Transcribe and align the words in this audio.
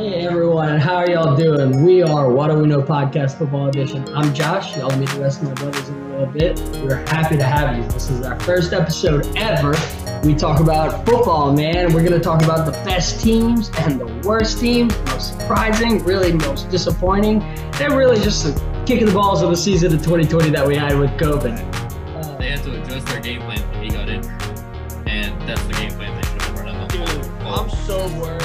Hey 0.00 0.24
everyone, 0.24 0.78
how 0.78 0.96
are 0.96 1.10
y'all 1.10 1.36
doing? 1.36 1.84
We 1.84 2.02
are 2.02 2.30
What 2.32 2.48
Do 2.48 2.56
We 2.56 2.66
Know 2.66 2.80
Podcast 2.80 3.36
Football 3.36 3.68
Edition. 3.68 4.02
I'm 4.14 4.32
Josh. 4.32 4.74
Y'all 4.74 4.96
meet 4.96 5.10
the 5.10 5.20
rest 5.20 5.42
of 5.42 5.48
my 5.48 5.52
brothers 5.52 5.86
in 5.90 5.94
a 5.94 6.08
little 6.08 6.26
bit. 6.26 6.58
We're 6.82 7.04
happy 7.06 7.36
to 7.36 7.44
have 7.44 7.76
you. 7.76 7.82
This 7.90 8.08
is 8.08 8.24
our 8.24 8.40
first 8.40 8.72
episode 8.72 9.30
ever. 9.36 9.74
We 10.24 10.34
talk 10.34 10.58
about 10.60 11.04
football, 11.04 11.52
man. 11.52 11.92
We're 11.92 12.00
going 12.00 12.18
to 12.18 12.18
talk 12.18 12.42
about 12.42 12.64
the 12.64 12.72
best 12.82 13.22
teams 13.22 13.70
and 13.80 14.00
the 14.00 14.06
worst 14.26 14.58
teams, 14.58 14.98
most 15.04 15.38
surprising, 15.38 16.02
really 16.02 16.32
most 16.32 16.70
disappointing, 16.70 17.42
and 17.42 17.92
really 17.92 18.18
just 18.22 18.44
the 18.44 18.84
kick 18.86 19.02
of 19.02 19.08
the 19.08 19.14
balls 19.14 19.42
of 19.42 19.50
the 19.50 19.56
season 19.56 19.92
of 19.94 20.02
2020 20.02 20.48
that 20.48 20.66
we 20.66 20.76
had 20.76 20.98
with 20.98 21.10
COVID. 21.18 21.58
Uh, 22.16 22.38
they 22.38 22.48
had 22.52 22.62
to 22.62 22.82
adjust 22.82 23.06
their 23.08 23.20
game 23.20 23.42
plan 23.42 23.60
when 23.70 23.82
he 23.82 23.90
got 23.90 24.08
injured, 24.08 24.32
and 25.06 25.38
that's 25.46 25.62
the 25.64 25.74
game 25.74 25.90
plan 25.90 26.16
they 26.16 26.26
should 26.26 26.40
have 26.40 26.58
run 26.58 26.68
on 26.68 26.88
the 26.88 26.94
Dude, 26.94 27.26
I'm 27.42 27.68
so 27.68 28.08
worried. 28.18 28.39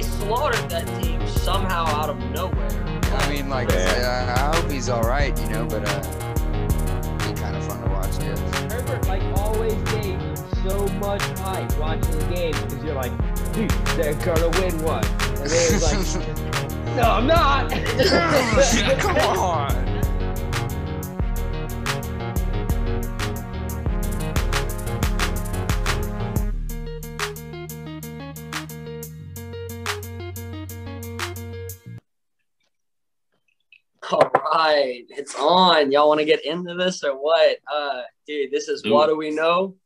They 0.00 0.08
slaughtered 0.08 0.70
that 0.70 0.86
team 1.02 1.26
somehow 1.26 1.84
out 1.86 2.08
of 2.08 2.18
nowhere. 2.30 2.70
I 3.12 3.30
mean, 3.30 3.50
like, 3.50 3.70
yeah. 3.70 4.34
uh, 4.38 4.40
I 4.40 4.56
hope 4.56 4.70
he's 4.70 4.88
all 4.88 5.02
right, 5.02 5.38
you 5.42 5.48
know, 5.50 5.66
but 5.66 5.86
uh, 5.86 6.00
be 7.18 7.38
kind 7.38 7.54
of 7.54 7.64
fun 7.66 7.82
to 7.82 7.88
watch, 7.90 8.18
I. 8.20 8.38
Herbert, 8.72 9.06
like, 9.06 9.22
always 9.38 9.74
gave 9.92 10.18
so 10.64 10.86
much 10.98 11.22
hype 11.40 11.78
watching 11.78 12.18
the 12.18 12.34
games 12.34 12.58
because 12.62 12.82
you're 12.82 12.94
like, 12.94 13.12
dude, 13.52 13.70
they're 13.96 14.14
gonna 14.14 14.48
win 14.60 14.82
one. 14.82 15.04
And 15.04 15.50
then 15.50 15.74
it's 15.74 16.16
like, 16.16 16.36
no, 16.96 17.02
I'm 17.02 17.26
not. 17.26 17.70
Come 19.00 19.16
on. 19.38 19.79
It's 35.20 35.34
on. 35.34 35.92
Y'all 35.92 36.08
want 36.08 36.18
to 36.18 36.24
get 36.24 36.46
into 36.46 36.72
this 36.72 37.04
or 37.04 37.12
what? 37.12 37.58
Uh, 37.70 38.00
dude, 38.26 38.50
this 38.50 38.68
is 38.68 38.82
what 38.86 39.08
do 39.08 39.18
we 39.18 39.28
know? 39.28 39.76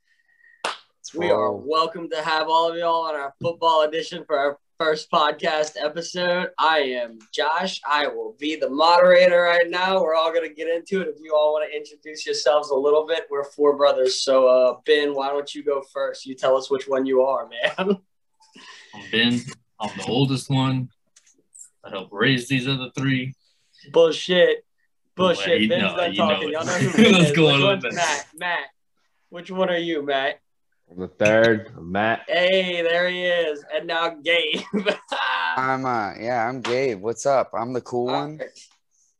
We 1.12 1.28
are 1.28 1.50
welcome 1.50 2.08
to 2.10 2.22
have 2.22 2.48
all 2.48 2.70
of 2.70 2.76
y'all 2.76 3.06
on 3.06 3.16
our 3.16 3.34
football 3.42 3.82
edition 3.82 4.24
for 4.28 4.38
our 4.38 4.60
first 4.78 5.10
podcast 5.10 5.72
episode. 5.76 6.50
I 6.56 6.78
am 6.78 7.18
Josh. 7.32 7.80
I 7.84 8.06
will 8.06 8.36
be 8.38 8.54
the 8.54 8.70
moderator 8.70 9.42
right 9.42 9.68
now. 9.68 10.00
We're 10.00 10.14
all 10.14 10.32
gonna 10.32 10.54
get 10.54 10.68
into 10.68 11.00
it. 11.00 11.08
If 11.08 11.16
you 11.20 11.34
all 11.34 11.52
want 11.52 11.68
to 11.68 11.76
introduce 11.76 12.24
yourselves 12.24 12.70
a 12.70 12.76
little 12.76 13.04
bit, 13.04 13.26
we're 13.28 13.42
four 13.42 13.76
brothers. 13.76 14.22
So, 14.22 14.46
uh, 14.46 14.76
Ben, 14.86 15.16
why 15.16 15.30
don't 15.30 15.52
you 15.52 15.64
go 15.64 15.82
first? 15.92 16.26
You 16.26 16.36
tell 16.36 16.56
us 16.56 16.70
which 16.70 16.86
one 16.86 17.06
you 17.06 17.22
are, 17.22 17.48
man. 17.48 17.72
I'm 18.94 19.10
Ben. 19.10 19.40
I'm 19.80 19.96
the 19.96 20.06
oldest 20.06 20.48
one. 20.48 20.90
I 21.84 21.90
helped 21.90 22.12
raise 22.12 22.46
these 22.46 22.68
other 22.68 22.90
three. 22.96 23.34
Bullshit. 23.92 24.64
Bullshit. 25.16 25.68
Ben's 25.68 25.82
know, 25.82 25.96
done 25.96 26.14
talking. 26.14 26.50
Know 26.50 26.60
Y'all 26.60 26.66
know 26.66 26.72
who 26.78 27.02
Ben 27.02 27.14
is. 27.14 27.30
Which 27.30 27.38
one's 27.38 27.84
Matt? 27.94 28.26
Matt. 28.34 28.66
Which 29.30 29.50
one 29.50 29.70
are 29.70 29.78
you, 29.78 30.02
Matt? 30.02 30.40
I'm 30.90 31.00
the 31.00 31.08
third. 31.08 31.72
Matt. 31.80 32.22
Hey, 32.28 32.82
there 32.82 33.08
he 33.08 33.24
is. 33.24 33.64
And 33.74 33.86
now 33.86 34.10
Gabe. 34.10 34.60
I'm 35.56 35.84
uh 35.84 36.14
yeah, 36.18 36.48
I'm 36.48 36.60
Gabe. 36.60 37.00
What's 37.00 37.26
up? 37.26 37.50
I'm 37.54 37.72
the 37.72 37.80
cool 37.80 38.08
All 38.08 38.20
one. 38.20 38.38
Right. 38.38 38.48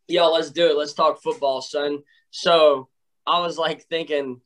Yo, 0.09 0.31
let's 0.31 0.51
do 0.51 0.67
it. 0.67 0.77
Let's 0.77 0.93
talk 0.93 1.23
football, 1.23 1.63
son. 1.63 2.03
So 2.31 2.89
I 3.27 3.41
was 3.41 3.57
like 3.57 3.85
thinking, 3.85 4.41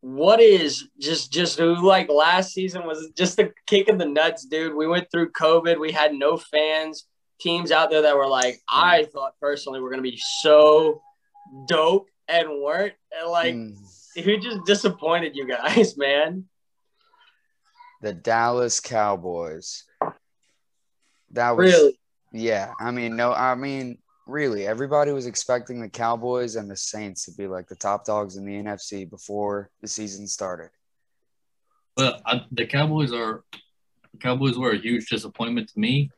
what 0.00 0.40
is 0.40 0.88
just 1.00 1.32
just 1.32 1.58
who 1.58 1.74
like 1.74 2.08
last 2.08 2.52
season 2.52 2.86
was 2.86 3.10
just 3.16 3.38
a 3.40 3.52
kick 3.66 3.88
in 3.88 3.98
the 3.98 4.04
nuts, 4.04 4.44
dude. 4.44 4.74
We 4.74 4.86
went 4.86 5.10
through 5.10 5.32
COVID. 5.32 5.80
We 5.80 5.90
had 5.90 6.14
no 6.14 6.36
fans 6.36 7.06
teams 7.38 7.70
out 7.70 7.90
there 7.90 8.02
that 8.02 8.16
were 8.16 8.26
like, 8.26 8.60
I 8.68 9.04
thought 9.04 9.34
personally 9.40 9.80
were 9.80 9.90
going 9.90 10.02
to 10.02 10.10
be 10.10 10.20
so 10.40 11.02
dope 11.68 12.08
and 12.28 12.62
weren't. 12.62 12.94
And 13.18 13.30
like, 13.30 13.54
mm. 13.54 13.76
who 14.22 14.38
just 14.38 14.64
disappointed 14.64 15.36
you 15.36 15.46
guys, 15.46 15.96
man? 15.98 16.46
The 18.02 18.12
Dallas 18.12 18.80
Cowboys. 18.80 19.84
That 21.32 21.56
was 21.56 21.72
really, 21.72 21.98
yeah. 22.32 22.72
I 22.78 22.90
mean, 22.90 23.16
no, 23.16 23.32
I 23.32 23.54
mean, 23.54 23.98
really, 24.26 24.66
everybody 24.66 25.12
was 25.12 25.26
expecting 25.26 25.80
the 25.80 25.88
Cowboys 25.88 26.56
and 26.56 26.70
the 26.70 26.76
Saints 26.76 27.24
to 27.24 27.32
be 27.32 27.46
like 27.46 27.68
the 27.68 27.74
top 27.74 28.04
dogs 28.04 28.36
in 28.36 28.44
the 28.44 28.52
NFC 28.52 29.08
before 29.08 29.70
the 29.80 29.88
season 29.88 30.26
started. 30.26 30.70
Well, 31.96 32.20
I, 32.26 32.44
the 32.52 32.66
Cowboys 32.66 33.12
are 33.12 33.42
the 33.52 34.18
Cowboys 34.18 34.58
were 34.58 34.72
a 34.72 34.78
huge 34.78 35.08
disappointment 35.08 35.68
to 35.70 35.80
me 35.80 36.10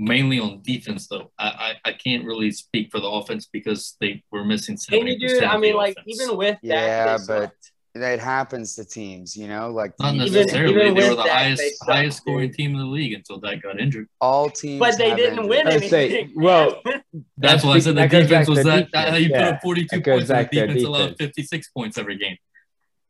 mainly 0.00 0.40
on 0.40 0.62
defense 0.62 1.06
though. 1.06 1.30
I, 1.38 1.76
I, 1.84 1.90
I 1.90 1.92
can't 1.92 2.24
really 2.24 2.50
speak 2.50 2.90
for 2.90 3.00
the 3.00 3.06
offense 3.06 3.48
because 3.52 3.96
they 4.00 4.22
were 4.32 4.44
missing 4.44 4.76
seventy 4.76 5.18
percent. 5.18 5.46
I 5.46 5.58
mean, 5.58 5.76
like 5.76 5.92
offense. 5.92 6.20
even 6.20 6.36
with 6.36 6.58
that, 6.62 6.64
yeah, 6.64 7.18
but 7.26 7.52
it 7.94 8.20
happens 8.20 8.76
to 8.76 8.84
teams, 8.84 9.36
you 9.36 9.48
know, 9.48 9.70
like 9.70 9.92
not 9.98 10.14
necessarily. 10.14 10.72
Even, 10.72 10.82
even 10.82 10.94
they 10.94 11.10
were 11.10 11.16
the 11.16 11.22
that, 11.24 11.28
highest 11.28 11.84
highest 11.84 12.18
scoring 12.18 12.52
team 12.52 12.72
in 12.72 12.78
the 12.78 12.84
league 12.84 13.12
until 13.12 13.40
that 13.40 13.62
got 13.62 13.80
injured. 13.80 14.08
All 14.20 14.48
teams, 14.48 14.78
but 14.78 14.96
they 14.96 15.14
didn't 15.14 15.48
win 15.48 15.66
anything. 15.66 15.88
Say, 15.90 16.30
well, 16.34 16.80
that's 17.36 17.64
why 17.64 17.72
I 17.72 17.78
said 17.80 17.96
the 17.96 18.06
defense 18.06 18.48
was 18.48 18.64
that. 18.64 18.90
Defense. 18.90 19.20
you 19.20 19.28
yeah, 19.30 19.44
put 19.44 19.54
up 19.54 19.62
forty 19.62 19.86
two 19.86 20.00
points, 20.00 20.30
and 20.30 20.38
the 20.38 20.44
defense, 20.44 20.72
defense 20.72 20.84
allowed 20.84 21.16
fifty 21.18 21.42
six 21.42 21.68
points 21.70 21.98
every 21.98 22.16
game. 22.16 22.36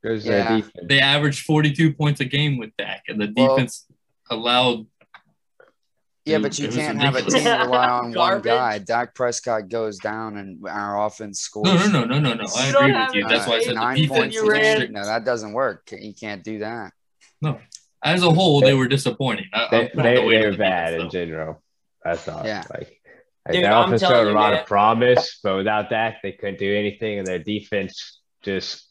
Goes 0.03 0.25
yeah. 0.27 0.63
They 0.83 1.01
averaged 1.01 1.45
forty 1.45 1.73
two 1.73 1.93
points 1.93 2.21
a 2.21 2.25
game 2.25 2.59
with 2.59 2.71
Dak, 2.79 3.03
and 3.09 3.21
the 3.21 3.27
defense 3.27 3.87
well, 4.31 4.39
allowed 4.39 4.87
yeah, 6.25 6.39
but 6.39 6.59
you 6.59 6.69
can't 6.69 7.01
have 7.01 7.17
a 7.17 7.23
team 7.23 7.45
rely 7.45 7.89
on 7.89 8.13
one 8.15 8.41
guy. 8.43 8.79
Dak 8.79 9.15
Prescott 9.15 9.69
goes 9.69 9.99
down 9.99 10.37
and 10.37 10.67
our 10.69 11.07
offense 11.07 11.41
scores. 11.41 11.67
No, 11.67 12.05
no, 12.05 12.05
no, 12.05 12.19
no, 12.19 12.35
no, 12.35 12.43
no. 12.43 12.47
I 12.57 12.69
agree 12.69 12.93
with 12.93 13.15
you. 13.15 13.29
That's 13.29 13.47
why 13.47 13.57
I 13.57 13.63
said 13.63 13.77
the 13.77 14.07
defense. 14.07 14.91
No, 14.91 15.05
that 15.05 15.25
doesn't 15.25 15.53
work. 15.53 15.89
You 15.93 16.15
can't 16.15 16.45
do 16.45 16.59
that. 16.59 16.93
No, 17.41 17.59
as 18.03 18.23
a 18.23 18.31
whole, 18.31 18.61
they 18.61 18.75
were 18.75 18.89
disappointing. 18.89 19.47
they, 19.71 19.91
they, 19.95 20.03
the 20.03 20.03
they 20.03 20.47
were 20.47 20.57
bad 20.57 20.95
in 20.95 21.11
general. 21.11 21.63
That's 22.05 22.29
all. 22.29 22.45
Yeah. 22.45 22.65
Like, 22.71 23.01
Dude, 23.51 23.65
their 23.65 23.73
offense 23.73 24.03
showed 24.03 24.29
a 24.29 24.33
lot 24.33 24.53
man. 24.53 24.61
of 24.61 24.67
promise, 24.67 25.41
but 25.43 25.57
without 25.57 25.91
that, 25.91 26.17
they 26.23 26.33
couldn't 26.33 26.59
do 26.59 26.75
anything, 26.75 27.19
and 27.19 27.27
their 27.27 27.39
defense 27.39 28.21
just 28.43 28.87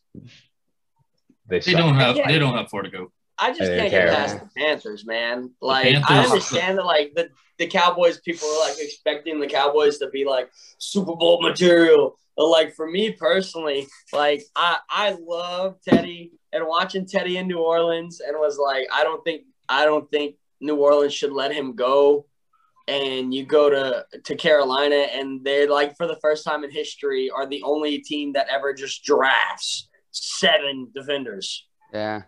they, 1.48 1.60
they 1.60 1.74
don't 1.74 1.96
have 1.96 2.16
they 2.16 2.40
don't 2.40 2.56
have 2.56 2.70
far 2.70 2.84
to 2.84 2.90
go. 2.90 3.12
I 3.40 3.54
just 3.54 3.72
can't 3.72 3.92
get 3.92 4.10
past 4.10 4.40
the 4.40 4.50
Panthers, 4.58 5.06
man. 5.06 5.52
Like 5.62 5.86
Panthers. 5.86 6.10
I 6.10 6.24
understand 6.26 6.78
that 6.78 6.86
like 6.86 7.14
the, 7.16 7.30
the 7.58 7.68
Cowboys 7.68 8.20
people 8.20 8.48
are 8.48 8.70
like 8.70 8.78
expecting 8.80 9.40
the 9.40 9.48
Cowboys 9.48 9.98
to 10.00 10.10
be 10.10 10.26
like 10.26 10.50
Super 10.78 11.16
Bowl 11.16 11.42
material. 11.42 12.18
But 12.36 12.48
like 12.48 12.76
for 12.76 12.90
me 12.90 13.12
personally, 13.12 13.88
like 14.14 14.44
I 14.56 14.80
I 14.90 15.18
love 15.22 15.78
Teddy 15.88 16.32
and 16.54 16.66
watching 16.68 17.06
Teddy 17.06 17.38
in 17.38 17.48
New 17.48 17.60
Orleans 17.60 18.22
and 18.22 18.38
was 18.38 18.58
like, 18.58 18.88
I 18.94 19.04
don't 19.04 19.24
think 19.24 19.44
I 19.68 19.86
don't 19.86 20.10
think 20.10 20.36
New 20.62 20.76
Orleans 20.76 21.14
should 21.14 21.34
let 21.34 21.54
him 21.54 21.76
go. 21.76 22.26
And 22.88 23.34
you 23.34 23.46
go 23.46 23.70
to 23.70 24.06
to 24.24 24.36
Carolina 24.36 25.08
and 25.14 25.44
they're 25.44 25.70
like 25.70 25.96
for 25.96 26.08
the 26.08 26.18
first 26.22 26.44
time 26.44 26.64
in 26.64 26.72
history 26.72 27.30
are 27.30 27.46
the 27.46 27.62
only 27.64 28.00
team 28.00 28.34
that 28.34 28.48
ever 28.50 28.74
just 28.74 29.04
drafts 29.04 29.90
seven 30.12 30.90
defenders. 30.94 31.68
Yeah. 31.94 32.24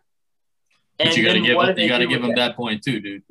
But 1.04 1.18
you 1.18 1.26
got 1.26 1.34
to 1.34 1.40
give 1.40 1.80
you 1.80 1.90
got 1.90 1.98
to 2.00 2.08
give 2.08 2.22
them 2.22 2.32
that? 2.32 2.50
that 2.50 2.56
point 2.56 2.84
too, 2.84 3.00
dude. 3.00 3.24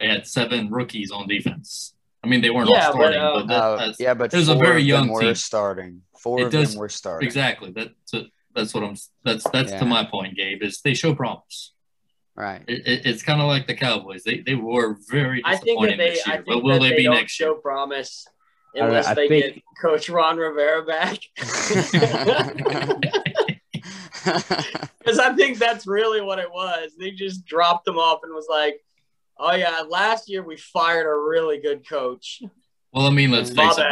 They 0.00 0.08
had 0.08 0.26
seven 0.26 0.70
rookies 0.70 1.10
on 1.10 1.28
defense. 1.28 1.94
I 2.22 2.26
mean, 2.26 2.40
they 2.40 2.50
weren't 2.50 2.70
yeah, 2.70 2.86
all 2.86 2.92
starting, 2.92 3.20
but, 3.20 3.26
uh, 3.26 3.34
but 3.34 3.46
that, 3.48 3.88
uh, 3.88 3.92
yeah, 3.98 4.14
but 4.14 4.32
it 4.32 4.36
was 4.36 4.48
a 4.48 4.54
very 4.54 4.82
young 4.82 5.08
were 5.08 5.20
team. 5.20 5.34
starting. 5.34 6.02
Four 6.18 6.40
it 6.40 6.44
of 6.46 6.52
does, 6.52 6.72
them 6.72 6.80
were 6.80 6.88
starting. 6.88 7.26
Exactly. 7.26 7.70
That's 7.70 8.14
a, 8.14 8.24
that's 8.54 8.72
what 8.72 8.82
I'm. 8.82 8.96
That's 9.24 9.44
that's 9.50 9.72
yeah. 9.72 9.78
to 9.78 9.84
my 9.84 10.04
point, 10.04 10.36
Gabe. 10.36 10.62
Is 10.62 10.80
they 10.80 10.94
show 10.94 11.14
promise. 11.14 11.72
Right. 12.34 12.62
It, 12.66 12.86
it, 12.86 13.06
it's 13.06 13.22
kind 13.22 13.40
of 13.40 13.46
like 13.46 13.66
the 13.66 13.74
Cowboys. 13.74 14.24
They 14.24 14.40
they 14.40 14.54
were 14.54 14.96
very 15.08 15.42
disappointing 15.42 15.98
they, 15.98 16.10
this 16.10 16.26
year. 16.26 16.42
But 16.46 16.64
will 16.64 16.80
they, 16.80 16.90
they 16.90 16.96
be 16.96 17.08
next 17.08 17.32
show 17.32 17.52
year? 17.52 17.60
promise 17.60 18.26
unless 18.74 19.06
I, 19.06 19.14
they 19.14 19.28
think... 19.28 19.54
get 19.54 19.62
Coach 19.80 20.08
Ron 20.08 20.36
Rivera 20.36 20.84
back. 20.84 21.18
Because 25.04 25.18
I 25.18 25.34
think 25.34 25.58
that's 25.58 25.86
really 25.86 26.22
what 26.22 26.38
it 26.38 26.50
was. 26.50 26.92
They 26.98 27.10
just 27.10 27.44
dropped 27.44 27.84
them 27.84 27.98
off 27.98 28.20
and 28.22 28.32
was 28.32 28.46
like, 28.48 28.80
oh, 29.38 29.54
yeah, 29.54 29.82
last 29.86 30.30
year 30.30 30.42
we 30.42 30.56
fired 30.56 31.06
a 31.06 31.28
really 31.28 31.60
good 31.60 31.86
coach. 31.86 32.40
Well, 32.90 33.06
I 33.06 33.10
mean, 33.10 33.30
let's 33.30 33.50
face 33.50 33.76
it. 33.76 33.84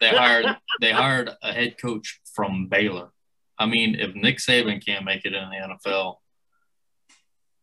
They 0.00 0.08
hired, 0.10 0.56
they 0.82 0.92
hired 0.92 1.30
a 1.42 1.52
head 1.54 1.78
coach 1.80 2.20
from 2.34 2.66
Baylor. 2.66 3.08
I 3.58 3.64
mean, 3.64 3.94
if 3.94 4.14
Nick 4.14 4.36
Saban 4.36 4.84
can't 4.84 5.06
make 5.06 5.24
it 5.24 5.32
in 5.32 5.48
the 5.48 5.78
NFL, 5.90 6.16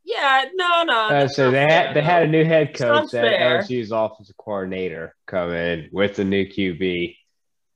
yeah, 0.07 0.45
no, 0.55 0.83
no. 0.83 1.07
Uh, 1.09 1.27
so 1.27 1.51
they 1.51 1.63
had 1.63 1.93
they 1.93 2.01
had 2.01 2.23
a 2.23 2.27
new 2.27 2.45
head 2.45 2.73
coach 2.73 3.11
that 3.11 3.25
LSU's 3.25 3.91
offensive 3.91 4.37
coordinator 4.37 5.13
come 5.25 5.51
in 5.51 5.89
with 5.91 6.15
the 6.15 6.23
new 6.23 6.45
QB, 6.45 7.17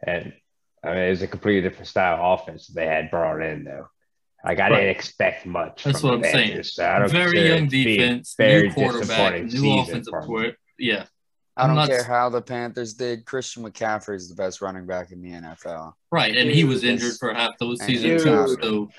and 0.07 0.31
I 0.81 0.89
mean 0.92 0.98
it 0.98 1.10
was 1.10 1.22
a 1.24 1.27
completely 1.27 1.68
different 1.68 1.89
style 1.89 2.34
offense 2.34 2.68
they 2.68 2.86
had 2.86 3.12
brought 3.12 3.42
in 3.42 3.66
though. 3.66 3.88
Like 4.44 4.60
I 4.60 4.70
right. 4.70 4.76
didn't 4.78 4.90
expect 4.90 5.46
much. 5.46 5.84
That's 5.84 6.02
what 6.02 6.16
I'm 6.16 6.24
saying. 6.24 6.64
So 6.64 7.06
very 7.08 7.48
young 7.48 7.68
defense, 7.68 8.34
very 8.38 8.70
new 8.70 8.74
quarterback, 8.74 9.44
new 9.44 9.80
offensive 9.80 10.14
court. 10.26 10.56
Yeah. 10.80 11.06
I 11.58 11.68
don't 11.68 11.88
care 11.88 12.04
how 12.04 12.30
the 12.30 12.42
Panthers 12.42 12.94
did. 12.94 13.26
Christian 13.26 13.64
McCaffrey 13.64 14.16
is 14.16 14.30
the 14.30 14.36
best 14.36 14.62
running 14.62 14.86
back 14.86 15.12
in 15.12 15.22
the 15.22 15.30
NFL. 15.32 15.94
Right, 16.12 16.36
and 16.36 16.50
he 16.50 16.64
was 16.64 16.84
injured 16.84 17.16
for 17.20 17.34
half 17.34 17.58
those 17.60 17.82
seasons 17.84 18.24
too. 18.24 18.58
So 18.62 18.90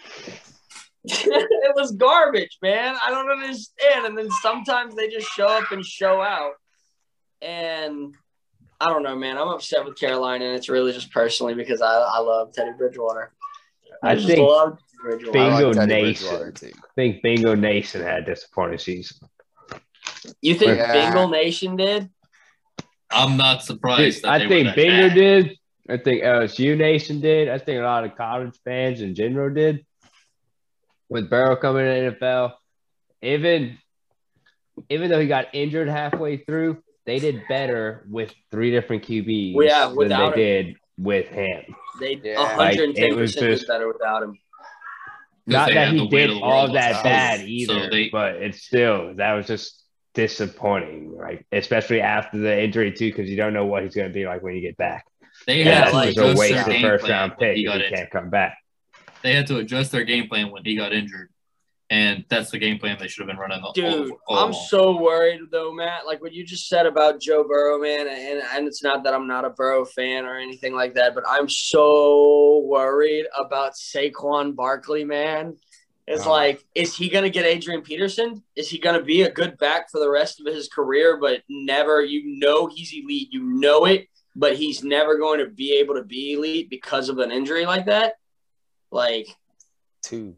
it 1.04 1.74
was 1.74 1.92
garbage, 1.92 2.58
man. 2.62 2.94
I 3.04 3.10
don't 3.10 3.28
understand. 3.30 4.06
And 4.06 4.16
then 4.16 4.30
sometimes 4.42 4.94
they 4.94 5.08
just 5.08 5.28
show 5.28 5.46
up 5.46 5.72
and 5.72 5.84
show 5.84 6.20
out. 6.20 6.52
And 7.40 8.14
I 8.80 8.86
don't 8.86 9.02
know, 9.02 9.16
man. 9.16 9.38
I'm 9.38 9.48
upset 9.48 9.84
with 9.84 9.98
Carolina, 9.98 10.44
and 10.44 10.54
it's 10.54 10.68
really 10.68 10.92
just 10.92 11.10
personally 11.10 11.54
because 11.54 11.82
I, 11.82 11.92
I 11.92 12.18
love 12.18 12.52
Teddy 12.52 12.72
Bridgewater. 12.76 13.32
I, 14.02 14.12
I 14.12 14.16
think 14.16 14.38
love 15.04 15.32
Bingo 15.32 15.72
like 15.72 15.88
Nation. 15.88 16.54
I 16.64 16.94
think 16.94 17.22
Bingo 17.22 17.54
Nation 17.54 18.02
had 18.02 18.22
a 18.22 18.26
disappointing 18.26 18.78
season. 18.78 19.28
You 20.40 20.54
think 20.54 20.78
yeah. 20.78 20.92
Bingo 20.92 21.28
Nation 21.28 21.76
did? 21.76 22.10
I'm 23.10 23.36
not 23.36 23.62
surprised. 23.62 24.24
I 24.24 24.46
think 24.46 24.74
Bingo 24.74 25.08
bad. 25.08 25.14
did. 25.14 25.58
I 25.88 25.96
think 25.96 26.22
uh, 26.22 26.26
LSU 26.26 26.76
Nation 26.76 27.20
did. 27.20 27.48
I 27.48 27.58
think 27.58 27.80
a 27.80 27.84
lot 27.84 28.04
of 28.04 28.16
college 28.16 28.54
fans 28.64 29.00
in 29.00 29.14
general 29.14 29.52
did. 29.52 29.84
With 31.08 31.28
Burrow 31.28 31.56
coming 31.56 31.84
to 31.84 32.10
the 32.10 32.16
NFL, 32.16 32.52
even 33.20 33.78
even 34.88 35.10
though 35.10 35.20
he 35.20 35.26
got 35.26 35.46
injured 35.52 35.88
halfway 35.88 36.38
through, 36.38 36.82
they 37.04 37.18
did 37.18 37.42
better 37.48 38.06
with 38.08 38.32
three 38.50 38.70
different 38.70 39.02
QBs 39.02 39.54
yeah, 39.62 39.88
than 39.88 40.08
they 40.08 40.14
him. 40.14 40.32
did 40.34 40.76
with 40.98 41.28
him. 41.28 41.62
They 42.00 42.20
yeah. 42.22 42.56
110 42.56 43.10
like, 43.10 43.18
percent 43.18 43.64
better 43.68 43.88
without 43.88 44.22
him. 44.22 44.38
Not 45.46 45.70
that 45.70 45.92
he 45.92 46.06
did 46.08 46.30
all 46.30 46.72
that 46.72 47.02
bad 47.02 47.40
either, 47.40 47.84
so 47.84 47.90
they, 47.90 48.08
but 48.10 48.36
it's 48.36 48.62
still 48.62 49.14
that 49.16 49.32
was 49.32 49.46
just 49.46 49.82
disappointing, 50.14 51.16
like 51.16 51.44
especially 51.50 52.00
after 52.00 52.38
the 52.38 52.62
injury 52.62 52.92
too, 52.92 53.10
because 53.10 53.28
you 53.28 53.36
don't 53.36 53.52
know 53.52 53.66
what 53.66 53.82
he's 53.82 53.94
going 53.94 54.08
to 54.08 54.14
be 54.14 54.24
like 54.24 54.42
when 54.42 54.54
you 54.54 54.60
get 54.60 54.76
back. 54.76 55.06
They 55.46 55.64
had 55.64 55.90
to 55.90 55.92
like, 55.92 56.16
a 56.16 56.34
waste 56.34 56.68
of 56.68 56.76
first 56.80 57.08
round 57.08 57.32
pick. 57.38 57.56
He, 57.56 57.62
he 57.62 57.90
can't 57.94 58.10
come 58.10 58.30
back. 58.30 58.56
They 59.22 59.34
had 59.34 59.46
to 59.48 59.58
adjust 59.58 59.90
their 59.90 60.04
game 60.04 60.28
plan 60.28 60.50
when 60.50 60.64
he 60.64 60.76
got 60.76 60.92
injured 60.92 61.31
and 61.92 62.24
that's 62.30 62.50
the 62.50 62.58
game 62.58 62.78
plan 62.78 62.96
they 62.98 63.06
should 63.06 63.20
have 63.20 63.28
been 63.28 63.36
running. 63.36 63.62
Dude, 63.74 64.12
all, 64.12 64.18
all 64.26 64.38
I'm 64.38 64.50
along. 64.52 64.66
so 64.66 64.96
worried 64.96 65.40
though, 65.50 65.74
Matt. 65.74 66.06
Like 66.06 66.22
what 66.22 66.32
you 66.32 66.42
just 66.42 66.66
said 66.66 66.86
about 66.86 67.20
Joe 67.20 67.44
Burrow, 67.46 67.78
man, 67.78 68.08
and, 68.08 68.42
and 68.54 68.66
it's 68.66 68.82
not 68.82 69.04
that 69.04 69.12
I'm 69.12 69.26
not 69.26 69.44
a 69.44 69.50
Burrow 69.50 69.84
fan 69.84 70.24
or 70.24 70.38
anything 70.38 70.74
like 70.74 70.94
that, 70.94 71.14
but 71.14 71.22
I'm 71.28 71.50
so 71.50 72.62
worried 72.64 73.26
about 73.38 73.74
Saquon 73.74 74.56
Barkley, 74.56 75.04
man. 75.04 75.58
It's 76.06 76.24
uh, 76.24 76.30
like, 76.30 76.64
is 76.74 76.96
he 76.96 77.10
going 77.10 77.24
to 77.24 77.30
get 77.30 77.44
Adrian 77.44 77.82
Peterson? 77.82 78.42
Is 78.56 78.70
he 78.70 78.78
going 78.78 78.98
to 78.98 79.04
be 79.04 79.22
a 79.22 79.30
good 79.30 79.58
back 79.58 79.90
for 79.90 80.00
the 80.00 80.08
rest 80.08 80.40
of 80.40 80.46
his 80.46 80.68
career, 80.68 81.18
but 81.20 81.42
never, 81.50 82.02
you 82.02 82.38
know, 82.38 82.68
he's 82.68 82.94
elite, 82.94 83.28
you 83.30 83.42
know 83.42 83.84
it, 83.84 84.08
but 84.34 84.56
he's 84.56 84.82
never 84.82 85.18
going 85.18 85.40
to 85.40 85.50
be 85.50 85.74
able 85.74 85.96
to 85.96 86.02
be 86.02 86.32
elite 86.32 86.70
because 86.70 87.10
of 87.10 87.18
an 87.18 87.30
injury 87.30 87.66
like 87.66 87.84
that? 87.84 88.14
Like, 88.90 89.28
two 90.02 90.36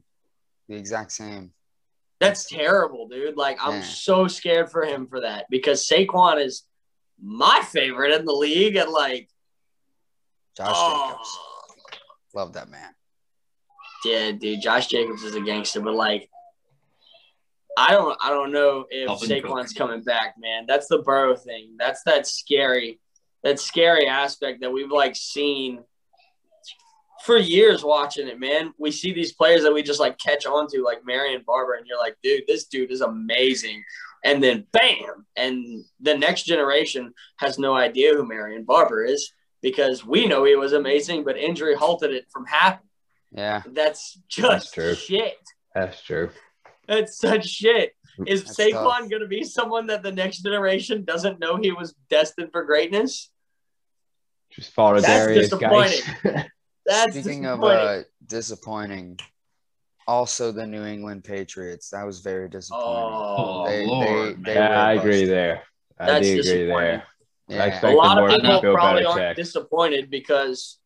the 0.69 0.76
exact 0.76 1.12
same. 1.12 1.52
That's 2.20 2.46
terrible, 2.49 3.08
dude. 3.08 3.37
Like 3.37 3.58
I'm 3.61 3.82
so 3.82 4.28
scared 4.28 4.70
for 4.70 4.84
him 4.84 5.06
for 5.06 5.20
that 5.20 5.46
because 5.50 5.87
Saquon 5.87 6.43
is 6.44 6.64
my 7.20 7.61
favorite 7.70 8.19
in 8.19 8.25
the 8.25 8.32
league 8.32 8.76
and 8.76 8.90
like 8.90 9.28
Josh 10.56 10.75
oh. 10.75 11.08
Jacobs. 11.11 11.38
Love 12.34 12.52
that 12.55 12.70
man. 12.70 12.94
Yeah, 14.05 14.32
dude. 14.32 14.61
Josh 14.61 14.87
Jacobs 14.87 15.22
is 15.22 15.34
a 15.34 15.40
gangster, 15.40 15.81
but 15.81 15.94
like 15.94 16.28
I 17.76 17.93
don't 17.93 18.16
I 18.22 18.31
don't 18.31 18.52
know 18.52 18.87
if 18.90 19.11
Saquon's 19.20 19.72
coming 19.72 20.02
back, 20.02 20.34
man. 20.38 20.64
That's 20.66 20.87
the 20.87 20.99
Burrow 20.99 21.37
thing. 21.37 21.76
That's 21.78 22.02
that 22.05 22.26
scary 22.26 23.00
that 23.43 23.61
scary 23.61 24.06
aspect 24.06 24.62
that 24.62 24.72
we've 24.72 24.90
like 24.90 25.16
seen 25.16 25.84
for 27.25 27.38
years 27.38 27.82
watching 27.82 28.29
it, 28.29 28.38
man. 28.38 28.75
We 28.79 28.91
see 28.91 29.12
these 29.12 29.32
players 29.32 29.62
that 29.62 29.73
we 29.73 29.82
just 29.82 30.00
like 30.00 30.19
catch 30.19 30.44
on 30.44 30.69
to, 30.69 30.82
like 30.82 31.06
Marion 31.06 31.43
Barber, 31.47 31.75
and 31.75 31.87
you're 31.87 31.99
like, 31.99 32.17
dude, 32.23 32.44
this 32.47 32.67
dude 32.67 32.93
is 32.93 33.00
amazing. 33.00 33.82
And 34.25 34.43
then 34.43 34.67
bam, 34.73 35.26
and 35.37 35.85
the 36.00 36.17
next 36.17 36.44
generation 36.44 37.12
has 37.38 37.59
no 37.59 37.75
idea 37.75 38.15
who 38.15 38.26
Marion 38.26 38.65
Barber 38.65 39.05
is 39.05 39.32
because 39.62 40.05
we 40.05 40.26
know 40.26 40.44
he 40.44 40.56
was 40.56 40.75
amazing, 40.75 41.25
but 41.25 41.38
injury 41.38 41.75
halted 41.75 42.12
it 42.12 42.26
from 42.31 42.44
happening. 42.44 42.88
Yeah. 43.32 43.62
That's 43.67 44.19
just 44.29 44.76
That's 44.76 44.99
shit. 44.99 45.38
That's 45.75 46.03
true. 46.03 46.31
That's 46.87 47.19
such 47.19 47.47
shit. 47.47 47.93
Is 48.26 48.44
That's 48.44 48.59
Saquon 48.59 49.11
going 49.11 49.23
to 49.23 49.26
be 49.26 49.43
someone 49.43 49.87
that 49.87 50.03
the 50.03 50.12
next 50.12 50.43
generation 50.43 51.05
doesn't 51.05 51.41
know 51.41 51.56
he 51.56 51.73
was 51.73 51.94
destined 52.11 52.53
for 52.53 52.65
greatness? 52.65 53.31
Just 54.50 54.73
follow 54.73 55.00
That's 55.00 55.06
Darius, 55.06 55.55
guys. 55.55 56.03
That's 56.87 57.13
Speaking 57.13 57.47
of 57.47 57.63
uh, 57.65 58.03
disappointing, 58.27 59.19
also 60.07 60.53
the 60.53 60.67
New 60.67 60.85
England 60.85 61.25
Patriots. 61.25 61.91
That 61.91 62.05
was 62.05 62.21
very 62.21 62.49
disappointing. 62.49 62.87
Oh, 62.87 63.67
they, 63.67 63.87
Lord, 63.87 64.45
they, 64.45 64.53
they 64.53 64.55
yeah, 64.55 64.85
I 64.85 64.93
agree 64.95 65.25
there. 65.25 65.63
I 65.99 66.07
That's 66.07 66.27
do 66.27 66.41
agree 66.41 66.67
there. 66.67 67.05
Yeah. 67.49 67.81
A 67.83 67.93
lot 67.93 68.19
of 68.23 68.41
people 68.41 68.75
probably 68.75 69.05
aren't 69.05 69.37
disappointed 69.37 70.11
because. 70.11 70.79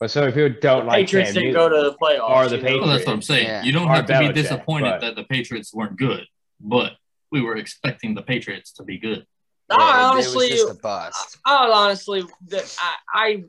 But 0.00 0.10
so 0.10 0.26
if 0.26 0.36
you 0.36 0.48
don't 0.48 0.86
like 0.86 1.06
Patriots 1.06 1.32
Cam 1.32 1.42
didn't 1.42 1.54
go 1.54 1.68
to 1.68 1.90
the 1.90 1.96
playoffs. 1.96 2.30
Or 2.30 2.48
the 2.48 2.56
Patriots. 2.56 2.80
Well, 2.80 2.90
that's 2.90 3.06
what 3.06 3.12
I'm 3.12 3.22
saying. 3.22 3.46
Yeah. 3.46 3.62
You 3.62 3.72
don't 3.72 3.88
have 3.88 4.06
to 4.06 4.18
be 4.18 4.32
disappointed 4.32 4.90
but... 4.90 5.00
that 5.00 5.16
the 5.16 5.24
Patriots 5.24 5.72
weren't 5.72 5.96
good, 5.96 6.26
but 6.60 6.92
we 7.30 7.40
were 7.40 7.56
expecting 7.56 8.14
the 8.14 8.22
Patriots 8.22 8.72
to 8.72 8.82
be 8.82 8.98
good. 8.98 9.26
I 9.70 10.02
honestly, 10.02 10.52
I, 10.84 11.10
I 11.46 11.70
honestly, 11.70 12.22
I, 12.52 12.94
I 13.14 13.44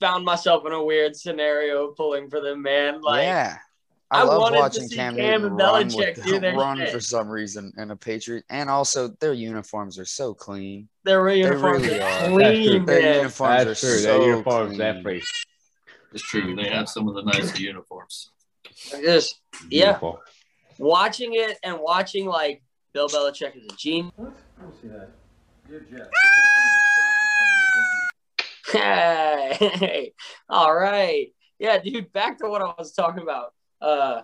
found 0.00 0.24
myself 0.24 0.66
in 0.66 0.72
a 0.72 0.82
weird 0.82 1.16
scenario 1.16 1.88
pulling 1.88 2.28
for 2.30 2.40
them, 2.40 2.62
man. 2.62 3.00
Like, 3.00 3.24
yeah. 3.24 3.58
I, 4.10 4.20
I 4.20 4.24
love 4.24 4.54
watching 4.54 4.88
Cam, 4.88 5.16
Cam 5.16 5.44
and 5.44 5.58
Belichick 5.58 6.16
run, 6.24 6.40
with, 6.40 6.54
run 6.54 6.86
for 6.86 7.00
some 7.00 7.28
reason 7.28 7.74
in 7.76 7.90
a 7.90 7.96
Patriot, 7.96 8.44
and 8.48 8.70
also 8.70 9.08
their 9.20 9.34
uniforms 9.34 9.98
are 9.98 10.06
so 10.06 10.32
clean. 10.32 10.88
Their 11.04 11.28
uniforms 11.28 11.82
they 11.82 11.88
really 11.88 12.00
are 12.00 12.28
clean. 12.28 12.84
Their 12.86 13.16
uniforms 13.16 13.64
That's 13.64 13.84
are 13.84 13.86
true. 13.86 13.98
So 13.98 14.18
their 14.18 14.30
uniforms 14.30 14.68
clean. 14.68 14.78
definitely. 14.78 15.22
It's 16.14 16.22
true. 16.22 16.56
They 16.56 16.70
have 16.70 16.88
some 16.88 17.06
of 17.06 17.16
the 17.16 17.22
nicer 17.22 17.60
uniforms. 17.60 18.30
Just 19.02 19.40
yeah, 19.68 19.86
Beautiful. 19.86 20.22
watching 20.78 21.34
it 21.34 21.58
and 21.62 21.78
watching 21.78 22.24
like 22.24 22.62
Bill 22.94 23.08
Belichick 23.08 23.56
is 23.56 23.66
a 23.66 23.76
genius. 23.76 24.12
What? 24.16 24.32
I 24.58 24.62
don't 24.62 24.80
see 24.80 24.88
that. 24.88 25.10
Dear 25.68 25.86
Jeff. 25.90 26.08
Hey, 28.70 30.12
all 30.48 30.74
right. 30.74 31.28
Yeah, 31.58 31.78
dude, 31.78 32.12
back 32.12 32.38
to 32.38 32.48
what 32.48 32.62
I 32.62 32.72
was 32.78 32.92
talking 32.92 33.22
about. 33.22 33.52
Uh, 33.80 34.22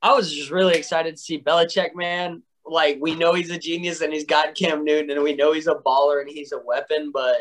I 0.00 0.14
was 0.14 0.32
just 0.32 0.50
really 0.50 0.74
excited 0.74 1.16
to 1.16 1.22
see 1.22 1.40
Belichick, 1.40 1.94
man. 1.94 2.42
Like, 2.64 2.98
we 3.00 3.14
know 3.14 3.34
he's 3.34 3.50
a 3.50 3.58
genius 3.58 4.00
and 4.00 4.12
he's 4.12 4.24
got 4.24 4.54
Cam 4.54 4.84
Newton 4.84 5.10
and 5.10 5.22
we 5.22 5.34
know 5.34 5.52
he's 5.52 5.66
a 5.66 5.74
baller 5.74 6.20
and 6.20 6.28
he's 6.28 6.52
a 6.52 6.58
weapon, 6.64 7.10
but. 7.12 7.36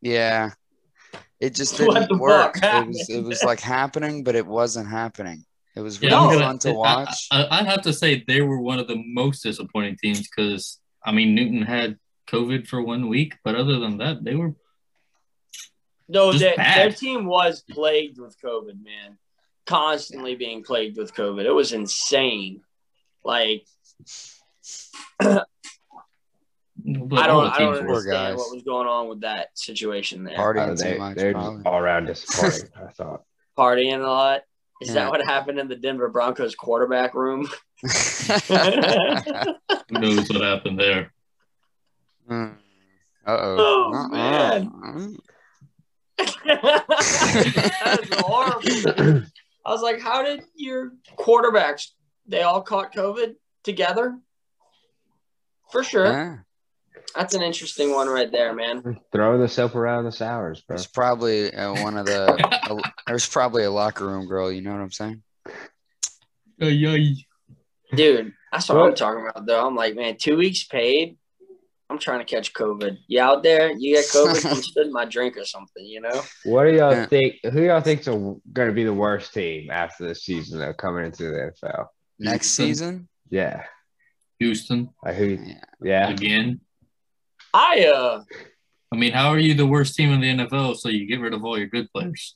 Yeah. 0.00 0.50
It 1.40 1.54
just 1.54 1.76
didn't 1.78 2.18
work. 2.18 2.58
It 2.62 2.86
was, 2.86 3.10
it 3.10 3.24
was 3.24 3.42
like 3.42 3.60
happening, 3.60 4.24
but 4.24 4.34
it 4.34 4.46
wasn't 4.46 4.88
happening. 4.88 5.44
It 5.76 5.80
was 5.80 6.00
really 6.00 6.36
yeah, 6.36 6.46
fun 6.46 6.58
to 6.60 6.72
watch. 6.72 7.26
I, 7.32 7.42
I, 7.42 7.58
I'd 7.58 7.66
have 7.66 7.82
to 7.82 7.92
say 7.92 8.24
they 8.26 8.40
were 8.40 8.60
one 8.60 8.78
of 8.78 8.86
the 8.86 9.02
most 9.06 9.42
disappointing 9.42 9.96
teams 10.00 10.20
because, 10.20 10.78
I 11.04 11.10
mean, 11.10 11.34
Newton 11.34 11.62
had 11.62 11.98
COVID 12.26 12.66
for 12.66 12.82
one 12.82 13.08
week, 13.08 13.36
but 13.44 13.54
other 13.54 13.78
than 13.78 13.98
that, 13.98 14.24
they 14.24 14.34
were. 14.34 14.54
No, 16.08 16.32
they, 16.32 16.54
their 16.56 16.92
team 16.92 17.26
was 17.26 17.62
plagued 17.68 18.18
with 18.18 18.36
COVID, 18.40 18.82
man. 18.82 19.18
Constantly 19.66 20.34
being 20.34 20.62
plagued 20.62 20.98
with 20.98 21.14
COVID. 21.14 21.44
It 21.44 21.52
was 21.52 21.72
insane. 21.72 22.60
Like, 23.24 23.66
I 25.20 25.44
don't, 26.88 27.12
I 27.16 27.58
don't 27.58 27.78
understand 27.78 28.36
what 28.36 28.54
was 28.54 28.62
going 28.64 28.86
on 28.86 29.08
with 29.08 29.22
that 29.22 29.58
situation 29.58 30.24
there. 30.24 30.36
Partying 30.36 30.72
uh, 30.72 30.74
they, 30.74 30.98
much, 30.98 31.16
they're 31.16 31.32
just 31.32 31.64
all 31.64 31.78
around 31.78 32.06
disappointing. 32.06 32.68
I 32.76 32.92
thought 32.92 33.22
partying 33.56 34.00
a 34.00 34.06
lot. 34.06 34.42
Is 34.82 34.88
yeah. 34.88 34.94
that 34.94 35.10
what 35.10 35.24
happened 35.24 35.58
in 35.58 35.68
the 35.68 35.76
Denver 35.76 36.08
Broncos 36.08 36.54
quarterback 36.54 37.14
room? 37.14 37.48
Who 37.82 37.88
knows 39.90 40.28
what 40.28 40.42
happened 40.42 40.78
there? 40.78 41.12
Mm. 42.30 42.54
Uh-oh. 43.26 43.56
Oh. 43.58 43.92
Uh-oh. 43.94 44.08
man. 44.08 45.16
That's 46.16 46.36
horrible. 48.20 49.22
I 49.66 49.70
was 49.70 49.82
like, 49.82 50.00
how 50.00 50.22
did 50.22 50.42
your 50.54 50.92
quarterbacks, 51.18 51.88
they 52.26 52.42
all 52.42 52.62
caught 52.62 52.94
COVID 52.94 53.34
together? 53.62 54.18
For 55.70 55.82
sure. 55.82 56.06
Yeah. 56.06 56.36
That's 57.14 57.34
an 57.34 57.42
interesting 57.42 57.92
one 57.92 58.08
right 58.08 58.30
there, 58.30 58.54
man. 58.54 58.98
Throw 59.12 59.38
the 59.38 59.48
soap 59.48 59.74
around 59.74 60.04
the 60.04 60.12
sours, 60.12 60.60
bro. 60.60 60.76
There's 60.76 60.86
probably 60.86 61.52
uh, 61.54 61.82
one 61.82 61.96
of 61.96 62.06
the. 62.06 62.32
a, 62.70 62.92
there's 63.06 63.28
probably 63.28 63.64
a 63.64 63.70
locker 63.70 64.06
room 64.06 64.26
girl. 64.26 64.50
You 64.50 64.62
know 64.62 64.72
what 64.72 64.80
I'm 64.80 64.90
saying? 64.90 65.22
Dude, 67.94 68.32
that's 68.52 68.68
what 68.68 68.78
What? 68.78 68.88
I'm 68.88 68.94
talking 68.94 69.28
about, 69.28 69.46
though. 69.46 69.66
I'm 69.66 69.76
like, 69.76 69.94
man, 69.94 70.16
two 70.18 70.36
weeks 70.36 70.64
paid. 70.64 71.16
I'm 71.94 72.00
trying 72.00 72.18
to 72.18 72.24
catch 72.24 72.52
COVID. 72.54 72.96
You 73.06 73.20
out 73.20 73.44
there? 73.44 73.70
You 73.70 73.94
get 73.94 74.06
COVID? 74.06 74.42
Come 74.42 74.62
spit 74.62 74.86
in 74.86 74.92
my 74.92 75.04
drink 75.04 75.36
or 75.36 75.44
something, 75.44 75.84
you 75.84 76.00
know? 76.00 76.22
What 76.44 76.64
do 76.64 76.70
y'all 76.74 76.90
Yeah. 76.92 77.06
think? 77.06 77.36
Who 77.52 77.62
y'all 77.62 77.80
think's 77.80 78.08
are 78.08 78.18
going 78.18 78.68
to 78.68 78.72
be 78.72 78.82
the 78.82 78.92
worst 78.92 79.32
team 79.32 79.70
after 79.70 80.08
this 80.08 80.24
season 80.24 80.58
though, 80.58 80.72
coming 80.74 81.04
into 81.06 81.24
the 81.30 81.52
NFL? 81.62 81.86
Next 82.18 82.56
Houston. 82.56 82.66
season. 82.66 83.08
Yeah, 83.30 83.64
Houston 84.40 84.90
like 85.04 85.14
who? 85.14 85.38
Yeah. 85.40 85.60
Yeah, 85.82 86.08
again. 86.10 86.60
I 87.52 87.84
uh, 87.86 88.22
I 88.92 88.96
mean, 88.96 89.12
how 89.12 89.28
are 89.30 89.38
you 89.38 89.54
the 89.54 89.66
worst 89.66 89.94
team 89.94 90.10
in 90.12 90.20
the 90.20 90.44
NFL? 90.44 90.76
So 90.76 90.88
you 90.88 91.06
get 91.06 91.20
rid 91.20 91.32
of 91.34 91.44
all 91.44 91.56
your 91.56 91.68
good 91.68 91.88
players. 91.92 92.34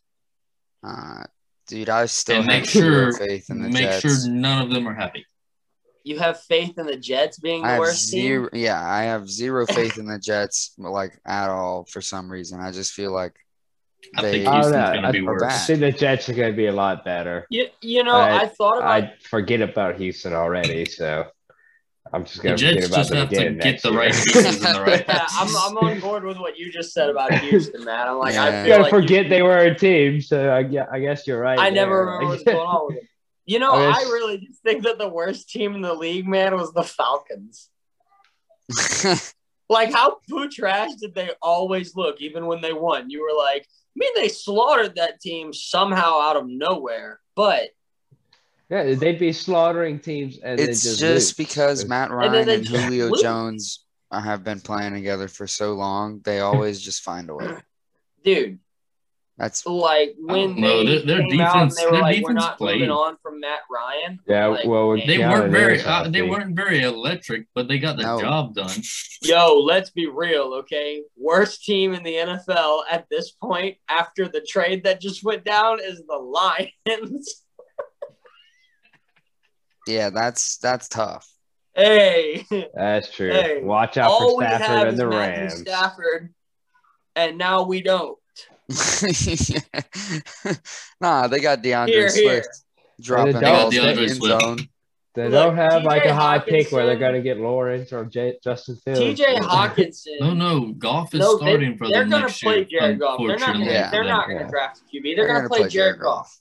Uh, 0.87 1.25
dude, 1.67 1.89
I 1.89 2.07
still 2.07 2.39
And 2.39 2.47
make 2.47 2.65
sure- 2.65 3.13
faith 3.13 3.51
in 3.51 3.63
the 3.63 3.69
Make 3.69 3.83
Jets. 3.83 4.01
sure 4.25 4.33
none 4.33 4.63
of 4.63 4.71
them 4.73 4.87
are 4.89 4.95
happy. 4.95 5.25
You 6.05 6.19
have 6.19 6.41
faith 6.41 6.79
in 6.79 6.87
the 6.87 6.97
Jets 6.97 7.39
being 7.39 7.65
I 7.65 7.69
the 7.69 7.73
have 7.73 7.79
worst 7.81 8.09
zero. 8.09 8.49
team? 8.51 8.61
Yeah, 8.63 8.81
I 8.83 9.03
have 9.05 9.29
zero 9.29 9.67
faith 9.67 9.99
in 9.99 10.07
the 10.07 10.19
Jets, 10.19 10.73
like 10.79 11.19
at 11.27 11.49
all. 11.51 11.85
For 11.85 12.01
some 12.01 12.31
reason, 12.31 12.61
I 12.61 12.71
just 12.73 12.93
feel 12.93 13.13
like 13.13 13.35
I 14.17 14.23
They- 14.23 14.31
think 14.33 14.47
I 14.49 14.51
don't 14.53 14.55
Houston's 14.73 14.75
know. 14.77 14.93
going 14.93 15.03
to 15.05 15.13
be 15.13 15.19
are 15.21 15.25
worse. 15.25 15.43
I 15.43 15.47
bad. 15.49 15.67
think 15.67 15.81
the 15.81 15.93
Jets 15.93 16.29
are 16.29 16.35
going 16.35 16.53
to 16.53 16.57
be 16.57 16.67
a 16.67 16.73
lot 16.73 17.05
better. 17.05 17.47
You, 17.51 17.67
you 17.83 18.05
know, 18.05 18.15
I, 18.15 18.43
I- 18.43 18.47
thought 18.47 18.79
about 18.79 18.91
I 19.05 19.15
forget 19.23 19.61
about 19.61 19.97
Houston 19.97 20.33
already, 20.33 20.85
so 20.85 21.27
I'm 22.13 22.25
just 22.25 22.43
going 22.43 22.57
to 22.57 22.67
forget 22.69 22.85
about 22.87 22.97
just 22.97 23.11
them 23.11 23.19
have 23.19 23.29
to 23.31 23.37
again 23.37 23.55
get 23.59 23.65
next 23.65 23.83
the 23.83 23.91
year. 23.91 23.99
right 23.99 24.13
pieces 24.15 24.57
in 24.65 24.73
the 24.73 24.81
right 24.81 25.05
Yeah, 25.07 25.27
I'm, 25.31 25.49
I'm 25.57 25.77
on 25.79 26.01
board 26.01 26.25
with 26.25 26.39
what 26.39 26.57
you 26.57 26.73
just 26.73 26.95
said 26.95 27.11
about 27.11 27.35
Houston, 27.35 27.85
man. 27.85 28.09
I'm 28.09 28.17
like, 28.19 28.35
I 28.37 28.49
Yeah. 28.49 28.63
You 28.63 28.69
gotta 28.71 28.83
like 28.85 28.91
forget 28.91 29.29
they 29.29 29.43
were 29.43 29.59
a 29.59 29.75
team, 29.75 30.21
so 30.23 30.51
I, 30.55 30.63
gue- 30.63 30.87
I 30.91 31.01
guess 31.01 31.27
you're 31.27 31.39
right. 31.41 31.59
I 31.59 31.69
never 31.71 32.07
remember 32.07 32.29
what's 32.29 32.45
going 32.45 32.57
on 32.57 32.87
with 32.87 32.97
them. 32.97 33.09
You 33.49 33.59
know, 33.59 33.73
I 33.73 33.91
I, 33.91 34.03
really 34.03 34.39
just 34.39 34.63
think 34.63 34.85
that 34.85 34.99
the 34.99 35.09
worst 35.09 35.49
team 35.49 35.75
in 35.75 35.81
the 35.81 35.95
league, 35.95 36.29
man, 36.29 36.55
was 36.55 36.73
the 36.73 36.85
Falcons. 36.85 37.71
Like, 39.71 39.93
how 39.93 40.19
poo 40.29 40.49
trash 40.49 40.95
did 40.95 41.15
they 41.15 41.31
always 41.43 41.95
look, 41.95 42.21
even 42.21 42.47
when 42.47 42.61
they 42.63 42.73
won? 42.73 43.11
You 43.11 43.23
were 43.23 43.37
like, 43.37 43.63
I 43.63 43.97
mean, 43.97 44.13
they 44.17 44.29
slaughtered 44.29 44.95
that 44.97 45.21
team 45.21 45.53
somehow 45.53 46.21
out 46.21 46.37
of 46.37 46.49
nowhere, 46.49 47.21
but 47.37 47.69
Yeah, 48.71 48.95
they'd 48.95 49.19
be 49.19 49.33
slaughtering 49.33 49.99
teams, 49.99 50.39
and 50.39 50.59
it's 50.59 50.83
just, 50.83 50.99
just, 50.99 51.37
because 51.37 51.87
Matt 51.87 52.11
Ryan 52.11 52.47
they 52.47 52.55
and, 52.57 52.67
Julio 52.67 53.09
lose. 53.09 53.23
Jones 53.23 53.85
have 54.11 54.43
been 54.43 54.61
playing 54.61 54.95
together 54.95 55.29
for 55.29 55.47
so 55.47 55.75
long. 55.75 56.21
They 56.25 56.41
always 56.41 56.81
just 56.81 57.03
find 57.03 57.29
a 57.29 57.35
way. 57.35 57.57
dude, 58.25 58.59
That's 59.39 59.65
like 59.65 60.17
when 60.19 60.61
they 60.61 60.85
Their- 60.85 61.03
their 61.07 61.29
came 61.29 61.41
out 61.41 61.57
and 61.59 61.71
defense- 61.71 61.77
they 61.77 61.87
were 61.87 61.93
their 61.93 62.01
like, 62.03 62.17
"We're 62.17 62.21
defense 62.33 62.45
not 62.45 62.59
played. 62.59 62.75
moving 62.81 62.91
on 62.91 63.17
from 63.23 63.39
Matt 63.39 63.61
Ryan." 63.71 64.19
yeah. 64.27 64.47
like, 64.47 64.67
well, 64.67 64.97
man. 64.97 65.07
They 65.07 65.19
Keanu 65.19 65.31
weren't 65.31 65.53
very 65.53 65.81
uh, 65.81 66.09
they 66.09 66.23
weren't 66.23 66.57
very 66.57 66.81
electric, 66.83 67.47
but 67.55 67.69
they 67.69 67.79
got 67.79 67.97
the 67.97 68.03
No. 68.03 68.21
job 68.21 68.57
done. 68.57 68.83
Yo, 69.23 69.55
let's 69.61 69.91
be 69.91 70.09
real, 70.09 70.55
okay? 70.55 71.05
Worst 71.17 71.63
team 71.65 71.95
in 71.95 72.03
the 72.03 72.15
NFL 72.15 72.83
at 72.91 73.07
this 73.11 73.31
point 73.31 73.77
after 73.89 74.27
the 74.29 74.41
trade 74.41 74.83
that 74.85 75.01
just 75.01 75.23
went 75.23 75.45
down 75.45 75.79
is 75.81 76.03
the 76.09 76.17
Lions. 76.17 77.45
yeah, 79.87 80.11
that's 80.11 80.59
that's 80.59 80.89
tough. 80.89 81.31
hey, 81.75 82.45
That's 82.75 83.15
true. 83.15 83.31
Hey, 83.31 83.63
Watch 83.63 83.97
out 83.97 84.11
all 84.11 84.33
for 84.33 84.39
we 84.39 84.45
Stafford 84.47 84.67
have 84.67 84.81
and 84.89 84.93
is 84.95 84.99
the 84.99 85.07
Matthew 85.07 85.41
Rams. 85.43 85.61
Stafford, 85.61 86.35
and 87.15 87.39
now 87.39 87.63
we 87.63 87.83
don't. 87.83 88.18
nah, 91.01 91.27
they 91.27 91.41
got 91.41 91.63
DeAndre 91.63 91.89
Here, 91.89 92.09
Swift 92.11 92.23
here. 92.23 92.45
dropping 93.01 93.35
They 93.35 93.41
got 93.41 93.63
balls 93.63 93.75
in 93.77 93.83
the 93.83 93.89
end 94.03 94.11
Swift. 94.17 94.41
zone. 94.43 94.59
They 95.15 95.25
Look, 95.25 95.33
don't 95.33 95.57
have 95.57 95.83
like 95.85 96.05
a 96.05 96.15
high 96.15 96.39
pick 96.39 96.71
where 96.71 96.87
they're 96.87 96.99
going 96.99 97.15
to 97.15 97.23
get 97.23 97.39
Lawrence 97.39 97.93
or 97.93 98.05
J- 98.05 98.39
Justin 98.45 98.77
Fields. 98.85 99.19
TJ 99.21 99.39
Hockenson. 99.39 100.21
No, 100.21 100.33
no, 100.35 100.73
Goff 100.75 101.13
is 101.15 101.21
No, 101.21 101.39
they, 101.39 101.45
starting 101.47 101.77
for 101.77 101.89
they're 101.89 102.01
them 102.03 102.11
gonna 102.11 102.23
next 102.27 102.43
play 102.43 102.59
year. 102.69 102.81
Jared 102.81 103.01
Goff. 103.01 103.19
They're 103.19 103.29
not 103.29 103.39
gonna. 103.39 103.53
unfortunately 103.65 103.75
Yeah. 103.75 103.91
They're 103.91 104.05
not 104.05 104.29
them. 104.29 104.37
gonna 104.37 104.45
Yeah. 104.47 104.51
draft 104.51 104.81
a 104.81 104.97
QB. 104.97 105.03
They're, 105.03 105.17
They're 105.17 105.27
gonna, 105.27 105.39
gonna 105.41 105.49
play, 105.49 105.59
play 105.61 105.69
Jared 105.69 105.95
Jared 105.97 106.01
Goff. 106.01 106.39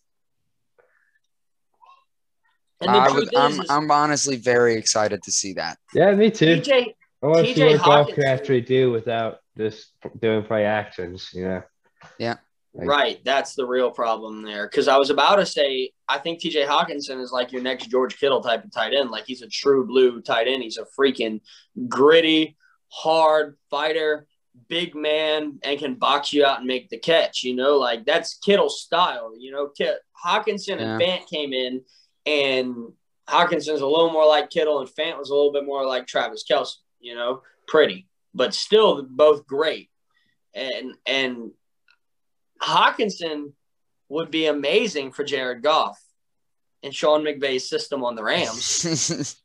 And 2.81 2.93
the 2.93 2.99
I 2.99 3.09
truth 3.09 3.29
would, 3.33 3.35
I'm 3.35 3.51
is, 3.53 3.59
is 3.61 3.69
I'm 3.71 3.89
honestly 3.89 4.35
very 4.35 4.75
excited 4.75 5.23
to 5.23 5.31
see 5.31 5.53
that. 5.53 5.79
Yeah, 5.95 6.13
me 6.13 6.29
too. 6.29 6.57
TJ. 6.57 6.93
I 7.23 7.25
want 7.25 7.47
to 7.47 7.53
see 7.55 7.59
TJ 7.61 7.77
what 7.79 7.85
Goff 7.85 8.07
can 8.15 8.25
actually 8.27 8.61
do 8.61 8.91
without 8.91 9.39
just 9.57 9.87
doing 10.21 10.43
play 10.43 10.65
actions. 10.65 11.29
You 11.33 11.45
know. 11.45 11.63
Like- 12.73 12.87
Right, 12.87 13.19
that's 13.25 13.55
the 13.55 13.65
real 13.65 13.89
problem 13.89 14.43
there. 14.43 14.67
Because 14.67 14.87
I 14.87 14.97
was 14.97 15.09
about 15.09 15.37
to 15.37 15.45
say, 15.45 15.91
I 16.07 16.19
think 16.19 16.39
T.J. 16.39 16.63
Hockenson 16.65 17.19
is 17.21 17.31
like 17.31 17.51
your 17.51 17.61
next 17.63 17.87
George 17.89 18.19
Kittle 18.19 18.41
type 18.41 18.63
of 18.63 18.71
tight 18.71 18.93
end. 18.93 19.09
Like 19.09 19.25
he's 19.25 19.41
a 19.41 19.47
true 19.47 19.85
blue 19.87 20.21
tight 20.21 20.47
end. 20.47 20.61
He's 20.61 20.77
a 20.77 20.85
freaking 20.99 21.41
gritty, 21.89 22.55
hard 22.89 23.57
fighter, 23.71 24.27
big 24.67 24.93
man, 24.95 25.59
and 25.63 25.79
can 25.79 25.95
box 25.95 26.31
you 26.33 26.45
out 26.45 26.59
and 26.59 26.67
make 26.67 26.89
the 26.89 26.99
catch. 26.99 27.43
You 27.43 27.55
know, 27.55 27.77
like 27.77 28.05
that's 28.05 28.35
Kittle's 28.35 28.81
style. 28.81 29.33
You 29.37 29.51
know, 29.51 29.67
Kit- 29.75 29.99
Hockenson 30.23 30.79
and 30.79 31.01
Fant 31.01 31.27
came 31.27 31.53
in, 31.53 31.81
and 32.27 32.75
Hockenson's 33.27 33.81
a 33.81 33.87
little 33.87 34.11
more 34.11 34.27
like 34.27 34.49
Kittle, 34.51 34.79
and 34.81 34.89
Fant 34.89 35.17
was 35.17 35.29
a 35.31 35.35
little 35.35 35.51
bit 35.51 35.65
more 35.65 35.85
like 35.85 36.05
Travis 36.05 36.43
Kelce. 36.49 36.75
You 36.99 37.15
know, 37.15 37.41
pretty, 37.67 38.07
but 38.35 38.53
still 38.53 39.01
both 39.03 39.47
great. 39.47 39.89
And 40.53 40.93
and 41.05 41.51
Hockenson 42.61 43.53
would 44.09 44.31
be 44.31 44.47
amazing 44.47 45.11
for 45.11 45.23
Jared 45.23 45.61
Goff 45.63 45.99
and 46.83 46.93
Sean 46.93 47.23
McVay's 47.23 47.69
system 47.69 48.03
on 48.03 48.15
the 48.15 48.23
Rams. 48.23 49.35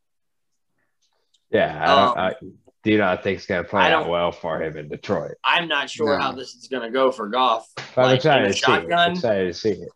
Yeah, 1.50 1.78
I, 1.82 1.86
don't, 1.86 2.08
Um, 2.08 2.14
I 2.16 2.34
do 2.82 2.96
not 2.96 3.22
think 3.22 3.36
it's 3.36 3.44
going 3.46 3.62
to 3.62 3.68
play 3.68 3.92
out 3.92 4.08
well 4.08 4.32
for 4.32 4.62
him 4.62 4.74
in 4.78 4.88
Detroit. 4.88 5.32
I'm 5.44 5.68
not 5.68 5.90
sure 5.90 6.16
No. 6.18 6.24
how 6.24 6.32
this 6.32 6.54
is 6.54 6.66
going 6.68 6.82
to 6.82 6.88
go 6.90 7.12
for 7.12 7.28
Goff. 7.28 7.68
I'm 7.94 8.04
Like, 8.04 8.16
excited 8.16 8.44
in 8.46 8.50
a 8.50 8.54
to 8.54 8.56
see 8.58 8.58
it. 8.58 8.64
shotgun? 8.64 9.10
Excited 9.12 9.46
to 9.48 9.52
see 9.52 9.68
it. 9.72 9.88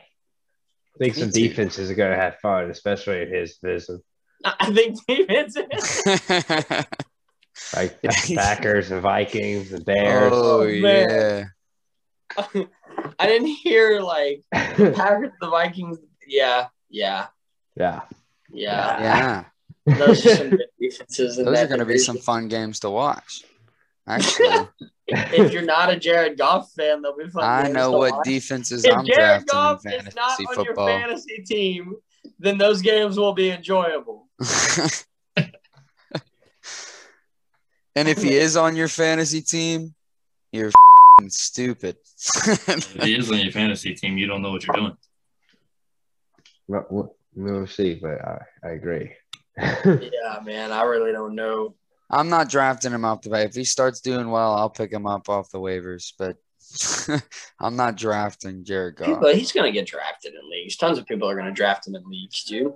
I 0.00 0.98
think 0.98 1.14
some 1.14 1.30
defenses 1.30 1.88
are 1.88 1.94
going 1.94 2.10
to 2.10 2.16
have 2.16 2.40
fun, 2.40 2.68
especially 2.68 3.22
in 3.22 3.32
his 3.32 3.58
division, 3.58 4.02
I 4.44 4.72
think 4.72 4.98
defense. 5.06 5.54
like 7.76 8.00
the 8.00 8.34
Packers, 8.34 8.88
the 8.88 9.00
Vikings, 9.00 9.70
the 9.70 9.80
Bears. 9.82 10.32
oh 10.34 10.62
Oh, 10.62 10.66
yeah. 10.66 11.44
Man. 12.54 12.68
I 13.18 13.26
didn't 13.26 13.48
hear 13.48 14.00
like 14.00 14.42
the 14.52 14.92
Packers, 14.96 15.32
the 15.40 15.48
Vikings. 15.48 15.98
Yeah, 16.26 16.68
yeah, 16.88 17.26
yeah, 17.76 18.02
yeah. 18.52 19.44
Yeah. 19.86 19.96
Those 19.96 20.26
are 20.26 20.36
some 20.36 20.50
good 20.56 20.66
defenses. 20.80 21.36
Those 21.36 21.58
are 21.58 21.66
going 21.66 21.80
to 21.80 21.86
be 21.86 21.98
some 21.98 22.18
fun 22.18 22.48
games 22.48 22.80
to 22.80 22.90
watch. 22.90 23.44
Actually, 24.06 24.68
If 25.12 25.52
you're 25.52 25.62
not 25.62 25.90
a 25.90 25.96
Jared 25.98 26.38
Goff 26.38 26.70
fan, 26.72 27.02
they'll 27.02 27.16
be 27.16 27.28
fun. 27.28 27.42
I 27.42 27.68
know 27.68 27.90
what 27.90 28.12
watch. 28.12 28.24
defenses 28.24 28.84
If 28.84 28.96
I'm 28.96 29.04
Jared 29.04 29.44
drafting 29.44 29.46
Goff 29.48 29.84
in 29.86 30.06
is 30.06 30.14
not 30.14 30.38
fantasy 30.38 30.60
on 30.60 30.64
your 30.64 30.74
fantasy 30.76 31.42
team, 31.44 31.96
then 32.38 32.58
those 32.58 32.80
games 32.80 33.18
will 33.18 33.32
be 33.32 33.50
enjoyable. 33.50 34.28
and 37.96 38.08
if 38.08 38.22
he 38.22 38.34
is 38.34 38.56
on 38.56 38.76
your 38.76 38.86
fantasy 38.86 39.42
team, 39.42 39.94
you're 40.52 40.68
f***ing 40.68 40.89
stupid. 41.28 41.96
If 42.46 43.02
he 43.02 43.14
is 43.14 43.30
on 43.30 43.38
your 43.38 43.52
fantasy 43.52 43.94
team, 43.94 44.16
you 44.16 44.26
don't 44.26 44.42
know 44.42 44.52
what 44.52 44.66
you're 44.66 44.76
doing. 44.76 44.96
Well, 46.68 46.86
we'll, 46.90 47.16
we'll 47.34 47.66
see, 47.66 47.94
but 47.94 48.24
I, 48.24 48.38
I 48.64 48.68
agree. 48.70 49.12
Yeah, 49.58 50.40
man, 50.44 50.72
I 50.72 50.84
really 50.84 51.12
don't 51.12 51.34
know. 51.34 51.74
I'm 52.10 52.28
not 52.28 52.48
drafting 52.48 52.92
him 52.92 53.04
off 53.04 53.22
the 53.22 53.30
bat. 53.30 53.46
If 53.46 53.54
he 53.54 53.64
starts 53.64 54.00
doing 54.00 54.30
well, 54.30 54.54
I'll 54.54 54.70
pick 54.70 54.92
him 54.92 55.06
up 55.06 55.28
off 55.28 55.50
the 55.50 55.60
waivers. 55.60 56.12
But 56.18 56.36
I'm 57.60 57.76
not 57.76 57.96
drafting 57.96 58.64
Jared 58.64 58.96
Goff. 58.96 59.20
But 59.20 59.36
he's 59.36 59.52
going 59.52 59.70
to 59.70 59.78
get 59.78 59.86
drafted 59.86 60.34
in 60.34 60.50
leagues. 60.50 60.76
Tons 60.76 60.98
of 60.98 61.06
people 61.06 61.28
are 61.28 61.34
going 61.34 61.46
to 61.46 61.52
draft 61.52 61.86
him 61.86 61.94
in 61.94 62.02
leagues, 62.08 62.44
dude. 62.44 62.72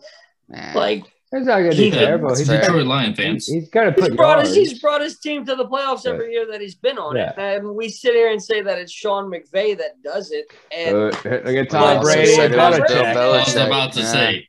Man. 0.48 0.74
Like 0.74 1.04
It's 1.36 1.46
not 1.46 1.58
going 1.58 1.70
to 1.72 1.76
be 1.76 1.84
He- 1.84 1.90
terrible. 1.90 2.34
He's, 2.36 2.46
fair. 2.46 2.60
Detroit 2.60 2.86
Lion 2.86 3.14
fans. 3.14 3.46
he's 3.48 3.68
got 3.68 3.84
to 3.84 3.90
he's 3.92 4.00
put 4.10 4.16
brought 4.16 4.36
yards. 4.38 4.54
his 4.54 4.70
he's 4.70 4.78
brought 4.80 5.00
his 5.00 5.18
team 5.18 5.44
to 5.46 5.56
the 5.56 5.66
playoffs 5.66 6.06
every 6.06 6.30
year 6.32 6.46
that 6.52 6.60
he's 6.60 6.76
been 6.76 6.96
on 6.96 7.16
it. 7.16 7.34
And 7.36 7.74
we 7.74 7.88
sit 7.88 8.14
here 8.14 8.30
and 8.30 8.40
say 8.42 8.62
that 8.62 8.78
it's 8.78 8.92
Sean 8.92 9.30
McVay 9.30 9.76
that 9.78 10.00
does 10.02 10.30
it. 10.30 10.46
And 10.70 10.96
Uh, 10.96 11.00
look 11.08 11.26
at 11.26 11.70
Tom 11.70 11.98
I 11.98 12.00
Brady 12.00 12.26
said 12.34 12.52
and 12.52 12.54
it 12.54 12.58
was 12.58 12.90
Belichick. 12.90 13.14
Bill 13.14 13.32
I 13.34 13.38
was 13.38 13.56
about 13.56 13.92
to 13.94 14.00
Yeah. 14.00 14.12
say, 14.12 14.48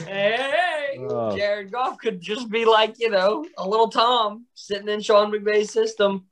hey, 0.04 0.54
Oh. 1.00 1.36
Jared 1.36 1.70
Goff 1.70 1.98
could 1.98 2.20
just 2.20 2.50
be 2.50 2.64
like, 2.64 2.96
you 2.98 3.10
know, 3.10 3.44
a 3.56 3.68
little 3.68 3.88
Tom 3.88 4.46
sitting 4.54 4.88
in 4.88 5.00
Sean 5.00 5.30
McVay's 5.30 5.72
system. 5.72 6.26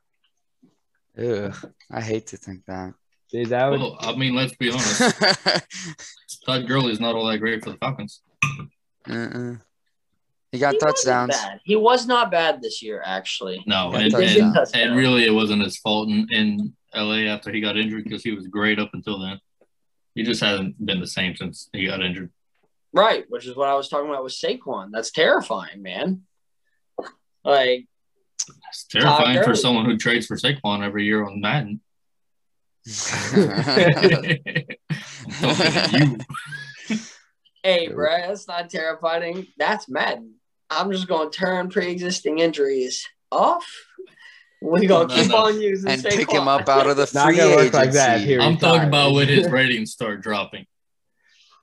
Ugh, 1.17 1.55
I 1.91 2.01
hate 2.01 2.27
to 2.29 2.37
think 2.37 2.65
that. 2.67 2.95
Dude, 3.31 3.49
that 3.49 3.71
would, 3.71 3.81
well, 3.81 3.97
I 4.01 4.15
mean, 4.15 4.35
let's 4.35 4.55
be 4.55 4.71
honest. 4.71 5.01
Todd 6.47 6.67
Gurley's 6.67 7.01
not 7.01 7.15
all 7.15 7.27
that 7.27 7.39
great 7.39 7.65
for 7.65 7.71
the 7.71 7.77
Falcons. 7.79 8.21
Uh-uh. 9.09 9.57
He 10.53 10.59
got 10.61 10.75
He 10.75 10.79
touchdowns. 10.79 11.37
bad. 11.37 11.61
He 11.65 11.75
was 11.77 12.07
not 12.07 12.31
bad 12.31 12.63
this 12.63 12.83
year, 12.83 13.03
actually. 13.05 13.63
No, 13.67 13.93
and, 13.93 14.15
and, 14.15 14.57
and 14.75 14.97
really, 14.97 15.27
it 15.27 15.33
wasn't 15.33 15.63
his 15.65 15.77
fault 15.79 16.09
in, 16.09 16.27
in 16.31 16.73
LA 16.95 17.27
after 17.33 17.51
he 17.53 17.61
got 17.61 17.77
injured 17.77 18.05
because 18.05 18.23
he 18.23 18.33
was 18.33 18.47
great 18.47 18.79
up 18.79 18.91
until 18.95 19.19
then. 19.19 19.41
He 20.15 20.23
just 20.23 20.41
hasn't 20.41 20.85
been 20.85 21.01
the 21.01 21.07
same 21.07 21.35
since 21.37 21.69
he 21.73 21.87
got 21.87 22.01
injured. 22.01 22.31
Right, 22.93 23.25
which 23.29 23.47
is 23.47 23.57
what 23.57 23.69
I 23.69 23.75
was 23.75 23.89
talking 23.89 24.09
about 24.09 24.25
with 24.25 24.33
Saquon. 24.33 24.91
That's 24.93 25.11
terrifying, 25.11 25.83
man. 25.83 26.23
Like, 27.45 27.87
It's 28.69 28.85
terrifying 28.85 29.43
for 29.43 29.55
someone 29.55 29.85
who 29.85 29.99
trades 29.99 30.27
for 30.27 30.37
Saquon 30.37 30.83
every 30.83 31.05
year 31.05 31.27
on 31.27 31.41
Madden. 31.41 31.73
I'm 31.73 31.73
talking 31.73 31.75
to 31.75 31.81
you. 31.81 32.76
hey, 37.63 37.89
bruh, 37.89 38.27
that's 38.29 38.47
not 38.49 38.71
terrifying. 38.71 39.47
That's 39.59 39.89
Madden. 39.89 40.35
I'm 40.71 40.91
just 40.93 41.09
going 41.09 41.31
to 41.31 41.37
turn 41.37 41.69
pre-existing 41.69 42.39
injuries 42.39 43.07
off. 43.33 43.67
We 44.63 44.87
gonna 44.87 45.07
No, 45.09 45.15
keep 45.23 45.31
no. 45.31 45.37
on 45.37 45.61
using 45.61 45.91
and 45.91 46.03
pick 46.03 46.31
him 46.33 46.49
up 46.49 46.67
out 46.69 46.87
of 46.87 46.97
the 46.97 47.09
Not 47.15 47.27
free 47.27 47.37
gonna 47.37 47.51
work 47.51 47.59
agency. 47.61 47.77
like 47.79 47.93
that 47.93 48.21
here. 48.23 48.41
I'm 48.41 48.57
talking 48.57 48.81
Retired. 48.87 48.89
about 48.89 49.13
when 49.15 49.29
his 49.29 49.49
ratings 49.51 49.93
start 49.93 50.23
dropping 50.23 50.65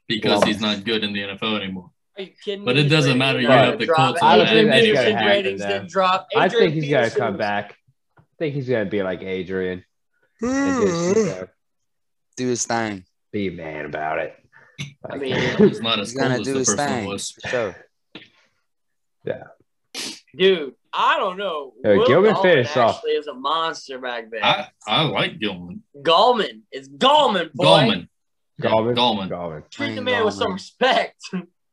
because 0.07 0.39
Well- 0.39 0.47
he's 0.47 0.61
not 0.61 0.83
good 0.83 1.03
in 1.03 1.11
the 1.13 1.21
NFL 1.21 1.59
anymore. 1.61 1.89
Are 2.15 2.21
you 2.23 2.29
kidding 2.45 2.63
But 2.63 2.75
me? 2.75 2.85
it 2.85 2.89
doesn't 2.89 3.17
matter, 3.17 3.41
you 3.41 3.47
have 3.47 3.79
the 3.79 3.87
Colts 3.87 4.19
drop. 4.19 4.23
I 4.23 4.37
don't 4.37 4.47
think 4.47 4.69
that's 4.69 4.85
gonna 4.85 4.93
Peterson's 4.93 5.13
happen, 5.15 5.27
ratings 5.27 5.61
though. 5.61 5.67
didn't 5.69 5.89
drop. 5.89 6.27
I 6.35 6.49
think 6.49 6.73
he's 6.75 6.89
gonna 6.91 7.09
come 7.09 7.37
back. 7.37 7.75
I 8.19 8.21
think 8.37 8.53
he's 8.53 8.69
gonna 8.69 8.85
be 8.85 9.01
like 9.01 9.23
Adrian 9.23 9.83
and 10.41 10.81
just 10.81 11.17
you 11.17 11.23
mm-hmm. 11.23 11.27
know, 11.41 11.47
Do 12.37 12.47
his 12.47 12.65
thing. 12.65 13.05
be 13.31 13.47
a 13.47 13.51
man 13.51 13.85
about 13.85 14.19
it. 14.19 14.35
I 15.09 15.17
mean, 15.17 15.35
He's 15.57 15.81
not 15.81 15.99
as 15.99 16.11
He's 16.11 16.19
cool 16.19 16.29
gonna 16.29 16.39
as 16.39 16.45
do 16.45 16.53
the 16.53 16.59
his 16.59 16.67
first 16.69 16.79
one 16.79 16.87
thing. 16.89 17.05
was. 17.05 17.31
For 17.31 17.47
sure. 17.47 17.75
Dude, 20.35 20.73
I 20.91 21.17
don't 21.17 21.37
know. 21.37 21.73
Hey, 21.83 21.97
Will 21.97 22.07
Gilman 22.07 22.33
Gallman 22.33 22.41
finished 22.41 22.75
off. 22.75 22.95
actually 22.97 23.11
is 23.11 23.27
a 23.27 23.33
monster 23.35 23.99
back 23.99 24.31
there. 24.31 24.43
I, 24.43 24.67
I 24.87 25.03
like 25.03 25.39
Gilman. 25.39 25.83
Gallman. 26.01 26.61
It's 26.71 26.87
Gallman, 26.87 27.53
boy. 27.53 27.65
Gallman. 27.65 28.07
Gallman. 28.59 28.95
Gallman. 28.95 29.29
Gallman. 29.29 29.69
Treat 29.69 29.89
the 29.89 29.95
Wayne 29.97 30.05
man 30.05 30.25
with 30.25 30.33
some 30.33 30.53
respect. 30.53 31.21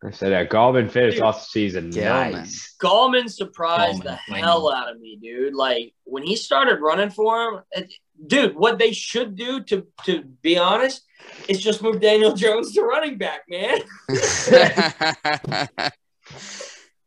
I 0.02 0.10
said 0.10 0.32
that 0.32 0.50
Gallman 0.50 0.90
finished 0.90 1.16
Dude. 1.16 1.24
off 1.24 1.40
the 1.40 1.46
season 1.46 1.90
Gallman. 1.90 2.32
nice. 2.32 2.74
Gallman 2.82 3.30
surprised 3.30 4.02
Gallman, 4.02 4.18
the 4.28 4.34
hell 4.34 4.72
out 4.72 4.90
of 4.90 5.00
me, 5.00 5.18
dude. 5.22 5.54
Like 5.54 5.94
when 6.04 6.22
he 6.22 6.36
started 6.36 6.80
running 6.80 7.10
for 7.10 7.42
him, 7.42 7.60
it- 7.72 7.92
dude. 8.26 8.56
What 8.56 8.78
they 8.78 8.92
should 8.92 9.36
do, 9.36 9.62
to 9.64 9.86
to 10.04 10.22
be 10.42 10.58
honest, 10.58 11.02
is 11.48 11.60
just 11.60 11.82
move 11.82 12.00
Daniel 12.00 12.32
Jones 12.36 12.72
to 12.74 12.82
running 12.82 13.18
back, 13.18 13.42
man. 13.48 13.80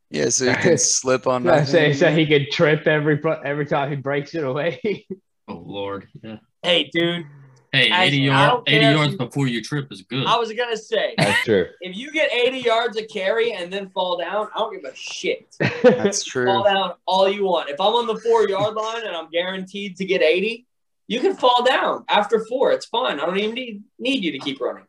yeah, 0.09 0.29
so 0.29 0.49
he 0.49 0.55
can 0.55 0.77
slip 0.77 1.27
on 1.27 1.47
I 1.47 1.59
that. 1.59 1.67
say 1.67 1.93
so 1.93 2.11
he 2.11 2.25
could 2.25 2.51
trip 2.51 2.87
every 2.87 3.19
every 3.43 3.65
time 3.65 3.89
he 3.89 3.95
breaks 3.95 4.35
it 4.35 4.43
away. 4.43 5.05
Oh 5.47 5.55
Lord. 5.65 6.07
Yeah. 6.21 6.37
Hey, 6.61 6.89
dude. 6.93 7.25
Hey, 7.73 7.85
80 7.91 7.91
I 7.91 8.07
yard, 8.07 8.49
don't 8.51 8.69
80 8.69 8.85
yards 8.85 9.11
you- 9.13 9.17
before 9.17 9.47
you 9.47 9.63
trip 9.63 9.91
is 9.91 10.03
good. 10.03 10.27
I 10.27 10.37
was 10.37 10.53
gonna 10.53 10.77
say, 10.77 11.15
That's 11.17 11.43
true. 11.43 11.65
if 11.81 11.97
you 11.97 12.11
get 12.11 12.31
80 12.31 12.59
yards 12.59 12.97
of 12.97 13.07
carry 13.11 13.51
and 13.53 13.73
then 13.73 13.89
fall 13.89 14.15
down, 14.17 14.47
I 14.55 14.59
don't 14.59 14.73
give 14.79 14.89
a 14.89 14.95
shit. 14.95 15.55
That's 15.81 16.23
true. 16.23 16.45
Fall 16.45 16.63
down 16.63 16.93
all 17.07 17.27
you 17.27 17.45
want. 17.45 17.69
If 17.71 17.81
I'm 17.81 17.93
on 17.93 18.05
the 18.05 18.17
four 18.21 18.47
yard 18.47 18.75
line 18.75 19.05
and 19.07 19.15
I'm 19.15 19.27
guaranteed 19.31 19.97
to 19.97 20.05
get 20.05 20.21
80, 20.21 20.67
you 21.07 21.19
can 21.19 21.35
fall 21.35 21.63
down 21.63 22.05
after 22.09 22.45
four. 22.45 22.71
It's 22.71 22.85
fine. 22.85 23.19
I 23.19 23.25
don't 23.25 23.37
even 23.37 23.55
need, 23.55 23.83
need 23.99 24.23
you 24.23 24.31
to 24.31 24.39
keep 24.39 24.59
running. 24.61 24.85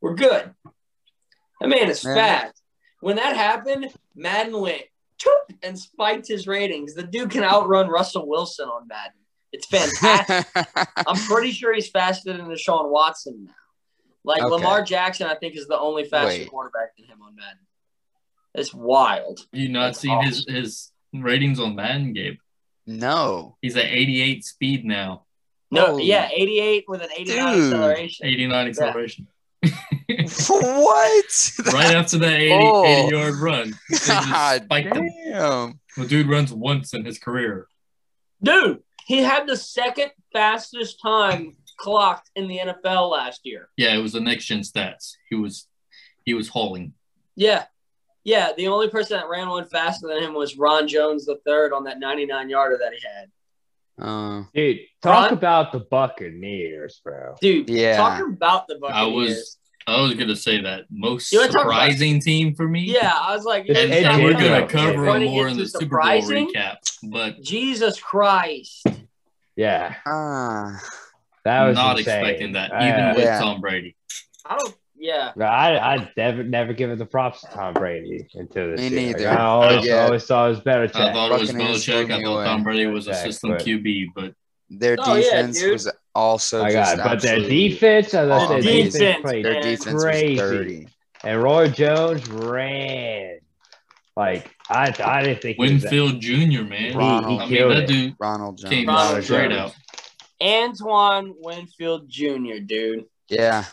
We're 0.00 0.14
good. 0.14 0.54
That 1.60 1.68
man 1.68 1.88
is 1.90 2.04
Yeah. 2.04 2.14
fast. 2.14 2.62
When 3.00 3.16
that 3.16 3.36
happened, 3.36 3.92
Madden 4.14 4.60
went 4.60 4.82
choop 5.22 5.56
and 5.62 5.78
spiked 5.78 6.28
his 6.28 6.46
ratings. 6.46 6.94
The 6.94 7.02
dude 7.02 7.30
can 7.30 7.42
outrun 7.44 7.88
Russell 7.88 8.28
Wilson 8.28 8.68
on 8.68 8.86
Madden. 8.88 9.12
It's 9.52 9.66
fantastic. 9.66 10.46
I'm 11.06 11.16
pretty 11.16 11.50
sure 11.52 11.74
he's 11.74 11.88
faster 11.88 12.32
than 12.32 12.46
Deshaun 12.46 12.90
Watson 12.90 13.44
now. 13.46 13.52
Like 14.24 14.42
Okay. 14.42 14.50
Lamar 14.50 14.82
Jackson, 14.82 15.26
I 15.26 15.34
think 15.36 15.56
is 15.56 15.66
the 15.66 15.78
only 15.78 16.04
faster 16.04 16.40
Wait. 16.40 16.50
quarterback 16.50 16.96
than 16.96 17.06
him 17.06 17.22
on 17.22 17.34
Madden. 17.34 17.58
It's 18.54 18.74
wild. 18.74 19.46
you 19.52 19.68
not 19.68 19.86
That's 19.88 20.00
seen 20.00 20.20
his, 20.22 20.44
his 20.48 20.92
ratings 21.14 21.58
on 21.60 21.74
Madden, 21.76 22.12
Gabe? 22.12 22.38
no. 22.86 23.56
He's 23.62 23.76
at 23.76 23.84
88 23.86 24.44
speed 24.44 24.84
now, 24.84 25.24
No, 25.70 25.86
Holy- 25.86 26.04
yeah, 26.06 26.28
88 26.32 26.84
with 26.88 27.02
an 27.02 27.08
89 27.16 27.54
Dude. 27.56 27.64
acceleration. 27.72 28.26
89 28.26 28.68
acceleration. 28.68 29.26
what? 30.48 31.50
right 31.74 31.94
after 31.94 32.18
that 32.18 32.40
80, 32.40 32.54
Oh. 32.62 32.84
80 32.84 33.14
yard 33.16 33.34
run. 33.36 33.74
God 34.06 34.62
spiked 34.64 34.96
him. 34.96 35.10
damn. 35.26 35.80
The 35.96 36.06
dude 36.06 36.28
runs 36.28 36.52
once 36.52 36.94
in 36.94 37.04
his 37.04 37.18
career. 37.18 37.66
Dude, 38.42 38.82
he 39.06 39.18
had 39.18 39.46
the 39.46 39.56
second 39.56 40.10
fastest 40.32 41.00
time 41.02 41.56
clocked 41.76 42.30
in 42.36 42.46
the 42.48 42.58
NFL 42.58 43.10
last 43.10 43.40
year. 43.44 43.68
Yeah, 43.76 43.94
it 43.96 44.02
was 44.02 44.12
the 44.12 44.20
next 44.20 44.46
gen 44.46 44.60
stats. 44.60 45.14
He 45.28 45.36
was 45.36 45.66
he 46.24 46.34
was 46.34 46.48
hauling. 46.48 46.94
Yeah. 47.36 47.64
Yeah, 48.24 48.50
the 48.56 48.68
only 48.68 48.90
person 48.90 49.16
that 49.16 49.28
ran 49.28 49.48
one 49.48 49.64
faster 49.66 50.06
than 50.06 50.22
him 50.22 50.34
was 50.34 50.56
Ron 50.58 50.86
Jones 50.86 51.24
the 51.24 51.38
third 51.46 51.72
on 51.72 51.84
that 51.84 51.98
99 51.98 52.50
yarder 52.50 52.78
that 52.78 52.92
he 52.92 52.98
had. 53.02 53.30
Uh, 54.00 54.44
Dude, 54.54 54.78
talk 55.02 55.30
Ron- 55.30 55.32
about 55.32 55.72
the 55.72 55.80
Buccaneers, 55.80 57.00
bro. 57.02 57.34
Dude, 57.40 57.68
Yeah. 57.68 57.96
talk 57.96 58.20
about 58.26 58.66
the 58.68 58.76
Buccaneers. 58.78 59.02
I 59.02 59.06
was 59.06 59.54
I 59.86 60.00
was 60.02 60.12
gonna 60.14 60.36
say 60.36 60.60
that 60.60 60.84
most 60.90 61.32
You 61.32 61.38
wanna 61.40 61.50
talk 61.50 61.62
about- 61.64 61.72
surprising 61.72 62.20
team 62.20 62.54
for 62.54 62.68
me. 62.68 62.80
yeah, 62.82 63.10
I 63.14 63.34
was 63.34 63.44
like, 63.46 63.66
And- 63.68 64.22
we're 64.22 64.32
Jacob. 64.34 64.38
gonna 64.38 64.66
cover 64.68 65.06
them 65.06 65.24
more 65.24 65.46
in 65.46 65.52
into 65.52 65.62
the 65.64 65.68
Super 65.70 65.96
Bowl 65.98 66.20
recap. 66.22 66.76
But 67.10 67.40
Jesus 67.42 67.98
Christ. 67.98 68.86
Yeah, 69.56 69.94
ah. 70.06 70.78
that 71.44 71.64
was 71.66 71.74
not 71.76 71.98
insane. 71.98 72.18
expecting 72.20 72.52
that, 72.52 72.72
I- 72.74 72.88
even 72.90 73.14
with 73.16 73.24
Yeah. 73.24 73.40
Tom 73.40 73.60
Brady. 73.62 73.96
I 74.44 74.56
don't, 74.58 74.74
yeah. 74.98 75.32
I 75.40 75.78
I 75.96 76.12
never 76.16 76.42
never 76.42 76.72
given 76.72 76.98
the 76.98 77.06
props 77.06 77.40
to 77.42 77.46
Tom 77.48 77.74
Brady 77.74 78.26
until 78.34 78.70
this 78.72 78.80
Me 78.80 78.88
year. 78.88 79.06
Like, 79.08 79.16
neither. 79.18 79.28
I 79.30 79.40
always, 79.44 79.86
Yeah. 79.86 80.04
always 80.04 80.26
saw 80.26 80.48
his 80.48 80.60
better 80.60 80.84
I 80.84 80.88
thought 81.12 81.32
it 81.32 81.40
was 81.40 81.52
Belichick. 81.52 82.10
I 82.12 82.22
thought. 82.22 82.44
Tom 82.44 82.62
Brady 82.64 82.86
was 82.86 83.06
a 83.08 83.14
system 83.14 83.50
but- 83.50 83.64
QB, 83.64 84.06
but 84.14 84.34
Their 84.70 84.96
Oh, 85.00 85.14
yeah, 85.14 85.22
defense 85.22 85.60
dude. 85.60 85.72
was 85.72 85.90
also 86.14 86.62
My 86.62 86.70
just 86.72 86.96
but 86.98 87.22
their 87.22 87.32
absolutely- 87.36 87.68
defense, 87.70 88.12
as 88.12 88.28
I 88.28 88.44
Oh, 88.44 88.48
said, 88.48 88.62
defense, 88.62 88.92
defense 88.94 89.22
played 89.22 89.44
Their 89.46 89.62
defense 89.62 90.02
crazy. 90.02 90.30
was 90.32 90.40
dirty. 90.50 90.88
And 91.24 91.42
Roy 91.42 91.68
Jones 91.68 92.28
ran. 92.28 93.38
Like 94.16 94.50
I, 94.68 94.92
I 95.02 95.22
didn't 95.22 95.40
think 95.42 95.56
he 95.56 95.62
was 95.62 95.70
Winfield 95.84 96.20
Jr. 96.20 96.62
Man, 96.64 96.96
Ronald. 96.98 97.24
I 97.40 97.44
He 97.44 97.50
mean 97.50 97.58
killed 97.58 97.70
that 97.72 97.82
it. 97.84 97.86
dude 97.88 98.14
Ronald 98.20 98.58
Jones. 98.58 98.70
came 98.74 98.88
Ronald 98.88 99.24
straight 99.24 99.50
Jones. 99.52 99.72
out. 99.72 99.74
Antoine 100.42 101.34
Winfield 101.38 102.08
Jr., 102.08 102.58
dude. 102.64 103.04
Yeah, 103.28 103.64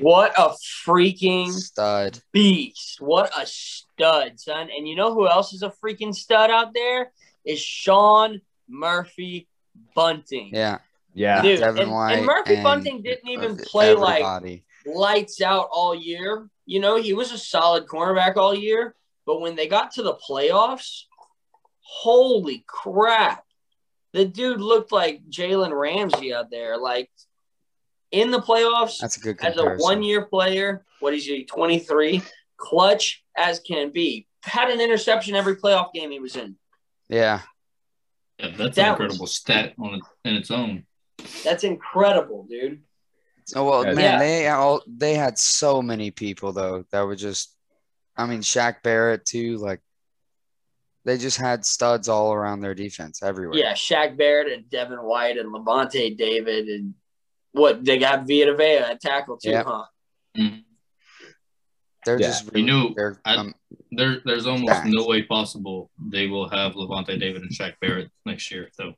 What 0.00 0.32
a 0.38 0.54
freaking 0.84 1.50
stud. 1.50 2.20
beast. 2.32 3.00
What 3.00 3.30
a 3.36 3.46
stud, 3.46 4.38
son. 4.38 4.68
And 4.76 4.86
you 4.86 4.96
know 4.96 5.14
who 5.14 5.28
else 5.28 5.52
is 5.52 5.62
a 5.62 5.72
freaking 5.82 6.14
stud 6.14 6.50
out 6.50 6.74
there? 6.74 7.12
Is 7.44 7.60
Sean 7.60 8.40
Murphy 8.68 9.48
Bunting. 9.94 10.50
Yeah, 10.52 10.78
Yeah, 11.14 11.42
Dude, 11.42 11.60
Devin 11.60 11.82
and, 11.84 11.92
White 11.92 12.12
and 12.14 12.26
Murphy 12.26 12.54
and 12.54 12.64
Bunting 12.64 13.02
didn't 13.02 13.28
even 13.28 13.52
of 13.52 13.58
play 13.62 13.94
like 13.94 14.22
everybody. 14.22 14.64
lights 14.86 15.40
out 15.40 15.68
all 15.72 15.94
year. 15.94 16.48
You 16.66 16.80
know, 16.80 16.96
he 16.96 17.12
was 17.12 17.32
a 17.32 17.38
solid 17.38 17.86
cornerback 17.86 18.36
all 18.36 18.54
year. 18.54 18.94
But 19.24 19.40
when 19.40 19.56
they 19.56 19.66
got 19.66 19.92
to 19.92 20.02
the 20.02 20.14
playoffs, 20.14 21.02
holy 21.80 22.64
crap. 22.66 23.44
The 24.12 24.24
dude 24.24 24.60
looked 24.60 24.92
like 24.92 25.28
Jalen 25.28 25.78
Ramsey 25.78 26.32
out 26.32 26.50
there. 26.50 26.78
Like 26.78 27.10
in 28.16 28.30
the 28.30 28.40
playoffs, 28.40 28.98
That's 29.00 29.16
a 29.16 29.20
good 29.20 29.38
as 29.44 29.56
a 29.58 29.74
one 29.76 30.02
year 30.02 30.24
player, 30.26 30.84
what 31.00 31.14
is 31.14 31.24
he, 31.26 31.44
23? 31.44 32.22
Clutch 32.56 33.22
as 33.36 33.60
can 33.60 33.90
be. 33.90 34.26
Had 34.42 34.70
an 34.70 34.80
interception 34.80 35.34
every 35.34 35.56
playoff 35.56 35.92
game 35.92 36.10
he 36.10 36.20
was 36.20 36.36
in. 36.36 36.56
Yeah, 37.08 37.40
Yeah, 38.38 38.50
that's 38.56 38.76
That 38.76 38.86
an 38.86 38.92
was- 38.92 39.00
incredible 39.00 39.26
stat 39.26 39.74
on 39.78 40.00
in 40.24 40.34
its 40.34 40.50
own. 40.50 40.84
That's 41.44 41.64
incredible, 41.64 42.46
dude. 42.48 42.82
Oh 43.54 43.64
well, 43.64 43.84
man, 43.84 43.96
Yeah. 43.96 44.18
they 44.18 44.48
all 44.48 44.82
they 44.86 45.14
had 45.14 45.38
so 45.38 45.80
many 45.82 46.10
people 46.10 46.52
though 46.52 46.84
that 46.90 47.02
were 47.02 47.14
just, 47.16 47.54
I 48.16 48.26
mean, 48.26 48.40
Shaq 48.40 48.82
Barrett 48.82 49.24
too. 49.24 49.56
Like, 49.58 49.80
they 51.04 51.16
just 51.18 51.36
had 51.38 51.64
studs 51.64 52.08
all 52.08 52.32
around 52.32 52.60
their 52.60 52.74
defense 52.74 53.22
everywhere. 53.22 53.56
Yeah, 53.58 53.74
Shaq 53.74 54.16
Barrett 54.16 54.52
and 54.52 54.68
Devin 54.68 54.98
White 54.98 55.38
and 55.38 55.52
Lavonte 55.54 56.16
David 56.16 56.66
and 56.66 56.94
what 57.56 57.84
they 57.84 57.98
got 57.98 58.26
Vita 58.28 58.54
Vea 58.54 58.76
at 58.78 59.00
tackle 59.00 59.38
too, 59.38 59.50
Yeah. 59.50 59.64
huh? 59.64 59.86
Mhm. 60.36 60.62
they're 62.04 62.20
Yeah. 62.20 62.26
just 62.28 62.44
You 62.44 62.50
really, 62.52 62.62
knew- 62.70 62.94
they're, 62.94 63.18
I- 63.24 63.36
um, 63.36 63.54
There, 63.90 64.20
there's 64.24 64.46
almost 64.46 64.72
Stacked. 64.72 64.88
no 64.88 65.06
way 65.06 65.22
possible 65.22 65.90
they 65.98 66.26
will 66.28 66.48
have 66.50 66.74
Lavonte 66.74 67.18
David 67.18 67.42
and 67.42 67.50
Shaq 67.50 67.74
Barrett 67.80 68.10
next 68.24 68.50
year. 68.50 68.70
though. 68.78 68.94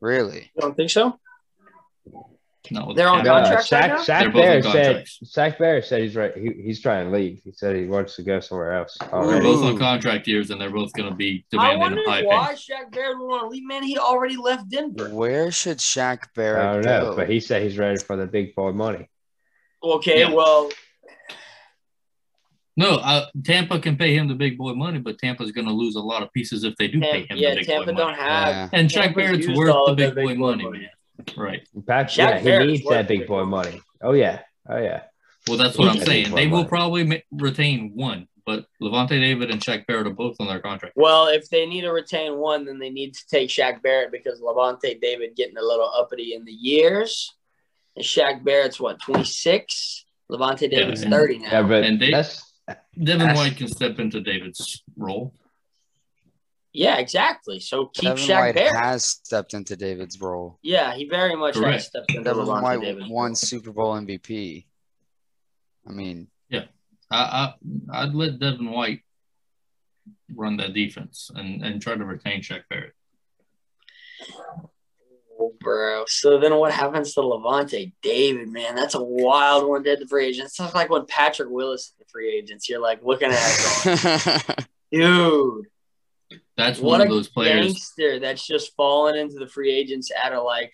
really. 0.00 0.50
You 0.54 0.60
don't 0.62 0.76
think 0.76 0.90
so? 0.90 1.18
Not 2.70 2.88
with 2.88 2.96
They're 2.98 3.08
on 3.08 3.24
Cap. 3.24 3.24
No, 3.24 3.32
contracts 3.32 3.72
right 3.72 3.84
Shaq, 3.84 3.88
now? 3.88 3.96
Shaq 3.96 4.06
They're 4.20 4.30
both 4.30 4.66
on 4.66 4.72
said. 4.72 4.84
contracts. 4.86 5.18
Shaq 5.24 5.58
Barrett 5.58 5.84
said 5.86 6.02
he's 6.02 6.14
right. 6.14 6.36
He, 6.36 6.52
he's 6.62 6.80
trying 6.80 7.10
to 7.10 7.16
leave. 7.16 7.40
He 7.44 7.52
said 7.52 7.74
he 7.74 7.86
wants 7.86 8.16
to 8.16 8.22
go 8.22 8.38
somewhere 8.40 8.74
else. 8.74 8.96
They're 9.00 9.42
both 9.42 9.64
on 9.64 9.78
contract 9.78 10.28
years, 10.28 10.50
and 10.50 10.60
they're 10.60 10.70
both 10.70 10.92
going 10.92 11.08
to 11.08 11.14
be 11.14 11.44
I 11.54 11.56
demanding 11.72 11.80
wonder 11.80 12.02
a 12.06 12.10
high 12.10 12.22
why 12.22 12.48
pay. 12.48 12.54
Shaq 12.54 12.92
Barrett 12.92 13.18
would 13.18 13.26
want 13.26 13.42
to 13.44 13.48
leave. 13.48 13.64
Man, 13.66 13.82
he 13.82 13.98
already 13.98 14.36
left 14.36 14.68
Denver. 14.68 15.08
Where 15.08 15.50
should 15.50 15.78
Shaq 15.78 16.18
I 16.22 16.26
Barrett 16.34 16.84
don't 16.84 16.84
know, 16.84 17.10
go? 17.10 17.16
but 17.16 17.28
he 17.30 17.40
said 17.40 17.62
he's 17.62 17.78
ready 17.78 17.98
for 17.98 18.16
the 18.16 18.26
big 18.26 18.54
boy 18.54 18.72
money. 18.72 19.08
Okay, 19.82 20.20
Yeah. 20.20 20.32
well, 20.34 20.70
No, 22.76 22.96
uh, 22.96 23.26
Tampa 23.44 23.78
can 23.80 23.96
pay 23.96 24.14
him 24.16 24.28
the 24.28 24.34
big 24.34 24.56
boy 24.56 24.72
money, 24.74 24.98
but 24.98 25.18
Tampa's 25.18 25.50
going 25.52 25.66
to 25.66 25.72
lose 25.72 25.96
a 25.96 26.00
lot 26.00 26.22
of 26.22 26.32
pieces 26.32 26.64
if 26.64 26.76
they 26.76 26.88
do 26.88 27.00
pay 27.00 27.22
him 27.26 27.36
yeah, 27.36 27.50
the 27.50 27.56
big 27.56 27.66
Tampa 27.66 27.92
boy 27.92 27.98
don't 27.98 28.10
money. 28.12 28.20
have. 28.22 28.48
Yeah. 28.48 28.68
And 28.72 28.88
Shaq 28.88 28.94
Tampa's 29.02 29.14
Barrett's 29.16 29.46
used 29.46 29.58
worth 29.58 29.70
all 29.74 29.86
the 29.86 30.08
of 30.08 30.14
big 30.14 30.14
boy 30.14 30.34
boy 30.34 30.38
money, 30.38 30.64
money. 30.64 30.78
man. 30.80 30.88
Right. 31.36 31.66
Pat, 31.86 32.06
Shaq 32.08 32.42
yeah, 32.44 32.60
he 32.60 32.66
needs 32.66 32.84
that 32.88 33.08
big 33.08 33.20
big 33.20 33.28
boy 33.28 33.40
boy 33.44 33.46
money. 33.46 33.80
Oh 34.02 34.12
yeah, 34.12 34.40
oh 34.68 34.78
yeah. 34.78 35.02
Well, 35.48 35.56
that's 35.56 35.76
what 35.78 35.88
I'm 35.88 35.98
saying. 36.00 36.24
big 36.24 36.30
boy 36.32 36.36
They 36.36 36.46
will 36.48 36.64
probably 36.64 37.04
ma- 37.04 37.16
retain 37.32 37.92
one, 37.94 38.28
but 38.46 38.66
Lavonte 38.82 39.08
David 39.10 39.50
and 39.50 39.60
Shaq 39.60 39.86
Barrett 39.86 40.06
are 40.06 40.10
both 40.10 40.36
on 40.40 40.46
their 40.48 40.60
contract. 40.60 40.94
Well, 40.96 41.28
if 41.28 41.48
they 41.48 41.66
need 41.66 41.82
to 41.82 41.90
retain 41.92 42.36
one, 42.36 42.64
then 42.66 42.78
they 42.78 42.90
need 42.90 43.14
to 43.14 43.26
take 43.28 43.48
Shaq 43.48 43.82
Barrett 43.82 44.12
because 44.12 44.40
Lavonte 44.40 45.00
David 45.00 45.34
getting 45.36 45.56
a 45.56 45.62
little 45.62 45.90
uppity 45.96 46.34
in 46.34 46.44
the 46.44 46.52
years. 46.52 47.32
And 47.96 48.04
Shaq 48.04 48.44
Barrett's 48.44 48.78
what, 48.78 49.00
26? 49.00 50.04
Lavonte 50.30 50.62
Yeah, 50.62 50.68
David's 50.80 51.02
and- 51.02 51.12
30 51.12 51.38
now. 51.38 51.48
Yeah, 51.50 51.62
but 51.62 51.84
And 51.84 51.98
they- 52.00 52.10
that's 52.10 52.52
Devin 53.02 53.18
That's- 53.26 53.36
White 53.36 53.56
can 53.56 53.66
step 53.68 53.98
into 53.98 54.20
David's 54.20 54.82
role. 54.96 55.34
Yeah, 56.72 56.98
exactly. 56.98 57.58
So 57.60 57.86
keep 57.86 58.10
Devin 58.10 58.24
Shaq 58.24 58.38
White 58.38 58.54
Barrett. 58.54 58.76
has 58.76 59.04
stepped 59.04 59.54
into 59.54 59.76
David's 59.76 60.20
role. 60.20 60.58
yeah, 60.62 60.94
he 60.94 61.08
very 61.08 61.34
much 61.34 61.54
Correct. 61.54 61.74
has 61.74 61.86
stepped 61.86 62.10
into 62.10 62.22
Devin 62.24 62.44
Lavonte 62.46 62.62
White 62.62 62.80
David. 62.80 63.04
won 63.08 63.34
Super 63.34 63.72
Bowl 63.72 63.94
MVP. 63.94 64.66
I 65.88 65.92
mean, 65.92 66.28
I, 67.10 67.54
I 67.92 68.02
I'd 68.02 68.14
let 68.14 68.38
Devin 68.38 68.70
White 68.70 69.00
run 70.34 70.56
that 70.58 70.74
defense 70.74 71.30
and, 71.34 71.62
and 71.64 71.82
try 71.82 71.96
to 71.96 72.04
retain 72.04 72.40
Shaq 72.40 72.62
Barrett. 72.70 72.92
Oh, 75.40 75.54
bro. 75.60 76.04
So 76.06 76.38
then 76.38 76.54
what 76.56 76.72
happens 76.72 77.14
to 77.14 77.20
Lavonte 77.20 77.92
David, 78.02 78.48
man? 78.48 78.74
That's 78.74 78.94
a 78.94 79.02
wild 79.02 79.68
one 79.68 79.82
dead 79.82 79.98
to 80.00 80.06
free 80.06 80.26
agents. 80.26 80.60
It's 80.60 80.74
like 80.74 80.90
when 80.90 81.06
Patrick 81.06 81.48
Willis 81.50 81.86
is 81.86 81.92
the 81.98 82.04
free 82.04 82.32
agents. 82.32 82.68
You're 82.68 82.80
like 82.80 83.02
looking 83.02 83.30
at 83.32 83.82
it 83.86 84.02
going, 84.02 84.66
dude. 84.92 85.66
That's 86.60 86.78
What 86.80 86.90
one 86.98 87.00
of 87.02 87.08
those 87.08 87.28
players. 87.28 87.66
gangster 87.66 88.18
that's 88.20 88.46
just 88.46 88.74
fallen 88.76 89.16
into 89.16 89.38
the 89.38 89.46
free 89.46 89.72
agents 89.72 90.10
at 90.22 90.32
a 90.32 90.40
like 90.42 90.70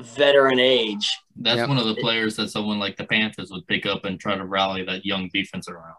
veteran 0.00 0.58
age. 0.58 1.10
That's 1.36 1.58
Yep. 1.58 1.68
one 1.68 1.78
of 1.78 1.86
the 1.86 1.94
players 1.96 2.36
that 2.36 2.48
someone 2.48 2.78
like 2.78 2.96
the 2.96 3.04
Panthers 3.04 3.50
would 3.50 3.66
pick 3.66 3.86
up 3.86 4.04
and 4.04 4.18
try 4.20 4.36
to 4.36 4.44
rally 4.44 4.84
that 4.84 5.04
young 5.06 5.28
defense 5.32 5.68
around. 5.68 5.96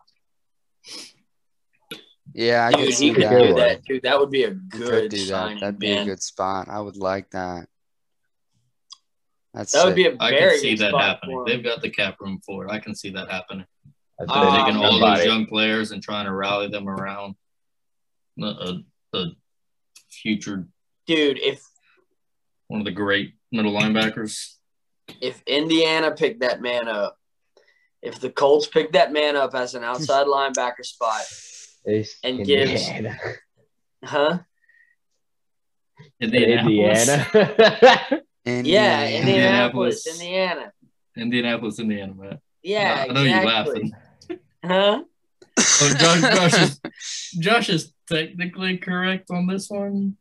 yeah, 2.33 2.67
I 2.67 2.71
Dude, 2.71 2.79
could 2.79 2.87
he 2.89 2.93
see 2.93 3.13
could 3.13 3.23
that. 3.23 3.41
do 3.47 3.53
that. 3.55 3.83
Dude, 3.85 4.03
that 4.03 4.19
would 4.19 4.31
be 4.31 4.43
a 4.43 4.51
good 4.51 4.89
could 4.89 5.11
do 5.11 5.17
that. 5.17 5.25
signing, 5.27 5.59
That'd 5.59 5.79
be 5.79 5.93
man. 5.93 6.03
a 6.03 6.05
good 6.11 6.21
spot. 6.23 6.67
I 6.69 6.79
would 6.79 6.97
like 6.97 7.29
that. 7.31 7.67
That's 9.53 9.71
That 9.71 9.85
would 9.85 9.95
sick. 9.95 9.95
be 9.95 10.05
a 10.07 10.17
I 10.19 10.31
very 10.31 10.51
can 10.53 10.59
see 10.59 10.69
good 10.75 10.79
that 10.85 10.89
spot 10.89 11.01
happening. 11.03 11.43
They've 11.45 11.63
got 11.63 11.81
the 11.81 11.89
cap 11.89 12.17
room 12.19 12.41
for 12.45 12.65
it. 12.65 12.71
I 12.71 12.79
can 12.79 12.95
see 12.95 13.09
that 13.11 13.29
happening. 13.29 13.65
that's 14.17 14.31
it. 14.31 14.65
Taking 14.65 14.77
all 14.83 14.99
those 14.99 15.25
young 15.25 15.45
players 15.45 15.91
and 15.91 16.01
trying 16.01 16.25
to 16.25 16.33
rally 16.33 16.67
them 16.69 16.89
around 16.89 17.35
a, 18.39 18.45
a, 18.45 18.83
a 19.13 19.25
future 20.09 20.67
Dude, 21.05 21.39
if 21.39 21.61
one 22.67 22.79
of 22.79 22.85
the 22.85 22.91
great 22.91 23.33
middle 23.51 23.73
linebackers. 23.73 24.55
if 25.21 25.43
Indiana 25.45 26.11
picked 26.11 26.39
that 26.39 26.61
man 26.61 26.87
up, 26.87 27.17
if 28.01 28.19
the 28.19 28.29
Colts 28.29 28.67
picked 28.67 28.93
that 28.93 29.11
man 29.11 29.35
up 29.35 29.53
as 29.53 29.75
an 29.75 29.83
outside 29.83 30.27
linebacker 30.27 30.83
spot, 30.83 31.23
It's 31.85 32.17
and 32.23 32.39
Indiana. 32.39 33.17
huh? 34.03 34.39
Indianapolis. 36.21 37.09
Indiana. 37.09 38.21
Yeah, 38.45 39.07
Indiana. 39.07 39.19
Indianapolis, 39.19 40.07
Indianapolis. 40.07 40.07
Indiana. 40.21 40.73
Indianapolis, 41.15 41.79
Indiana, 41.79 42.13
man. 42.13 42.39
Yeah, 42.61 43.05
I 43.09 43.13
know 43.13 43.23
exactly. 43.23 43.29
you're 43.29 43.45
laughing. 43.45 43.91
Huh? 44.65 45.03
Oh, 45.57 45.93
Josh, 45.99 46.21
Josh, 46.51 46.61
is, 46.61 46.79
Josh 47.39 47.69
is 47.69 47.93
technically 48.09 48.77
correct 48.77 49.29
on 49.31 49.47
this 49.47 49.69
one. 49.69 50.17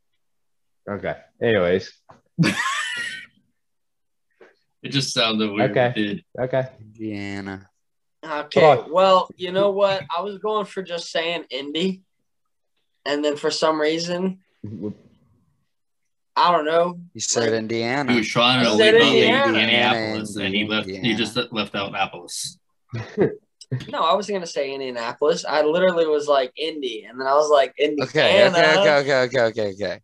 okay. 0.88 1.16
Anyways, 1.40 1.92
It 4.82 4.88
just 4.90 5.12
sounded 5.14 5.50
weird. 5.52 5.70
Okay. 5.70 5.86
It 5.88 5.94
did. 5.94 6.24
okay. 6.40 6.68
Indiana. 6.80 7.68
Okay. 8.24 8.82
Well, 8.88 9.28
you 9.36 9.52
know 9.52 9.70
what? 9.70 10.02
I 10.16 10.22
was 10.22 10.38
going 10.38 10.66
for 10.66 10.82
just 10.82 11.10
saying 11.10 11.44
Indy, 11.50 12.02
and 13.06 13.24
then 13.24 13.36
for 13.36 13.50
some 13.50 13.80
reason, 13.80 14.40
I 16.34 16.50
don't 16.50 16.64
know. 16.64 16.98
He 17.14 17.20
said 17.20 17.50
Like- 17.50 17.58
Indiana. 17.60 18.12
He 18.12 18.18
was 18.18 18.28
trying 18.28 18.64
to 18.64 18.72
leave 18.72 18.94
out 18.94 19.00
Indiana. 19.02 19.58
Indianapolis, 19.58 20.36
and 20.36 20.54
he 20.54 20.66
left. 20.66 20.88
He 20.88 21.14
just 21.14 21.36
left 21.52 21.74
out 21.76 21.88
Annapolis. 21.90 22.58
No, 23.88 24.00
I 24.02 24.14
wasn't 24.14 24.36
gonna 24.36 24.46
say 24.46 24.72
Indianapolis. 24.72 25.44
I 25.44 25.62
literally 25.62 26.06
was 26.06 26.28
like 26.28 26.52
Indy, 26.56 27.04
and 27.04 27.20
then 27.20 27.26
I 27.26 27.34
was 27.34 27.50
like. 27.50 27.74
Okay, 27.78 28.46
okay, 28.48 28.76
okay, 28.78 28.90
okay, 29.00 29.22
okay, 29.22 29.40
okay, 29.40 29.72
okay. 29.72 30.00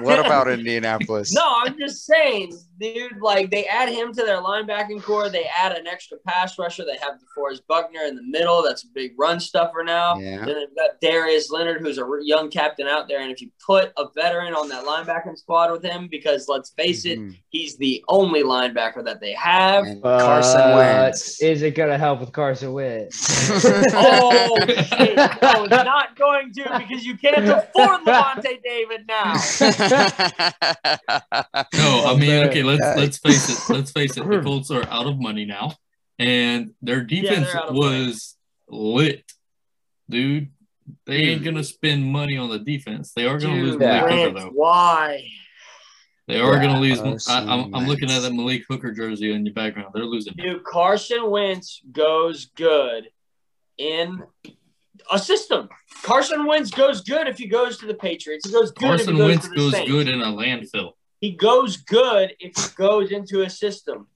What 0.00 0.18
about 0.24 0.48
Indianapolis? 0.48 1.32
No, 1.34 1.42
I'm 1.64 1.76
just 1.78 2.04
saying, 2.06 2.52
dude. 2.80 3.20
Like 3.20 3.50
they 3.50 3.66
add 3.66 3.88
him 3.88 4.12
to 4.12 4.22
their 4.22 4.36
linebacking 4.38 5.02
core. 5.02 5.28
They 5.28 5.46
add 5.58 5.72
an 5.72 5.86
extra 5.86 6.18
pass 6.26 6.58
rusher. 6.58 6.84
They 6.84 6.96
have 6.98 7.14
DeForest 7.14 7.62
Buckner 7.68 8.02
in 8.02 8.14
the 8.14 8.22
middle. 8.22 8.62
That's 8.62 8.84
a 8.84 8.88
big 8.94 9.12
run 9.18 9.40
stuffer 9.40 9.82
now. 9.84 10.16
Yeah. 10.16 10.44
Then 10.44 10.54
they've 10.54 10.76
got 10.76 11.00
Darius 11.00 11.50
Leonard, 11.50 11.80
who's 11.80 11.98
a 11.98 12.06
young 12.22 12.50
captain 12.50 12.86
out 12.86 13.08
there. 13.08 13.20
And 13.20 13.32
if 13.32 13.40
you 13.40 13.50
put 13.64 13.92
a 13.96 14.06
veteran 14.14 14.54
on 14.54 14.68
that 14.68 14.84
linebacking 14.84 15.36
squad 15.38 15.72
with 15.72 15.82
him, 15.82 16.06
because 16.08 16.46
let's 16.48 16.70
face 16.70 17.04
it, 17.04 17.18
Mhm. 17.18 17.36
he's 17.48 17.76
the 17.76 18.04
only 18.08 18.42
linebacker 18.44 19.04
that 19.04 19.20
they 19.20 19.32
have. 19.32 19.84
And 19.84 20.02
Carson 20.02 20.76
Wentz. 20.76 21.40
Is 21.42 21.62
it 21.62 21.72
gonna 21.74 21.98
help 21.98 22.20
with 22.20 22.32
Carson 22.32 22.72
Wentz? 22.72 23.50
Oh 23.96 24.56
shit! 24.66 25.16
No, 25.16 25.64
it's 25.64 25.70
not 25.70 26.16
going 26.16 26.52
to 26.54 26.62
because 26.78 27.04
you 27.04 27.16
can't 27.16 27.46
afford 27.48 28.00
Lavonte 28.06 28.62
David 28.62 29.06
now. 29.06 29.36
No, 31.74 32.04
I 32.06 32.16
mean, 32.18 32.44
okay, 32.48 32.62
let's 32.62 32.96
let's 32.96 33.18
face 33.18 33.48
it. 33.48 33.72
Let's 33.72 33.92
face 33.92 34.16
it. 34.16 34.28
The 34.28 34.40
Colts 34.44 34.70
are 34.70 34.84
out 34.88 35.06
of 35.06 35.18
money 35.18 35.44
now, 35.44 35.72
and 36.18 36.72
their 36.82 37.02
defense 37.02 37.48
they're 37.52 37.62
out 37.62 37.68
of 37.68 37.74
money. 37.76 38.06
was 38.06 38.36
lit, 38.68 39.30
dude. 40.08 40.50
They 41.06 41.16
ain't 41.16 41.44
gonna 41.44 41.64
spend 41.64 42.04
money 42.04 42.36
on 42.36 42.50
the 42.50 42.58
defense. 42.58 43.12
They 43.14 43.26
are 43.26 43.38
gonna 43.38 43.62
lose 43.62 43.72
Dude, 43.72 43.80
Malik 43.80 44.12
Hooker 44.12 44.38
though. 44.38 44.50
why? 44.52 45.24
They 46.26 46.40
are 46.40 46.54
Yeah, 46.56 46.62
gonna 46.62 46.80
lose. 46.80 47.00
Oh, 47.00 47.10
Carson 47.12 47.48
I, 47.48 47.52
I'm, 47.54 47.74
I'm 47.74 47.86
looking 47.86 48.10
at 48.10 48.22
that 48.22 48.32
Malik 48.32 48.64
Hooker 48.68 48.92
jersey 48.92 49.32
in 49.32 49.44
your 49.44 49.54
background. 49.54 49.90
They're 49.94 50.04
losing. 50.04 50.34
Dude, 50.36 50.64
Carson 50.64 51.30
Wentz 51.30 51.80
goes 51.92 52.46
good 52.54 53.08
in 53.78 54.22
a 55.12 55.18
system. 55.18 55.68
Carson 56.02 56.46
Wentz 56.46 56.70
goes 56.70 57.00
good 57.02 57.26
if 57.28 57.38
he 57.38 57.46
goes 57.46 57.78
to 57.78 57.86
the 57.86 57.94
Patriots. 57.94 58.46
He 58.46 58.52
goes 58.52 58.70
good 58.72 58.86
Carson 58.88 59.08
if 59.10 59.14
he 59.14 59.18
goes 59.18 59.28
Wentz 59.28 59.44
to 59.44 59.50
the 59.50 59.56
goes 59.56 59.72
Saints. 59.72 59.90
good 59.90 60.08
in 60.08 60.20
a 60.20 60.26
landfill. 60.26 60.92
He 61.20 61.32
goes 61.32 61.76
good 61.78 62.34
if 62.40 62.52
he 62.56 62.74
goes 62.76 63.10
into 63.10 63.42
a 63.42 63.50
system. 63.50 64.08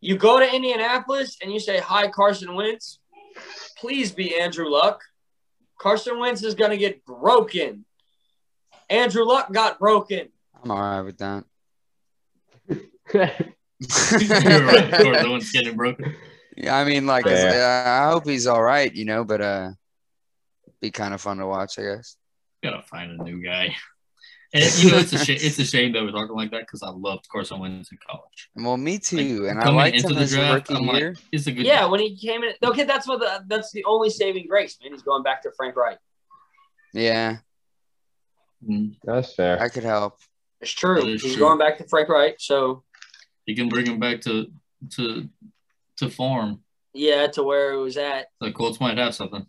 You 0.00 0.16
go 0.16 0.40
to 0.40 0.54
Indianapolis 0.54 1.36
and 1.42 1.52
you 1.52 1.60
say, 1.60 1.78
Hi, 1.78 2.08
Carson 2.08 2.54
Wentz. 2.54 2.98
Please 3.76 4.12
be 4.12 4.38
Andrew 4.38 4.68
Luck. 4.68 5.02
Carson 5.78 6.18
Wentz 6.18 6.42
is 6.42 6.54
going 6.54 6.70
to 6.70 6.76
get 6.78 7.04
broken. 7.04 7.84
Andrew 8.88 9.24
Luck 9.24 9.52
got 9.52 9.78
broken. 9.78 10.28
I'm 10.62 10.70
all 10.70 10.80
right 10.80 11.00
with 11.02 11.18
that. 11.18 11.44
You're 13.14 14.66
right. 14.66 14.92
Of 14.94 15.00
course, 15.00 15.22
the 15.22 15.30
one's 15.30 15.52
getting 15.52 15.76
broken. 15.76 16.14
Yeah, 16.56 16.76
I 16.76 16.84
mean, 16.84 17.06
like, 17.06 17.24
Yeah. 17.26 18.02
I 18.04 18.10
hope 18.10 18.26
he's 18.26 18.46
all 18.46 18.62
right, 18.62 18.94
you 18.94 19.04
know, 19.04 19.24
but 19.24 19.40
uh, 19.40 19.70
be 20.80 20.90
kind 20.90 21.14
of 21.14 21.20
fun 21.20 21.38
to 21.38 21.46
watch, 21.46 21.78
I 21.78 21.82
guess. 21.82 22.16
Gotta 22.62 22.82
find 22.82 23.20
a 23.20 23.22
new 23.24 23.42
guy. 23.42 23.74
And 24.52 24.64
you 24.78 24.90
know, 24.90 24.98
it's 24.98 25.12
a 25.12 25.24
shame. 25.24 25.38
It's 25.40 25.58
a 25.60 25.64
shame 25.64 25.92
that 25.92 26.02
we're 26.02 26.10
talking 26.10 26.34
like 26.34 26.50
that 26.50 26.62
because 26.62 26.82
I 26.82 26.90
loved 26.90 27.28
Carson 27.30 27.60
Wentz 27.60 27.92
in 27.92 27.98
college. 28.04 28.50
Well, 28.56 28.76
me 28.76 28.98
too, 28.98 29.46
and 29.48 29.60
I 29.60 29.62
Coming 29.62 29.76
liked 29.76 29.96
into 29.98 30.08
him 30.08 30.14
the 30.16 30.20
as 30.22 30.32
a 30.32 30.36
draft, 30.36 30.68
rookie 30.68 30.74
I'm 30.80 30.86
like, 30.88 30.98
year. 30.98 31.14
he's 31.30 31.46
a 31.46 31.52
good. 31.52 31.64
Yeah, 31.64 31.82
guy. 31.82 31.86
when 31.86 32.00
he 32.00 32.16
came 32.16 32.42
in. 32.42 32.52
Okay, 32.64 32.82
that's 32.82 33.06
what 33.06 33.20
the, 33.20 33.44
that's 33.46 33.70
the 33.70 33.84
only 33.84 34.10
saving 34.10 34.46
grace, 34.48 34.76
man. 34.82 34.90
He's 34.92 35.02
going 35.02 35.22
back 35.22 35.42
to 35.44 35.52
Frank 35.56 35.76
Reich. 35.76 35.98
Yeah, 36.92 37.36
Mm. 38.68 38.96
That's 39.04 39.32
fair. 39.34 39.60
I 39.62 39.68
could 39.68 39.84
help. 39.84 40.18
It's 40.60 40.70
true. 40.72 41.02
He's 41.06 41.22
true. 41.22 41.36
going 41.36 41.58
back 41.58 41.78
to 41.78 41.88
Frank 41.88 42.08
Reich. 42.10 42.34
So 42.38 42.82
He 43.46 43.54
can 43.54 43.68
bring 43.70 43.86
him 43.86 43.98
back 43.98 44.20
to 44.22 44.48
to 44.96 45.28
to 45.98 46.10
form. 46.10 46.60
yeah, 46.92 47.26
to 47.28 47.42
where 47.42 47.72
it 47.72 47.76
was 47.78 47.96
at. 47.96 48.26
The 48.40 48.52
Colts 48.52 48.80
might 48.80 48.98
have 48.98 49.14
something. 49.14 49.46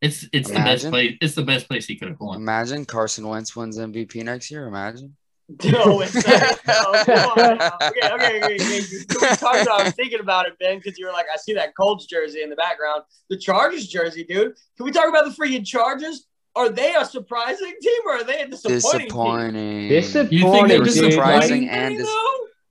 It's 0.00 0.26
it's 0.32 0.48
the 0.48 0.54
best 0.56 0.88
place. 0.88 1.16
It's 1.20 1.34
the 1.34 1.42
best 1.42 1.68
place 1.68 1.86
he 1.86 1.96
could 1.96 2.08
have 2.08 2.18
gone. 2.18 2.36
Imagine 2.36 2.84
Carson 2.84 3.26
Wentz 3.28 3.54
wins 3.54 3.78
MVP 3.78 4.24
next 4.24 4.50
year. 4.50 4.66
Imagine. 4.66 5.16
No, 5.64 6.00
it's 6.00 6.14
not. 6.14 6.60
No, 6.66 7.04
come 7.04 7.30
on. 7.30 7.58
now. 7.58 7.76
Okay, 7.82 8.08
okay, 8.12 8.36
okay. 8.38 8.54
okay. 8.54 8.54
You 8.54 9.20
I 9.42 9.82
was 9.84 9.94
thinking 9.94 10.20
about 10.20 10.46
it, 10.46 10.56
Ben, 10.60 10.78
because 10.78 10.96
you 10.96 11.06
were 11.06 11.12
like, 11.12 11.26
I 11.32 11.36
see 11.38 11.54
that 11.54 11.74
Colts 11.76 12.06
jersey 12.06 12.42
in 12.42 12.50
the 12.50 12.56
background. 12.56 13.02
The 13.30 13.36
Chargers 13.36 13.88
jersey, 13.88 14.22
dude. 14.22 14.54
Can 14.76 14.86
we 14.86 14.92
talk 14.92 15.08
about 15.08 15.24
the 15.24 15.32
freaking 15.32 15.66
Chargers? 15.66 16.26
Are 16.54 16.68
they 16.68 16.94
a 16.94 17.04
surprising 17.04 17.74
team 17.82 18.00
or 18.06 18.12
are 18.14 18.24
they 18.24 18.42
a 18.42 18.46
disappointing 18.48 18.80
team? 18.80 19.00
Disappointing. 19.08 19.88
Disappointing. 19.88 20.38
You 20.38 20.52
think 20.52 20.68
They 20.68 20.74
they're 20.74 20.78
were 20.80 20.84
dude. 20.84 21.12
surprising 21.12 21.68
and 21.68 21.94
They 21.94 21.98
dis- 21.98 22.08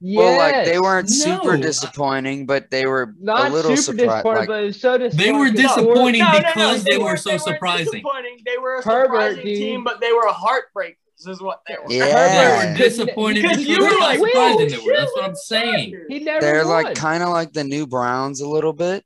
though? 0.02 0.16
well, 0.18 0.38
like 0.38 0.66
they 0.66 0.80
weren't 0.80 1.10
super 1.10 1.58
No. 1.58 1.62
disappointing, 1.64 2.46
but 2.46 2.70
they 2.72 2.86
were 2.86 3.14
not 3.20 3.50
a 3.50 3.54
little 3.54 3.76
surprised. 3.78 3.98
disappointing, 4.10 4.40
Like, 4.40 4.48
but 4.48 4.64
it 4.64 4.66
was 4.66 4.82
so 4.82 4.98
disappointing. 4.98 5.38
were 5.40 5.52
because 5.52 5.76
disappointing 5.76 6.22
No, 6.22 6.32
no, 6.32 6.40
no, 6.40 6.44
because 6.54 6.84
they 6.86 6.98
were 6.98 7.04
weren't- 7.06 7.20
so 7.20 7.30
weren't 7.32 7.42
surprising. 7.42 7.86
disappointing. 7.86 8.38
They 8.46 8.58
were 8.58 8.76
a 8.76 8.82
Herbert, 8.84 9.06
surprising 9.06 9.44
dude. 9.46 9.58
team, 9.58 9.84
but 9.84 10.00
they 10.02 10.12
were 10.12 10.28
heartbreakers. 10.28 10.96
Is 11.28 11.42
what 11.42 11.60
they 11.68 11.76
were. 11.76 11.92
Yeah. 11.92 12.06
They 12.06 12.68
were 12.70 12.74
Because 12.78 12.96
disappointing 12.98 13.42
because 13.42 13.58
because 13.58 13.68
you 13.68 13.76
you 13.76 13.82
were 13.84 13.94
were 13.94 14.00
like, 14.00 14.20
surprising 14.20 14.58
"Whoa, 14.60 14.66
they 14.70 14.78
were. 14.86 14.94
That's 14.98 15.12
what 15.16 15.24
I'm 15.26 15.36
saying. 15.36 16.06
He 16.08 16.20
never 16.20 16.40
they're 16.40 16.66
won. 16.66 16.84
like 16.84 16.96
kind 16.96 17.22
of 17.24 17.30
like 17.30 17.52
the 17.52 17.66
new 17.66 17.86
Browns 17.86 18.40
a 18.40 18.48
little 18.48 18.72
bit. 18.72 19.04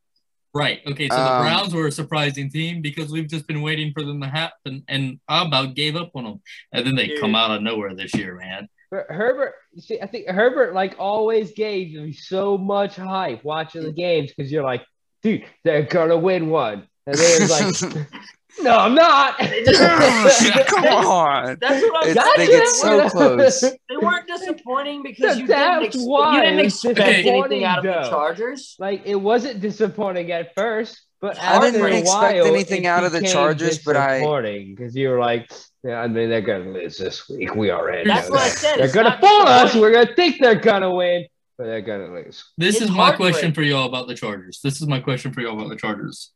Right. 0.53 0.82
Okay. 0.86 1.10
So 1.10 1.15
Um, 1.15 1.23
the 1.23 1.49
Browns 1.49 1.73
were 1.73 1.88
a 1.88 1.91
surprising 1.91 2.51
team 2.51 2.84
because 2.84 3.12
we've 3.12 3.27
just 3.27 3.47
been 3.47 3.63
waiting 3.63 3.91
for 3.93 4.03
them 4.03 4.21
to 4.21 4.27
happen, 4.27 4.84
and 4.88 5.19
I 5.27 5.43
about 5.43 5.73
gave 5.73 5.95
up 5.95 6.12
on 6.13 6.25
them, 6.25 6.41
and 6.71 6.86
then 6.86 6.95
they 6.95 7.08
Dude. 7.08 7.19
come 7.19 7.34
out 7.34 7.49
of 7.49 7.63
nowhere 7.63 7.95
this 7.95 8.13
year, 8.13 8.36
man. 8.36 8.69
Her- 8.93 9.08
Herbert, 9.10 9.56
see, 9.79 9.99
I 9.99 10.06
think 10.06 10.27
Herbert 10.27 10.75
like 10.75 10.95
always 10.99 11.53
gave 11.53 11.88
you 11.88 12.13
so 12.13 12.60
much 12.60 12.95
hype 12.95 13.43
watching 13.43 13.82
the 13.82 13.91
mm. 13.91 13.95
games 13.95 14.32
because 14.32 14.51
you're 14.51 14.63
like, 14.63 14.84
dude, 15.23 15.45
they're 15.63 15.82
gonna 15.82 16.17
win 16.17 16.49
one, 16.49 16.88
and 17.08 17.17
then 17.17 17.41
it's 17.41 17.82
like, 17.82 18.08
no, 18.62 18.77
I'm 18.77 18.93
not. 18.93 19.38
Come 20.67 20.86
on. 21.08 21.58
That's 21.60 21.82
what 21.82 22.06
I'm 22.06 22.12
It's, 22.12 22.23
saying. 22.23 22.38
they 22.38 22.47
get 22.47 22.67
so 22.67 23.10
close. 23.10 23.62
They 23.62 23.97
weren't 23.99 24.27
disappointing 24.27 25.01
because 25.01 25.39
you 25.39 25.47
didn't, 25.47 25.86
ex- 25.86 25.95
why 25.97 26.36
you 26.36 26.41
didn't 26.43 26.65
expect 26.65 26.99
anything 26.99 27.63
out 27.63 27.79
of 27.79 27.86
the. 27.86 28.10
Chargers. 28.12 28.75
Like 28.77 29.01
it 29.06 29.15
wasn't 29.15 29.60
disappointing 29.60 30.32
at 30.32 30.53
first, 30.53 31.01
but 31.19 31.39
I 31.39 31.56
after 31.56 31.71
didn't 31.71 31.93
a 31.93 31.97
expect 31.97 32.36
while, 32.36 32.45
anything 32.45 32.86
out 32.86 33.03
of 33.03 33.12
the 33.12 33.21
Chargers, 33.23 33.79
but 33.79 33.97
I- 33.97 34.19
disappointing 34.19 34.75
because 34.75 34.95
you 34.95 35.10
were 35.10 35.19
like, 35.19 35.49
yeah, 35.83 35.99
I 36.01 36.07
mean 36.07 36.29
they're 36.29 36.41
gonna 36.41 36.71
lose 36.71 36.97
this 36.97 37.27
week. 37.29 37.55
We 37.55 37.71
already 37.71 38.07
That's 38.07 38.27
know 38.29 38.35
what 38.35 38.41
I 38.43 38.49
that. 38.49 38.57
said. 38.57 38.75
They're 38.77 38.85
It's 38.85 38.93
gonna 38.93 39.09
not 39.09 39.19
fool 39.21 39.41
us. 39.47 39.75
We're 39.75 39.91
gonna 39.91 40.15
think 40.15 40.39
they're 40.39 40.55
gonna 40.55 40.93
win, 40.93 41.25
but 41.57 41.65
they're 41.65 41.81
gonna 41.81 42.13
lose. 42.13 42.45
This 42.57 42.75
It's 42.75 42.85
is 42.85 42.91
my 42.91 43.11
question 43.11 43.53
for 43.53 43.61
y'all 43.61 43.87
about 43.87 44.07
the 44.07 44.15
Chargers. 44.15 44.59
This 44.63 44.81
is 44.81 44.87
my 44.87 44.99
question 44.99 45.33
for 45.33 45.41
y'all 45.41 45.57
about 45.57 45.69
the 45.69 45.75
Chargers. 45.75 46.31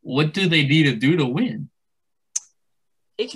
What 0.00 0.32
do 0.34 0.48
they 0.48 0.64
need 0.66 0.84
to 0.84 0.94
do 0.96 1.16
to 1.16 1.24
win? 1.26 1.70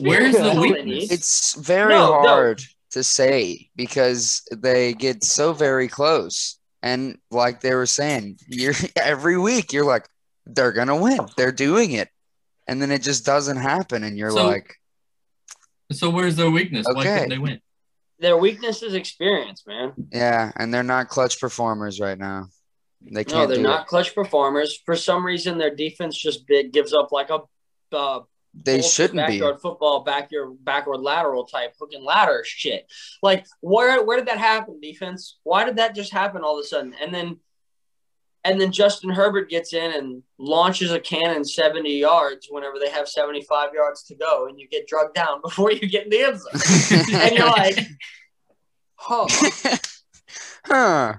Where's 0.01 0.35
the 0.35 0.41
is 0.41 0.47
all 0.47 0.55
they 0.63 0.73
weakness? 0.73 1.11
It's 1.11 1.55
very 1.55 1.91
No, 1.95 2.21
no. 2.23 2.29
hard 2.29 2.63
to 2.91 3.05
say 3.05 3.69
because 3.77 4.43
they 4.51 4.93
get 4.95 5.23
so 5.23 5.53
very 5.53 5.89
close. 5.89 6.59
And 6.83 7.19
like 7.31 7.61
they 7.61 7.75
were 7.75 7.87
saying, 7.87 8.39
you're 8.49 8.75
every 8.97 9.39
week 9.39 9.73
you're 9.73 9.85
like, 9.85 10.07
they're 10.47 10.73
gonna 10.73 10.97
win. 10.97 11.21
They're 11.37 11.53
doing 11.53 11.93
it. 11.93 12.09
And 12.67 12.83
then 12.83 12.91
it 12.91 13.03
just 13.03 13.25
doesn't 13.25 13.57
happen, 13.57 14.05
and 14.05 14.19
you're 14.19 14.31
So- 14.31 14.47
like, 14.47 14.75
So 15.93 16.11
where's 16.11 16.37
their 16.37 16.51
weakness? 16.51 16.87
Why 16.87 17.01
Okay. 17.01 17.15
couldn't 17.15 17.29
they 17.31 17.39
win? 17.39 17.61
Their 18.19 18.37
weakness 18.37 18.83
is 18.83 18.95
experience, 18.95 19.65
man. 19.67 19.93
yeah, 20.13 20.51
and 20.57 20.75
they're 20.75 20.83
not 20.83 21.09
clutch 21.09 21.41
performers 21.41 22.01
right 22.01 22.19
now. 22.19 22.49
They 23.01 23.25
can't 23.25 23.49
they're 23.49 23.59
do 23.59 23.63
not 23.63 23.87
clutch 23.87 24.15
performers. 24.15 24.77
For 24.85 24.97
some 24.97 25.25
reason, 25.25 25.57
their 25.57 25.75
defense 25.75 26.19
just 26.19 26.47
big 26.47 26.73
gives 26.73 26.93
up 26.93 27.13
like 27.13 27.31
a 27.31 27.41
uh. 27.97 28.21
They 28.55 28.83
shouldn't 28.83 29.15
be. 29.29 29.39
backyard 29.39 29.61
football, 29.61 30.01
backyard 30.01 30.57
backward 30.65 31.01
lateral 31.01 31.45
type 31.45 31.75
hook 31.79 31.91
and 31.93 32.03
ladder 32.03 32.43
shit. 32.45 32.91
Like 33.23 33.47
where 33.61 34.03
where 34.05 34.17
did 34.17 34.27
that 34.27 34.39
happen? 34.39 34.81
Defense? 34.81 35.39
Why 35.45 35.65
did 35.65 35.77
that 35.77 35.95
just 35.95 36.13
happen 36.13 36.43
all 36.43 36.59
of 36.59 36.65
a 36.65 36.67
sudden? 36.67 36.93
And 37.01 37.15
then 37.15 37.39
and 38.49 38.61
then 38.61 38.73
Justin 38.73 39.11
Herbert 39.11 39.51
gets 39.51 39.73
in 39.75 39.93
and 39.93 40.23
launches 40.39 40.91
a 40.93 40.99
cannon 41.01 41.45
70 41.45 41.91
yards 41.99 42.49
whenever 42.51 42.79
they 42.79 42.89
have 42.91 43.09
75 43.09 43.75
yards 43.75 44.03
to 44.05 44.15
go, 44.15 44.47
and 44.47 44.59
you 44.59 44.67
get 44.69 44.87
drugged 44.87 45.15
down 45.15 45.41
before 45.43 45.71
you 45.71 45.87
get 45.89 46.05
in 46.05 46.11
the 46.11 46.21
end 46.21 46.41
zone. 46.41 47.15
and 47.21 47.37
you're 47.37 47.47
like, 47.47 47.79
oh. 49.09 49.27
huh. 50.65 51.15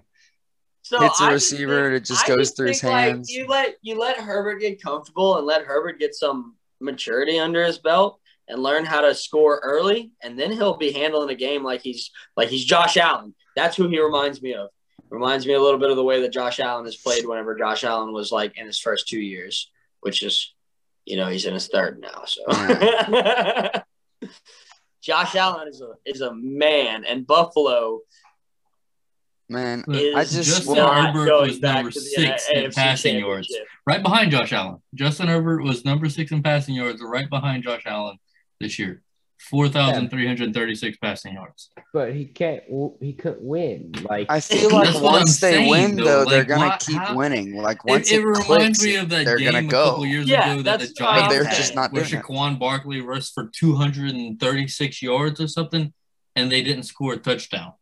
So 0.81 0.99
Hits 1.01 1.21
a 1.21 1.25
I 1.25 1.31
receiver, 1.33 1.91
think- 1.91 2.01
it 2.01 2.05
just 2.05 2.25
I 2.29 2.35
goes 2.35 2.51
through 2.51 2.69
his 2.69 2.83
like, 2.83 2.93
hands. 2.93 3.29
you 3.29 3.45
let 3.45 3.75
you 3.83 3.99
let 3.99 4.17
Herbert 4.17 4.59
get 4.59 4.81
comfortable 4.81 5.37
and 5.37 5.45
let 5.45 5.61
Herbert 5.63 5.99
get 5.99 6.15
some 6.15 6.55
maturity 6.81 7.37
under 7.37 7.63
his 7.63 7.77
belt 7.77 8.19
and 8.47 8.63
learn 8.63 8.85
how 8.85 9.01
to 9.01 9.13
score 9.13 9.59
early, 9.63 10.11
and 10.23 10.39
then 10.39 10.51
he'll 10.51 10.77
be 10.77 10.91
handling 10.91 11.29
a 11.29 11.35
game 11.35 11.63
like 11.63 11.81
he's 11.81 12.09
like 12.35 12.49
he's 12.49 12.65
Josh 12.65 12.97
Allen. 12.97 13.35
That's 13.55 13.77
who 13.77 13.87
he 13.87 14.01
reminds 14.01 14.41
me 14.41 14.55
of. 14.55 14.69
Reminds 15.10 15.48
me 15.48 15.54
a 15.54 15.62
little 15.62 15.80
bit 15.80 15.89
of 15.89 15.95
the 15.95 16.04
way 16.04 16.22
that 16.22 16.32
Josh 16.32 16.60
Allen 16.60 16.86
has 16.86 16.95
played 16.95 17.26
whenever 17.26 17.58
Josh 17.58 17.84
Allen 17.84 18.13
was 18.13 18.32
like 18.32 18.58
in 18.58 18.67
his 18.67 18.80
first 18.80 19.08
two 19.08 19.19
years, 19.19 19.72
which 20.02 20.22
is, 20.22 20.54
you 21.06 21.17
know, 21.17 21.28
he's 21.28 21.45
in 21.45 21.54
his 21.56 21.67
third 21.67 22.00
now. 22.00 22.24
So 22.26 22.43
Josh 25.02 25.36
Allen 25.36 25.67
is 25.67 25.82
a 25.82 25.93
is 26.06 26.22
a 26.22 26.34
man, 26.34 27.06
and 27.06 27.26
Buffalo 27.26 28.02
Man, 29.52 29.84
is 29.88 30.15
I 30.15 30.24
just 30.26 30.58
Justin 30.58 30.76
not 30.76 31.15
Herbert 31.15 31.41
was 31.41 31.60
number 31.60 31.89
to 31.89 32.00
the 32.00 32.06
six 32.06 32.48
in 32.54 32.65
AFC 32.65 32.76
passing 32.76 33.17
yards. 33.17 33.52
Right 33.88 34.04
behind 34.04 34.30
Josh 34.30 34.54
Allen. 34.54 34.80
Justin 34.93 35.28
Herbert 35.28 35.63
was 35.63 35.84
number 35.84 36.08
six 36.08 36.32
in 36.32 36.43
passing 36.43 36.76
yards, 36.76 37.02
right 37.02 37.28
behind 37.28 37.63
Josh 37.63 37.82
Allen 37.88 38.19
this 38.60 38.78
year. 38.78 39.02
4,336 39.39 40.97
passing 40.97 41.34
yards. 41.34 41.69
But 41.93 42.13
he 42.13 42.25
can't. 42.25 42.62
He 43.02 43.13
couldn't 43.13 43.41
win. 43.41 43.93
Like 44.10 44.28
I 44.30 44.39
feel 44.41 44.69
like 44.71 44.88
That's 44.88 44.99
what 44.99 45.10
I'm 45.13 45.19
once 45.21 45.39
they 45.39 45.52
saying, 45.54 45.69
win, 45.69 45.95
though. 45.95 46.23
though, 46.23 46.30
they're 46.30 46.43
gonna 46.43 46.67
why- 46.69 46.78
keep 46.80 46.97
how- 46.97 47.15
winning. 47.15 47.56
Like 47.56 47.78
It, 47.78 47.89
once 47.89 48.12
it 48.12 48.19
it, 48.19 48.25
reminds 48.25 48.45
clicks, 48.47 48.84
me 48.84 48.95
of 48.97 49.10
that 49.10 49.25
they're 49.25 49.38
game 49.38 49.54
gonna 49.54 49.67
a 49.67 49.69
go. 49.69 49.84
couple 49.91 50.06
years 50.06 50.28
Yeah, 50.28 50.54
ago 50.54 50.62
that 50.63 50.80
the 50.80 50.86
that's 50.88 50.99
what 51.02 51.10
Giants 51.15 51.34
they're 51.34 51.43
just 51.45 51.75
not 51.75 51.91
where 51.93 52.04
doing 52.04 52.19
it. 52.21 52.25
Saquon 52.25 52.60
Barkley 52.60 53.02
rushed 53.02 53.34
for 53.34 53.49
236 53.54 55.02
yards 55.02 55.39
or 55.41 55.47
something, 55.47 55.93
and 56.36 56.52
they 56.52 56.62
didn't 56.62 56.84
score 56.84 57.13
a 57.13 57.17
touchdown. 57.17 57.73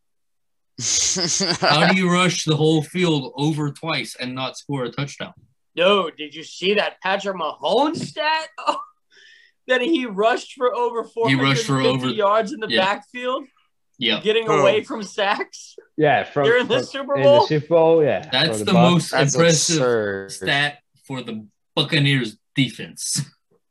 How 1.59 1.87
do 1.91 1.97
you 1.97 2.11
rush 2.11 2.45
the 2.45 2.55
whole 2.55 2.83
field 2.83 3.33
over 3.35 3.71
twice 3.71 4.15
and 4.19 4.35
not 4.35 4.57
score 4.57 4.83
a 4.85 4.91
touchdown? 4.91 5.33
No, 5.75 6.09
did 6.09 6.33
you 6.35 6.43
see 6.43 6.75
that 6.75 7.01
Patrick 7.01 7.35
Mahomes 7.35 7.97
stat? 7.97 8.47
Oh, 8.59 8.77
that 9.67 9.81
he 9.81 10.05
rushed 10.05 10.53
for 10.53 10.73
over 10.75 11.03
He 11.27 11.35
rushed 11.35 11.65
450 11.65 11.67
for 11.67 12.05
over- 12.05 12.07
yards 12.09 12.53
in 12.53 12.59
the 12.59 12.67
yeah. 12.69 12.85
backfield, 12.85 13.45
Yeah, 13.99 14.19
getting 14.21 14.47
Oh. 14.47 14.59
away 14.59 14.83
from 14.83 15.01
sacks 15.03 15.75
yeah, 15.97 16.23
from 16.23 16.45
during 16.45 16.67
the 16.67 16.75
from- 16.77 16.85
Super 16.85 17.17
in 17.17 17.23
Bowl. 17.23 17.41
the 17.41 17.47
Super 17.47 17.67
Bowl. 17.67 18.03
Yeah, 18.03 18.29
that's 18.31 18.59
for 18.59 18.65
the, 18.65 18.73
most 18.73 19.11
That's 19.11 19.33
impressive 19.35 19.75
absurd. 19.77 20.31
stat 20.31 20.79
for 21.05 21.21
the 21.21 21.47
Buccaneers 21.75 22.37
defense. 22.55 23.21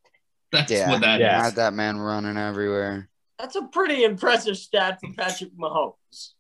That's 0.53 0.71
Yeah. 0.73 0.91
what 0.91 1.01
that 1.03 1.21
is. 1.21 1.25
Yeah. 1.25 1.43
Had 1.45 1.55
that 1.57 1.75
man 1.75 1.99
running 1.99 2.37
everywhere, 2.37 3.09
That's 3.39 3.57
a 3.57 3.63
pretty 3.65 4.05
impressive 4.05 4.57
stat 4.57 4.99
for 5.01 5.13
Patrick 5.13 5.51
Mahomes. 5.57 6.33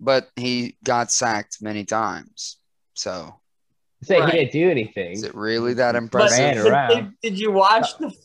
but 0.00 0.30
he 0.36 0.76
got 0.84 1.10
sacked 1.10 1.58
many 1.62 1.84
times. 1.84 2.56
So 2.94 3.34
Say 4.02 4.20
Right. 4.20 4.32
he 4.32 4.38
didn't 4.40 4.52
do 4.52 4.70
anything. 4.70 5.12
is 5.12 5.24
it 5.24 5.34
really 5.34 5.74
that 5.74 5.96
impressive? 5.96 6.38
Ran 6.38 6.56
did, 6.56 6.66
around. 6.66 6.88
did, 6.90 7.12
did 7.20 7.38
you 7.40 7.50
watch 7.50 7.94
uh, 7.94 7.98
the? 8.08 8.16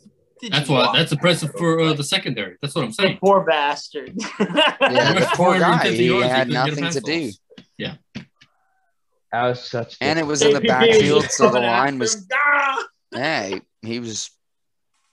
Did 0.44 0.52
That's 0.52 0.68
you 0.68 0.76
why 0.76 0.82
watch 0.88 0.98
that's 0.98 1.12
impressive 1.14 1.52
for 1.58 1.80
uh, 1.80 1.94
the 1.94 2.04
secondary. 2.04 2.58
That's 2.62 2.76
what 2.76 2.84
I'm 2.84 2.90
the 2.90 2.96
saying. 2.96 3.18
poor 3.24 3.46
bastard. 3.46 4.14
Yeah, 4.40 5.14
the 5.14 5.30
poor 5.36 5.58
guy. 5.58 5.88
He 5.90 6.08
yards, 6.08 6.28
had 6.28 6.48
couldn't 6.50 6.66
get 6.66 6.78
a 6.78 6.82
nothing 6.82 6.92
to 6.92 7.00
do, 7.02 7.32
Yeah. 7.78 7.96
That 9.32 9.44
was 9.48 9.64
such. 9.64 9.96
and 10.02 10.20
it 10.20 10.26
was 10.28 10.42
in 10.42 10.52
the 10.52 10.58
APP 10.58 10.68
backfield, 10.68 11.24
so 11.32 11.50
the 11.50 11.62
line 11.62 11.98
was. 11.98 12.16
him. 12.16 12.28
Ah! 12.34 12.84
Yeah, 13.14 13.48
he, 13.48 13.62
he 13.82 14.00
was 14.02 14.30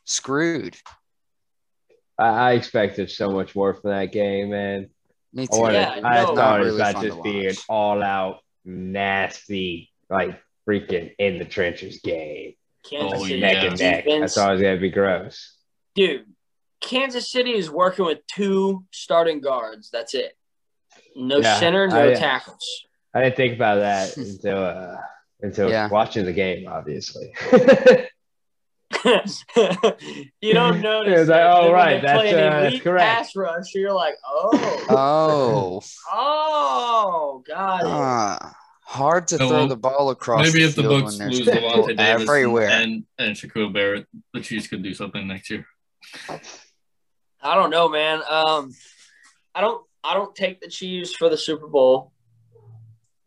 screwed. 0.04 0.76
I, 2.18 2.26
I 2.28 2.52
expected 2.54 3.08
so 3.10 3.30
much 3.30 3.54
more 3.54 3.72
from 3.74 3.90
that 3.92 4.12
game, 4.12 4.50
man. 4.50 4.90
Me 5.32 5.44
I 5.44 5.46
too. 5.46 5.60
wanted. 5.60 5.74
Yeah, 5.74 6.00
I 6.04 6.22
no. 6.24 6.34
thought 6.34 6.60
it 6.60 6.64
was 6.64 6.74
Really 6.74 6.80
about 6.80 6.94
fun 6.94 7.04
just 7.06 7.22
being 7.22 7.46
watch. 7.46 7.64
all 7.68 8.02
out 8.02 8.40
nasty, 8.64 9.92
like 10.10 10.40
freaking 10.68 11.14
in 11.18 11.38
the 11.38 11.44
trenches 11.44 12.00
game, 12.02 12.54
Kansas 12.88 13.20
Oh, 13.20 13.24
City 13.24 13.38
yeah. 13.38 13.52
neck 13.52 13.64
and 13.70 13.78
neck. 13.80 13.94
I 13.98 14.00
defense. 14.02 14.36
gonna 14.36 14.76
be 14.78 14.90
gross. 14.90 15.56
dude, 15.94 16.24
Kansas 16.80 17.30
City 17.30 17.50
is 17.52 17.70
working 17.70 18.04
with 18.06 18.18
two 18.26 18.84
starting 18.92 19.40
guards. 19.40 19.90
That's 19.90 20.14
it. 20.14 20.36
No 21.16 21.38
Yeah, 21.38 21.58
center, 21.58 21.86
no 21.88 22.10
I- 22.10 22.14
tackles. 22.14 22.84
I 23.14 23.22
didn't 23.24 23.36
think 23.36 23.54
about 23.56 23.76
that 23.80 24.16
until 24.16 24.64
uh, 24.64 24.96
until 25.42 25.68
Yeah. 25.70 25.88
watching 25.90 26.24
the 26.24 26.32
game, 26.32 26.68
obviously. 26.68 27.32
you 30.40 30.52
don't 30.52 30.80
notice. 30.80 31.20
It's 31.20 31.30
like, 31.30 31.38
that. 31.40 31.50
oh, 31.50 31.72
right, 31.72 32.02
that's, 32.02 32.32
an 32.32 32.52
uh, 32.52 32.58
elite 32.66 32.82
correct. 32.82 33.04
pass 33.04 33.36
rush. 33.36 33.74
You're 33.74 33.92
like, 33.92 34.14
oh, 34.26 34.50
Oh, 34.90 35.80
oh, 36.12 37.42
got 37.46 37.80
it. 38.46 38.52
Hard 38.90 39.29
to 39.29 39.38
So, 39.38 39.48
throw 39.48 39.66
the 39.68 39.76
ball 39.76 40.11
across 40.11 40.46
Maybe 40.46 40.61
the 40.64 40.68
if 40.68 40.74
the 40.74 40.83
field 40.83 41.03
Bucks 41.05 41.18
when 41.18 41.29
there's 41.29 41.46
lose 41.46 41.48
Devontae 41.48 41.96
Davis 41.96 42.22
everywhere. 42.22 42.68
and 42.68 43.05
and 43.18 43.37
Shaquille 43.37 43.72
Barrett, 43.72 44.07
the 44.35 44.40
Chiefs 44.40 44.66
could 44.66 44.83
do 44.83 44.94
something 44.94 45.26
next 45.29 45.48
year. 45.50 45.64
I 47.40 47.55
don't 47.55 47.70
know, 47.70 47.88
man. 47.88 48.20
Um, 48.29 48.72
I 49.55 49.61
don't 49.61 49.85
I 50.03 50.14
don't 50.14 50.35
take 50.35 50.61
the 50.61 50.68
Chiefs 50.68 51.14
for 51.14 51.29
the 51.29 51.37
Super 51.37 51.68
Bowl 51.68 52.12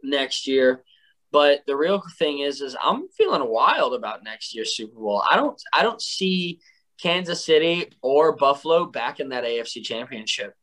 next 0.04 0.48
year. 0.48 0.84
But 1.32 1.62
the 1.66 1.76
real 1.76 2.04
thing 2.20 2.40
is, 2.40 2.62
is 2.62 2.76
I'm 2.84 3.08
feeling 3.18 3.48
wild 3.50 3.96
about 3.96 4.24
next 4.24 4.54
year's 4.54 4.76
Super 4.76 5.00
Bowl. 5.00 5.24
I 5.32 5.36
don't 5.38 5.60
I 5.74 5.82
don't 5.82 6.02
see 6.02 6.60
Kansas 7.02 7.44
City 7.46 7.90
or 8.02 8.36
Buffalo 8.36 8.86
back 8.86 9.20
in 9.22 9.30
that 9.30 9.44
AFC 9.46 9.82
championship. 9.82 10.54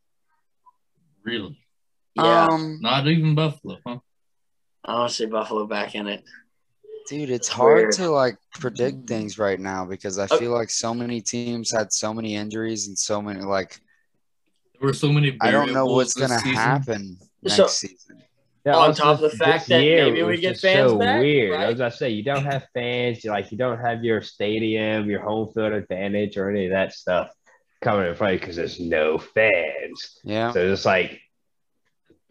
Really? 1.25 1.59
Yeah. 2.15 2.47
Um, 2.51 2.79
Not 2.81 3.07
even 3.09 3.35
Buffalo, 3.35 3.79
huh? 3.87 3.99
I 4.85 4.95
want 4.95 5.11
to 5.11 5.16
see 5.16 5.27
Buffalo 5.27 5.66
back 5.66 5.95
in 5.95 6.07
it. 6.07 6.25
dude, 7.09 7.31
it's 7.31 7.49
hard 7.49 7.77
Weird. 7.79 7.93
to 7.95 8.09
like 8.11 8.37
predict 8.55 8.99
hmm. 8.99 9.05
things 9.07 9.38
right 9.38 9.59
now 9.59 9.85
because 9.85 10.19
I 10.19 10.27
Oh. 10.31 10.38
feel 10.38 10.53
like 10.53 10.71
so 10.71 10.95
many 10.95 11.21
teams 11.21 11.71
had 11.73 11.93
so 11.93 12.14
many 12.14 12.37
injuries 12.37 12.87
and 12.88 12.97
so 12.99 13.21
many 13.21 13.40
like 13.40 13.81
There 14.79 14.87
were 14.87 14.93
so 14.95 15.12
many. 15.12 15.37
I 15.40 15.51
don't 15.51 15.73
know 15.73 15.87
what's 15.87 16.14
gonna 16.14 16.38
season. 16.38 16.55
happen 16.55 17.19
next 17.43 17.57
So- 17.57 17.66
season. 17.66 18.23
Yeah, 18.66 18.77
On 18.77 18.95
top 18.95 19.23
of 19.23 19.31
the 19.31 19.37
fact 19.37 19.69
that 19.69 19.83
year 19.83 20.05
maybe 20.05 20.23
we 20.23 20.37
get 20.37 20.51
just 20.51 20.62
fans 20.62 20.90
so 20.90 20.99
back, 20.99 21.21
weird. 21.21 21.53
right? 21.55 21.73
As 21.73 21.81
I 21.81 21.88
say, 21.88 22.11
you 22.11 22.23
don't 22.23 22.45
have 22.45 22.66
fans. 22.75 23.25
You 23.25 23.31
like 23.31 23.51
you 23.51 23.57
don't 23.57 23.79
have 23.79 24.05
your 24.05 24.21
stadium, 24.21 25.09
your 25.09 25.21
home 25.23 25.51
field 25.55 25.73
advantage, 25.73 26.37
or 26.37 26.51
any 26.51 26.66
of 26.66 26.73
that 26.73 26.93
stuff 26.93 27.31
coming 27.81 28.07
in 28.07 28.14
play 28.14 28.37
because 28.37 28.57
there's 28.57 28.79
no 28.79 29.16
fans. 29.16 30.21
Yeah. 30.25 30.53
So 30.53 30.61
it's 30.73 30.85
like 30.85 31.23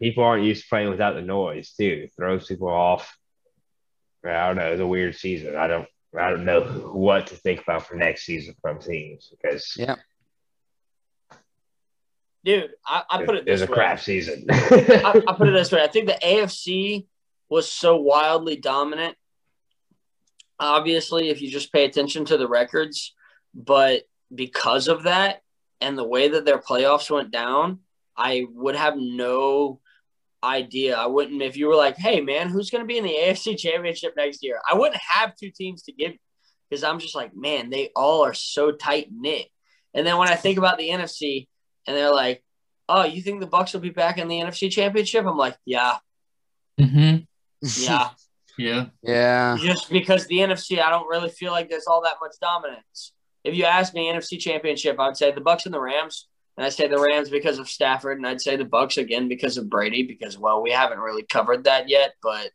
people 0.00 0.24
aren't 0.24 0.44
used 0.44 0.62
to 0.62 0.68
playing 0.68 0.90
without 0.90 1.14
the 1.14 1.22
noise 1.22 1.72
too. 1.72 2.02
It 2.04 2.12
throws 2.16 2.46
people 2.46 2.68
off. 2.68 3.16
I 4.24 4.48
don't 4.48 4.56
know. 4.56 4.72
It's 4.72 4.80
a 4.80 4.86
weird 4.86 5.14
season. 5.14 5.56
I 5.56 5.66
don't. 5.66 5.88
I 6.18 6.30
don't 6.30 6.44
know 6.44 6.62
what 6.92 7.28
to 7.28 7.36
think 7.36 7.62
about 7.62 7.86
for 7.86 7.94
next 7.94 8.24
season 8.24 8.54
from 8.60 8.80
teams 8.80 9.30
because 9.30 9.74
Yeah. 9.76 9.96
Dude, 12.42 12.70
I, 12.86 13.02
I 13.08 13.24
put 13.24 13.36
it 13.36 13.44
there's 13.44 13.62
a 13.62 13.66
way. 13.66 13.72
crap 13.74 14.00
season. 14.00 14.46
I, 14.50 15.22
I 15.28 15.32
put 15.34 15.48
it 15.48 15.52
this 15.52 15.70
way. 15.70 15.82
I 15.82 15.88
think 15.88 16.06
the 16.06 16.18
AFC 16.24 17.06
was 17.48 17.70
so 17.70 17.96
wildly 17.96 18.56
dominant. 18.56 19.16
Obviously, 20.58 21.28
if 21.28 21.42
you 21.42 21.50
just 21.50 21.72
pay 21.72 21.84
attention 21.84 22.24
to 22.26 22.38
the 22.38 22.48
records, 22.48 23.14
but 23.54 24.02
because 24.34 24.88
of 24.88 25.02
that 25.04 25.42
and 25.80 25.96
the 25.98 26.04
way 26.06 26.28
that 26.28 26.44
their 26.44 26.58
playoffs 26.58 27.10
went 27.10 27.30
down, 27.30 27.80
I 28.16 28.46
would 28.52 28.76
have 28.76 28.96
no 28.96 29.80
idea. 30.42 30.96
I 30.96 31.06
wouldn't 31.06 31.42
if 31.42 31.56
you 31.56 31.68
were 31.68 31.76
like, 31.76 31.96
"Hey, 31.96 32.20
man, 32.20 32.48
who's 32.48 32.70
going 32.70 32.82
to 32.82 32.88
be 32.88 32.98
in 32.98 33.04
the 33.04 33.16
AFC 33.20 33.58
Championship 33.58 34.14
next 34.16 34.42
year?" 34.42 34.60
I 34.68 34.74
wouldn't 34.74 35.00
have 35.00 35.36
two 35.36 35.50
teams 35.50 35.82
to 35.84 35.92
give 35.92 36.12
because 36.68 36.84
I'm 36.84 36.98
just 36.98 37.14
like, 37.14 37.34
man, 37.34 37.70
they 37.70 37.90
all 37.96 38.24
are 38.24 38.34
so 38.34 38.70
tight 38.72 39.08
knit. 39.10 39.46
And 39.94 40.06
then 40.06 40.18
when 40.18 40.28
I 40.28 40.36
think 40.36 40.56
about 40.58 40.78
the 40.78 40.88
NFC, 40.88 41.48
and 41.86 41.96
they're 41.96 42.14
like, 42.14 42.42
"Oh, 42.88 43.04
you 43.04 43.22
think 43.22 43.40
the 43.40 43.46
Bucks 43.46 43.72
will 43.72 43.80
be 43.80 43.90
back 43.90 44.18
in 44.18 44.28
the 44.28 44.40
NFC 44.40 44.70
Championship?" 44.70 45.26
I'm 45.26 45.36
like, 45.36 45.56
"Yeah, 45.64 45.96
Mm-hmm. 46.80 47.16
yeah." 47.82 48.10
Yeah. 48.58 48.86
yeah. 49.02 49.56
Just 49.58 49.90
because 49.90 50.26
the 50.26 50.38
NFC, 50.38 50.80
I 50.82 50.90
don't 50.90 51.08
really 51.08 51.30
feel 51.30 51.50
like 51.50 51.70
there's 51.70 51.86
all 51.86 52.02
that 52.02 52.16
much 52.20 52.34
dominance. 52.42 53.12
If 53.42 53.54
you 53.54 53.64
ask 53.64 53.94
me 53.94 54.12
NFC 54.12 54.38
Championship, 54.38 55.00
I 55.00 55.06
would 55.06 55.16
say 55.16 55.32
the 55.32 55.40
Bucks 55.40 55.64
and 55.64 55.74
the 55.74 55.80
Rams, 55.80 56.28
and 56.60 56.66
I'd 56.66 56.74
say 56.74 56.88
the 56.88 56.98
Rams 57.00 57.30
because 57.30 57.58
of 57.58 57.70
Stafford, 57.70 58.18
and 58.18 58.26
I'd 58.26 58.42
say 58.42 58.54
the 58.56 58.66
Bucks 58.66 58.98
again 58.98 59.28
because 59.28 59.56
of 59.56 59.70
Brady. 59.70 60.02
Because 60.02 60.36
well, 60.36 60.60
we 60.60 60.70
haven't 60.70 60.98
really 60.98 61.22
covered 61.22 61.64
that 61.64 61.88
yet, 61.88 62.12
but 62.22 62.50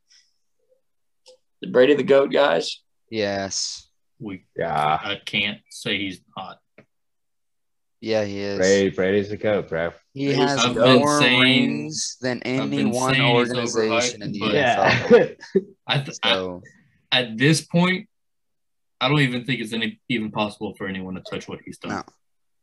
the 1.60 1.72
Brady 1.72 1.96
the 1.96 2.04
goat 2.04 2.32
guys. 2.32 2.84
Yes. 3.10 3.90
We. 4.20 4.46
yeah, 4.56 5.00
I 5.04 5.20
can't 5.26 5.58
say 5.72 5.98
he's 5.98 6.22
not. 6.38 6.60
Yeah, 8.00 8.26
he 8.26 8.38
is. 8.38 8.60
Brady, 8.60 8.90
Brady's 8.92 9.30
the 9.30 9.38
goat, 9.38 9.70
bro. 9.70 9.92
He 10.14 10.28
He's 10.28 10.36
has 10.36 10.60
I've 10.64 10.76
more 10.76 11.20
saying- 11.20 11.42
rings 11.42 12.18
than 12.22 12.44
any 12.44 12.86
one 12.86 13.20
organization 13.20 14.22
in 14.22 14.34
the 14.34 14.40
NFL. 14.40 14.54
Yeah. 14.54 15.62
I, 15.88 15.98
th- 15.98 16.18
I 16.22 16.60
at 17.12 17.40
this 17.40 17.62
point, 17.62 18.08
I 19.02 19.10
don't 19.10 19.22
even 19.22 19.46
think 19.46 19.62
it's 19.62 19.74
any 19.74 20.00
even 20.10 20.30
possible 20.30 20.76
for 20.78 20.86
anyone 20.86 21.16
to 21.16 21.22
touch 21.22 21.48
what 21.48 21.62
he's 21.66 21.80
done. 21.80 21.90
No. 21.92 22.04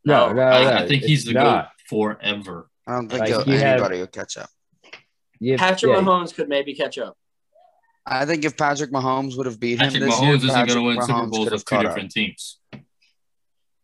No, 0.04 0.32
no, 0.32 0.42
I, 0.42 0.62
no, 0.64 0.70
I 0.84 0.86
think 0.88 1.02
he's 1.02 1.20
it's 1.20 1.28
the 1.28 1.34
not. 1.34 1.64
goat 1.88 2.18
forever. 2.20 2.68
I 2.86 2.92
don't 2.94 3.08
think 3.08 3.20
Like, 3.20 3.28
he'll- 3.28 3.48
you 3.48 3.58
have- 3.58 3.78
anybody 3.80 3.98
will 4.00 4.06
catch 4.08 4.36
up. 4.36 4.48
You- 5.40 5.56
Patrick 5.56 5.92
yeah, 5.92 6.00
Mahomes 6.02 6.34
could 6.34 6.48
maybe 6.48 6.74
catch 6.74 6.98
up. 6.98 7.16
I 8.04 8.24
think 8.26 8.44
if 8.44 8.56
Patrick 8.56 8.90
Mahomes 8.90 9.36
would 9.36 9.46
have 9.46 9.60
beat 9.60 9.74
him 9.74 9.78
Patrick 9.92 10.02
this 10.02 10.14
Mahomes 10.14 10.22
year, 10.26 10.34
isn't 10.36 10.48
going 10.48 10.66
to 10.66 10.74
Patrick 10.74 10.84
win 10.84 11.02
Super 11.02 11.26
Bowls 11.26 11.44
could 11.48 11.52
with 11.52 11.64
two 11.64 11.74
caught 11.76 11.86
up. 11.86 11.92
different 11.92 12.10
teams. 12.10 12.58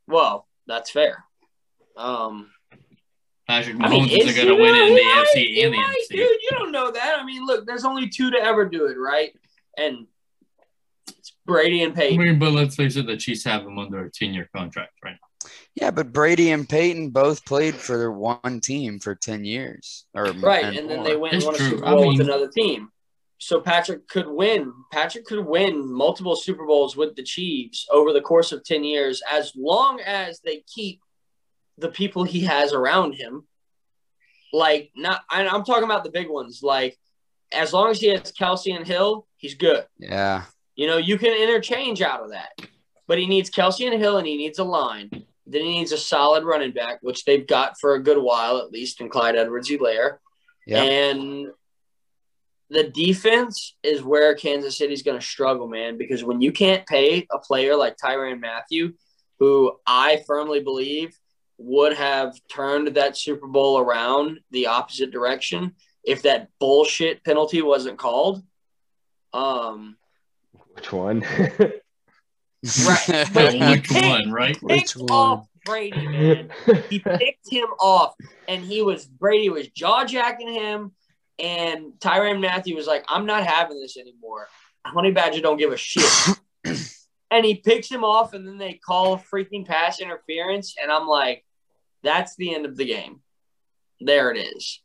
Well, 0.06 0.46
that's 0.66 0.90
fair. 0.90 1.24
Um, 1.96 2.50
Patrick 3.46 3.76
I 3.76 3.78
Mahomes 3.78 3.90
mean, 3.90 4.04
isn't 4.20 4.28
is 4.28 4.34
going 4.36 4.48
to 4.48 4.54
win 4.54 4.74
in 4.74 4.94
the 4.94 5.00
Right? 5.00 5.26
AFC 5.34 5.64
and 5.64 5.72
the 5.74 5.78
might, 5.78 5.94
NFC. 6.10 6.16
Dude, 6.16 6.18
you 6.42 6.48
don't 6.50 6.72
know 6.72 6.90
that. 6.90 7.18
I 7.20 7.24
mean, 7.24 7.46
look, 7.46 7.66
there's 7.66 7.84
only 7.84 8.08
two 8.08 8.30
to 8.30 8.38
ever 8.38 8.64
do 8.68 8.86
it, 8.86 8.96
right? 8.98 9.30
And 9.76 10.06
it's 11.08 11.32
Brady 11.46 11.82
and 11.82 11.98
I 11.98 12.16
mean, 12.16 12.38
but 12.38 12.52
let's 12.52 12.74
face 12.76 12.96
it, 12.96 13.06
the 13.06 13.16
Chiefs 13.16 13.44
have 13.44 13.62
him 13.62 13.78
under 13.78 14.04
a 14.04 14.10
10 14.10 14.34
year 14.34 14.48
contract 14.54 14.92
right 15.04 15.12
now. 15.12 15.27
Yeah, 15.74 15.90
but 15.90 16.12
Brady 16.12 16.50
and 16.50 16.68
Peyton 16.68 17.10
both 17.10 17.44
played 17.44 17.74
for 17.74 17.96
their 17.96 18.12
one 18.12 18.60
team 18.60 18.98
for 19.00 19.14
ten 19.14 19.44
years, 19.44 20.06
or 20.14 20.32
Right, 20.32 20.64
and, 20.64 20.88
then 20.90 20.96
more. 20.98 21.04
they 21.04 21.16
went 21.16 21.34
and 21.34 21.44
won 21.44 21.54
a 21.54 21.58
true. 21.58 21.68
Super 21.70 21.84
I 21.86 21.94
mean- 21.94 22.08
with 22.18 22.20
another 22.20 22.48
team. 22.48 22.90
So 23.40 23.60
Patrick 23.60 24.08
could 24.08 24.26
win. 24.26 24.72
Patrick 24.90 25.24
could 25.24 25.46
win 25.46 25.86
multiple 25.92 26.34
Super 26.34 26.66
Bowls 26.66 26.96
with 26.96 27.14
the 27.14 27.22
Chiefs 27.22 27.86
over 27.88 28.12
the 28.12 28.20
course 28.20 28.50
of 28.50 28.64
10 28.64 28.82
years 28.82 29.22
as 29.30 29.52
long 29.56 30.00
as 30.00 30.40
they 30.40 30.64
keep 30.74 31.00
the 31.76 31.88
people 31.88 32.24
he 32.24 32.40
has 32.40 32.72
around 32.72 33.12
him. 33.12 33.46
Like 34.52 34.90
not 34.96 35.20
and 35.30 35.48
I'm 35.48 35.64
talking 35.64 35.84
about 35.84 36.02
the 36.02 36.10
big 36.10 36.28
ones. 36.28 36.60
Like 36.64 36.98
as 37.52 37.72
long 37.72 37.90
as 37.90 38.00
he 38.00 38.08
has 38.08 38.32
Kelce 38.32 38.74
and 38.74 38.84
Hill, 38.86 39.26
he's 39.36 39.54
good. 39.54 39.84
Yeah, 39.98 40.44
You 40.74 40.88
know, 40.88 40.96
you 40.96 41.16
can 41.16 41.40
interchange 41.40 42.02
out 42.02 42.22
of 42.24 42.30
that. 42.30 42.50
But 43.06 43.18
he 43.18 43.26
needs 43.26 43.50
Kelce 43.50 43.88
and 43.90 44.00
Hill 44.00 44.16
and 44.18 44.26
he 44.26 44.36
needs 44.36 44.58
a 44.58 44.64
line. 44.64 45.10
Then 45.48 45.62
he 45.62 45.78
needs 45.78 45.92
a 45.92 45.98
solid 45.98 46.44
running 46.44 46.72
back, 46.72 46.98
which 47.00 47.24
they've 47.24 47.46
got 47.46 47.80
for 47.80 47.94
a 47.94 48.02
good 48.02 48.18
while, 48.18 48.58
at 48.58 48.70
least 48.70 49.00
in 49.00 49.08
Clyde 49.08 49.36
Edwards-Helaire. 49.36 50.18
yeah. 50.66 50.82
And 50.82 51.48
the 52.70 52.84
defense 52.84 53.76
is 53.82 54.02
where 54.02 54.34
Kansas 54.34 54.76
City's 54.76 55.02
going 55.02 55.18
to 55.18 55.24
struggle, 55.24 55.66
man, 55.66 55.96
because 55.96 56.22
when 56.22 56.42
you 56.42 56.52
can't 56.52 56.86
pay 56.86 57.26
a 57.32 57.38
player 57.38 57.74
like 57.74 57.96
Tyrann 57.96 58.40
Mathieu, 58.40 58.92
who 59.38 59.72
I 59.86 60.22
firmly 60.26 60.60
believe 60.60 61.18
would 61.56 61.94
have 61.94 62.38
turned 62.48 62.88
that 62.88 63.16
Super 63.16 63.46
Bowl 63.46 63.78
around 63.78 64.40
the 64.50 64.66
opposite 64.66 65.10
direction 65.10 65.74
if 66.04 66.22
that 66.22 66.48
bullshit 66.60 67.24
penalty 67.24 67.62
wasn't 67.62 67.98
called. 67.98 68.42
Um, 69.32 69.96
Which 70.74 70.92
one? 70.92 71.24
Right. 72.86 73.28
But 73.32 73.54
Which 73.54 73.88
picked- 73.88 74.04
one, 74.06 74.32
right? 74.32 74.56
Which 74.62 74.94
picked 74.94 74.96
one? 74.96 75.10
off 75.10 75.46
Brady, 75.64 76.06
man. 76.08 76.50
he 76.88 76.98
picked 76.98 77.50
him 77.50 77.68
off, 77.80 78.14
and 78.48 78.64
he 78.64 78.82
was 78.82 79.04
Brady 79.06 79.48
was 79.50 79.68
jaw 79.68 80.04
jacking 80.04 80.52
him, 80.52 80.92
and 81.38 81.92
Tyrann 82.00 82.40
Mathieu 82.40 82.74
was 82.74 82.86
like, 82.86 83.04
"I'm 83.08 83.26
not 83.26 83.44
having 83.46 83.78
this 83.80 83.96
anymore." 83.96 84.48
Honey 84.86 85.10
Badger 85.12 85.40
don't 85.42 85.58
give 85.58 85.72
a 85.72 85.76
shit, 85.76 86.10
and 87.30 87.44
he 87.44 87.56
picks 87.56 87.90
him 87.90 88.02
off, 88.02 88.32
and 88.32 88.46
then 88.48 88.56
they 88.58 88.74
call 88.74 89.18
freaking 89.18 89.66
pass 89.66 90.00
interference, 90.00 90.74
and 90.82 90.90
I'm 90.90 91.06
like, 91.06 91.44
"That's 92.02 92.34
the 92.36 92.54
end 92.54 92.64
of 92.64 92.76
the 92.76 92.86
game." 92.86 93.20
There 94.00 94.30
it 94.30 94.38
is. 94.38 94.80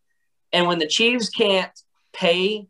And 0.52 0.68
when 0.68 0.80
the 0.80 0.88
Chiefs 0.88 1.30
can't 1.30 1.72
pay 2.14 2.68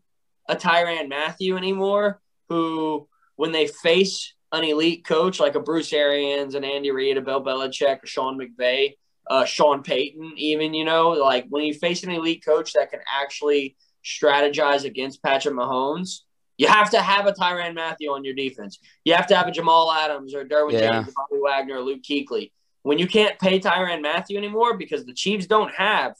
a 0.48 0.54
Tyrann 0.56 1.08
Mathieu 1.08 1.56
anymore, 1.56 2.20
who 2.48 3.08
when 3.36 3.50
they 3.52 3.66
face 3.66 4.32
an 4.52 4.64
elite 4.64 5.04
coach 5.04 5.40
like 5.40 5.54
a 5.54 5.60
Bruce 5.60 5.92
Arians, 5.92 6.54
and 6.54 6.64
Andy 6.64 6.90
Reid, 6.90 7.16
a 7.16 7.20
Bill 7.20 7.42
Belichick, 7.42 8.02
a 8.02 8.06
Sean 8.06 8.38
McVay, 8.38 8.94
uh, 9.28 9.44
Sean 9.44 9.82
Payton, 9.82 10.34
even, 10.36 10.74
you 10.74 10.84
know, 10.84 11.10
like 11.10 11.46
when 11.48 11.64
you 11.64 11.74
face 11.74 12.02
an 12.04 12.10
elite 12.10 12.44
coach 12.44 12.72
that 12.74 12.90
can 12.90 13.00
actually 13.12 13.76
strategize 14.04 14.84
against 14.84 15.22
Patrick 15.22 15.54
Mahomes, 15.54 16.20
you 16.56 16.68
have 16.68 16.90
to 16.90 17.00
have 17.00 17.26
a 17.26 17.32
Tyrann 17.32 17.74
Mathieu 17.74 18.12
on 18.12 18.24
your 18.24 18.34
defense. 18.34 18.78
You 19.04 19.14
have 19.14 19.26
to 19.28 19.36
have 19.36 19.48
a 19.48 19.50
Jamal 19.50 19.90
Adams 19.90 20.34
or 20.34 20.44
Derwin 20.44 20.72
Yeah. 20.72 21.02
James, 21.02 21.14
Bobby 21.14 21.40
Wagner, 21.42 21.76
or 21.76 21.80
Luke 21.80 22.02
Kuechly. 22.02 22.52
When 22.82 22.98
you 22.98 23.08
can't 23.08 23.38
pay 23.38 23.58
Tyrann 23.58 24.02
Mathieu 24.02 24.36
anymore 24.36 24.76
because 24.76 25.04
the 25.04 25.14
Chiefs 25.14 25.46
don't 25.46 25.72
have, 25.72 26.14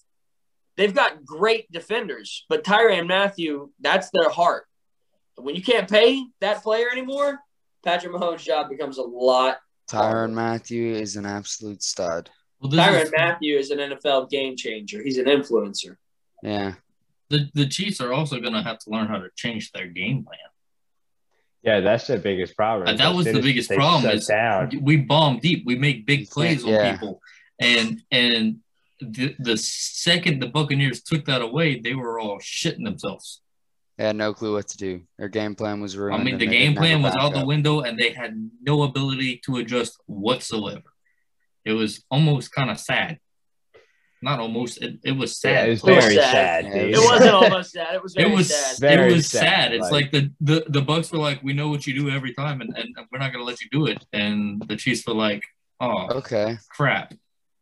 they've 0.77 0.95
got 0.95 1.25
great 1.25 1.71
defenders, 1.71 2.47
but 2.49 2.65
Tyrann 2.65 3.07
Mathieu, 3.07 3.71
that's 3.81 4.11
their 4.13 4.31
heart. 4.31 4.67
When 5.37 5.55
you 5.55 5.63
can't 5.63 5.89
pay 5.89 6.25
that 6.41 6.63
player 6.63 6.91
anymore, 6.91 7.39
Patrick 7.85 8.13
Mahomes' 8.15 8.41
job 8.45 8.69
becomes 8.71 8.99
a 8.99 9.03
lot. 9.03 9.59
Tyrann 9.91 10.33
Mathieu 10.33 10.95
is 10.95 11.17
an 11.17 11.27
absolute 11.27 11.83
stud. 11.83 12.31
Well, 12.61 12.71
this 12.71 12.81
Tyrann 12.81 13.03
is, 13.03 13.13
Mathieu 13.17 13.59
is 13.59 13.71
an 13.71 13.79
NFL 13.79 14.31
game 14.31 14.57
changer. 14.57 15.03
He's 15.03 15.19
an 15.19 15.27
influencer. 15.27 15.97
Yeah, 16.43 16.75
the, 17.29 17.49
the 17.55 17.67
Chiefs 17.67 18.01
are 18.01 18.13
also 18.13 18.41
going 18.41 18.53
to 18.55 18.63
have 18.63 18.79
to 18.81 18.91
learn 18.91 19.07
how 19.09 19.19
to 19.19 19.29
change 19.37 19.73
their 19.73 19.87
game 19.87 20.25
plan. 20.25 20.39
yeah, 21.63 21.81
that's 21.81 22.07
the 22.07 22.19
biggest 22.19 22.57
problem. 22.57 22.89
And 22.89 22.99
that 22.99 23.15
was 23.15 23.27
the 23.27 23.41
biggest 23.41 23.71
problem 23.71 24.11
is 24.11 24.27
down. 24.27 24.71
We 24.83 24.97
bomb 24.99 25.39
deep. 25.39 25.65
We 25.67 25.77
make 25.77 26.07
big 26.07 26.29
plays 26.31 26.65
on 26.65 26.71
Yeah. 26.71 26.93
people, 26.93 27.21
and 27.61 28.03
and 28.11 28.57
the, 29.01 29.35
the 29.39 29.57
second 29.59 30.41
the 30.41 30.49
Buccaneers 30.49 31.03
took 31.03 31.27
that 31.27 31.43
away, 31.43 31.81
they 31.81 31.95
were 31.95 32.19
all 32.19 32.39
shitting 32.39 32.85
themselves. 32.85 33.41
They 33.97 34.05
had 34.05 34.17
no 34.17 34.35
clue 34.35 34.55
what 34.55 34.69
to 34.69 34.77
do. 34.77 35.03
Their 35.19 35.29
game 35.29 35.55
plan 35.55 35.81
was 35.81 35.97
ruined. 35.97 36.21
I 36.21 36.25
mean, 36.25 36.39
the 36.39 36.47
game 36.47 36.75
didn't 36.75 36.77
have 36.77 36.77
a 36.77 36.79
plan 36.79 37.03
was 37.03 37.15
out 37.15 37.33
the 37.33 37.47
window, 37.47 37.81
and 37.83 37.97
they 37.99 38.11
had 38.11 38.35
no 38.63 38.83
ability 38.83 39.41
to 39.47 39.59
adjust 39.59 40.01
whatsoever. 40.07 40.83
It 41.65 41.73
was 41.73 42.05
almost 42.11 42.53
kind 42.53 42.71
of 42.71 42.79
sad. 42.81 43.19
Not 44.21 44.41
almost. 44.41 44.83
It, 44.83 44.99
it 45.05 45.13
was 45.13 45.39
Yeah, 45.45 45.51
sad. 45.53 45.69
it 45.69 45.71
was 45.71 45.81
It 45.85 45.87
was 45.95 46.05
very 46.05 46.15
sad. 46.17 46.33
sad, 46.33 46.65
Yeah, 46.65 46.83
dude. 46.87 46.95
It 46.95 46.99
wasn't 46.99 47.31
almost 47.35 47.73
sad. 47.73 47.95
It 47.95 48.03
was 48.03 48.17
it 48.17 48.31
was 48.31 48.49
sad. 48.55 48.79
Very 48.81 49.13
it 49.13 49.17
was 49.17 49.27
sad, 49.31 49.41
sad. 49.43 49.75
It's 49.75 49.83
like- 49.91 49.93
like, 49.93 50.11
the, 50.13 50.33
the 50.41 50.65
the 50.71 50.81
Bucks 50.83 51.13
were 51.13 51.19
like, 51.19 51.43
we 51.43 51.53
know 51.53 51.69
what 51.69 51.87
you 51.87 51.95
do 51.95 52.11
every 52.11 52.33
time, 52.35 52.61
and, 52.63 52.75
and 52.77 52.89
we're 53.13 53.19
not 53.19 53.33
gonna 53.33 53.45
let 53.45 53.61
you 53.61 53.69
do 53.71 53.87
it. 53.87 54.05
And 54.13 54.63
the 54.67 54.77
Chiefs 54.77 55.07
were 55.07 55.15
like, 55.15 55.43
oh 55.81 56.09
Okay. 56.19 56.57
crap. 56.71 57.15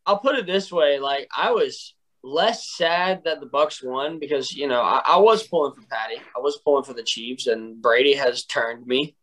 I'll 0.05 0.19
put 0.19 0.35
it 0.35 0.45
this 0.45 0.71
way: 0.71 0.99
like 0.99 1.27
I 1.35 1.51
was 1.51 1.93
less 2.23 2.69
sad 2.69 3.23
that 3.25 3.41
the 3.41 3.45
Bucks 3.45 3.83
won 3.83 4.17
because 4.17 4.53
you 4.53 4.67
know 4.67 4.81
I, 4.81 5.01
I 5.05 5.17
was 5.17 5.45
pulling 5.45 5.73
for 5.73 5.85
Patty, 5.87 6.21
I 6.35 6.39
was 6.39 6.59
pulling 6.63 6.85
for 6.85 6.93
the 6.93 7.03
Chiefs, 7.03 7.47
and 7.47 7.81
Brady 7.81 8.13
has 8.13 8.45
turned 8.45 8.87
me, 8.87 9.15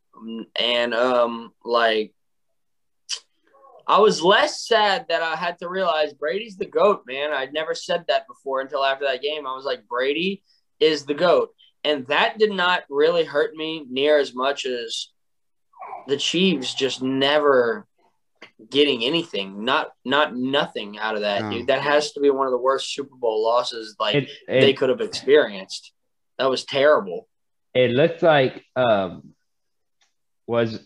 and 0.57 0.95
um 0.95 1.53
like 1.65 2.13
I 3.87 3.99
was 3.99 4.23
less 4.23 4.67
sad 4.69 5.07
that 5.09 5.23
I 5.23 5.35
had 5.35 5.59
to 5.59 5.69
realize 5.69 6.13
Brady's 6.13 6.57
the 6.57 6.67
goat, 6.67 7.03
man. 7.07 7.33
I'd 7.33 7.53
never 7.53 7.75
said 7.75 8.05
that 8.07 8.29
before 8.29 8.61
until 8.61 8.85
after 8.85 9.07
that 9.07 9.23
game. 9.23 9.47
I 9.47 9.55
was 9.57 9.65
like, 9.65 9.89
Brady 9.89 10.45
is 10.79 11.07
the 11.07 11.15
goat, 11.15 11.51
and 11.83 12.07
that 12.09 12.39
did 12.39 12.53
not 12.53 12.83
really 12.91 13.25
hurt 13.25 13.55
me 13.55 13.87
near 13.89 14.19
as 14.19 14.35
much 14.35 14.67
as 14.67 15.09
the 16.07 16.19
Chiefs 16.19 16.75
just 16.75 17.03
never 17.03 17.87
getting 18.71 19.05
anything, 19.05 19.65
not 19.65 19.93
not 20.05 20.37
nothing 20.37 20.99
out 20.99 21.15
of 21.15 21.23
that, 21.23 21.43
No. 21.43 21.51
dude. 21.51 21.67
That 21.69 21.83
has 21.83 22.13
to 22.13 22.21
be 22.21 22.31
one 22.31 22.47
of 22.47 22.51
the 22.53 22.59
worst 22.59 22.93
Super 22.95 23.15
Bowl 23.17 23.43
losses 23.45 23.97
like 23.99 24.15
It, 24.17 24.29
they 24.49 24.73
could 24.73 24.89
have 24.91 25.01
experienced. 25.01 25.93
That 26.39 26.51
was 26.51 26.65
terrible. 26.65 27.29
it 27.75 27.91
looked 27.93 28.23
like 28.23 28.65
um 28.77 29.35
was 30.47 30.81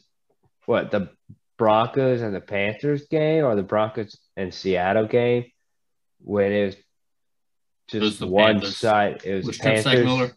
what 0.66 0.90
the 0.90 1.10
Broncos 1.56 2.20
and 2.20 2.34
the 2.34 2.40
Panthers 2.40 3.06
game 3.08 3.44
or 3.44 3.54
the 3.56 3.62
Broncos 3.62 4.18
and 4.36 4.52
Seattle 4.52 5.06
game 5.06 5.44
when 6.20 6.52
it 6.52 6.66
was 6.66 6.76
just 7.88 8.00
was 8.02 8.18
the 8.18 8.26
one 8.26 8.54
Panthers. 8.56 8.76
side. 8.76 9.20
It 9.24 9.34
was 9.34 9.46
With 9.46 9.56
the 9.58 9.62
Panthers. 9.62 10.32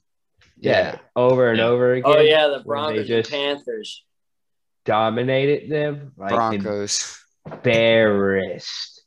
Yeah, 0.60 0.72
Yeah. 0.94 1.00
over 1.16 1.50
and 1.50 1.58
Yeah. 1.60 1.66
over 1.68 1.94
again. 1.94 2.12
Oh 2.16 2.20
yeah, 2.20 2.48
the 2.48 2.60
Broncos 2.64 3.08
just 3.08 3.32
and 3.34 3.58
Panthers. 3.58 4.04
dominated 4.86 5.70
them. 5.70 6.14
Like 6.18 6.30
Broncos. 6.32 7.20
Embarrassed 7.52 9.02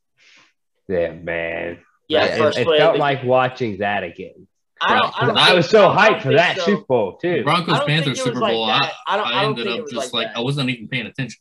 them, 0.89 1.25
man. 1.25 1.79
Yeah, 2.09 2.23
Like, 2.23 2.39
first 2.39 2.59
it, 2.59 2.63
it 2.63 2.65
play. 2.67 2.77
of 2.79 2.83
felt 2.83 2.99
like 2.99 3.23
watching 3.25 3.79
that 3.79 4.03
again. 4.03 4.47
I 4.83 4.99
don't. 4.99 5.23
I, 5.23 5.27
don't 5.27 5.37
I 5.39 5.55
was 5.55 5.69
so 5.69 5.89
hyped 5.91 6.23
for 6.23 6.33
that 6.33 6.57
so. 6.57 6.65
Super 6.65 6.85
Bowl 6.89 7.17
too. 7.19 7.45
Broncos 7.45 7.75
I 7.75 7.79
don't 7.79 7.87
think 7.87 7.99
Panthers 8.05 8.23
Super 8.25 8.41
Bowl. 8.41 8.67
that. 8.67 8.93
I 9.07 9.15
I, 9.15 9.17
don't- 9.19 9.27
I 9.27 9.31
I 9.31 9.43
don't 9.43 9.51
ended 9.51 9.67
think 9.67 9.81
up 9.83 9.91
just 9.91 10.13
like 10.15 10.27
like. 10.29 10.37
I 10.37 10.41
wasn't 10.41 10.71
even 10.71 10.89
paying 10.89 11.07
attention. 11.07 11.39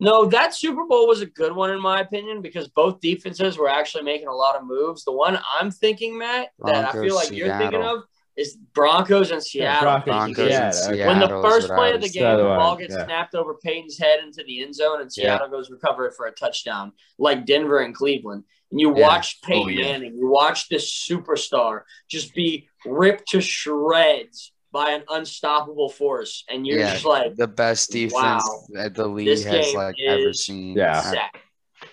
No, 0.00 0.26
that 0.26 0.54
Super 0.54 0.84
Bowl 0.84 1.06
was 1.08 1.22
a 1.22 1.26
good 1.26 1.54
one 1.54 1.70
in 1.70 1.80
my 1.80 2.00
opinion 2.00 2.42
because 2.42 2.68
both 2.68 3.00
defenses 3.00 3.56
were 3.56 3.68
actually 3.68 4.02
making 4.02 4.26
a 4.28 4.34
lot 4.34 4.56
of 4.56 4.66
moves. 4.66 5.04
The 5.04 5.12
one 5.12 5.38
I'm 5.58 5.70
thinking, 5.70 6.18
Matt, 6.18 6.48
that 6.64 6.88
I 6.94 7.00
feel 7.00 7.14
like 7.14 7.30
you're 7.30 7.56
thinking 7.56 7.82
of 7.82 8.02
is 8.36 8.56
Broncos 8.74 9.30
and 9.30 9.42
Seattle. 9.42 9.82
Broncos, 9.82 10.04
Broncos 10.06 10.50
yeah, 10.50 10.64
and. 10.66 10.74
Seattle. 10.74 11.06
when 11.06 11.20
the 11.20 11.42
first 11.48 11.68
play 11.68 11.92
of 11.92 12.00
the 12.00 12.08
game, 12.08 12.22
So 12.22 12.36
the 12.38 12.42
ball 12.44 12.76
gets 12.76 12.94
yeah. 12.94 13.04
snapped 13.04 13.34
over 13.34 13.54
Peyton's 13.62 13.98
head 13.98 14.20
into 14.20 14.42
the 14.44 14.62
end 14.62 14.74
zone, 14.74 15.00
and 15.02 15.10
Yeah. 15.16 15.24
Seattle 15.36 15.48
goes 15.48 15.70
recover 15.70 16.06
it 16.06 16.14
for 16.16 16.26
a 16.26 16.32
touchdown, 16.32 16.92
like 17.18 17.44
Denver 17.44 17.78
and 17.80 17.94
Cleveland. 17.94 18.44
And 18.70 18.80
you 18.80 18.96
Yeah. 18.96 19.02
watch 19.06 19.38
oh, 19.44 19.46
Peyton 19.46 19.62
Oh, 19.64 19.68
yeah. 19.68 19.92
Manning, 19.92 20.14
you 20.16 20.28
watch 20.30 20.68
this 20.70 20.90
superstar 20.90 21.82
just 22.08 22.34
be 22.34 22.68
ripped 22.86 23.28
to 23.32 23.40
shreds 23.42 24.52
by 24.72 24.92
an 24.92 25.04
unstoppable 25.10 25.90
force, 25.90 26.44
and 26.48 26.66
you're 26.66 26.78
Yeah. 26.78 26.92
just 26.94 27.04
like, 27.04 27.34
the 27.36 27.46
best 27.46 27.90
defense 27.90 28.14
Wow. 28.48 28.64
that 28.70 28.94
the 28.94 29.06
league 29.06 29.26
This 29.26 29.44
has 29.44 29.66
game 29.66 29.76
like 29.76 29.96
ever 30.00 30.32
seen. 30.32 30.74
Yeah. 30.76 31.02
sad. 31.02 31.30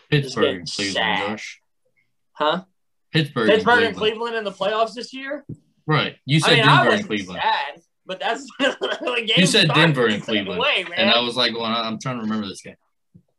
Pittsburgh 0.09 0.43
getting 0.43 0.59
and 0.59 0.71
Cleveland. 0.71 1.17
Josh. 1.37 1.61
huh? 2.31 2.63
Pittsburgh, 3.11 3.49
Pittsburgh 3.49 3.77
and 3.79 3.87
and 3.87 3.97
Cleveland. 3.97 3.97
Cleveland 3.97 4.35
in 4.37 4.43
the 4.45 4.51
playoffs 4.51 4.93
this 4.93 5.13
year. 5.13 5.45
Right. 5.89 6.15
You 6.25 6.39
said 6.39 6.51
I 6.51 6.55
mean, 6.57 6.67
I 6.69 6.75
Denver 6.83 6.95
and 6.97 7.05
Cleveland. 7.07 7.41
sad, 7.41 7.81
but 8.05 8.19
that's 8.19 8.45
the 8.59 9.23
game. 9.25 9.35
You 9.37 9.45
said 9.47 9.69
Denver 9.73 10.05
and 10.05 10.21
Cleveland. 10.23 10.59
way. 10.61 10.85
And 10.95 11.09
I 11.09 11.19
was 11.19 11.35
like, 11.35 11.53
well, 11.53 11.65
I'm 11.65 11.97
trying 11.99 12.17
to 12.17 12.21
remember 12.21 12.47
this 12.47 12.61
game. 12.61 12.75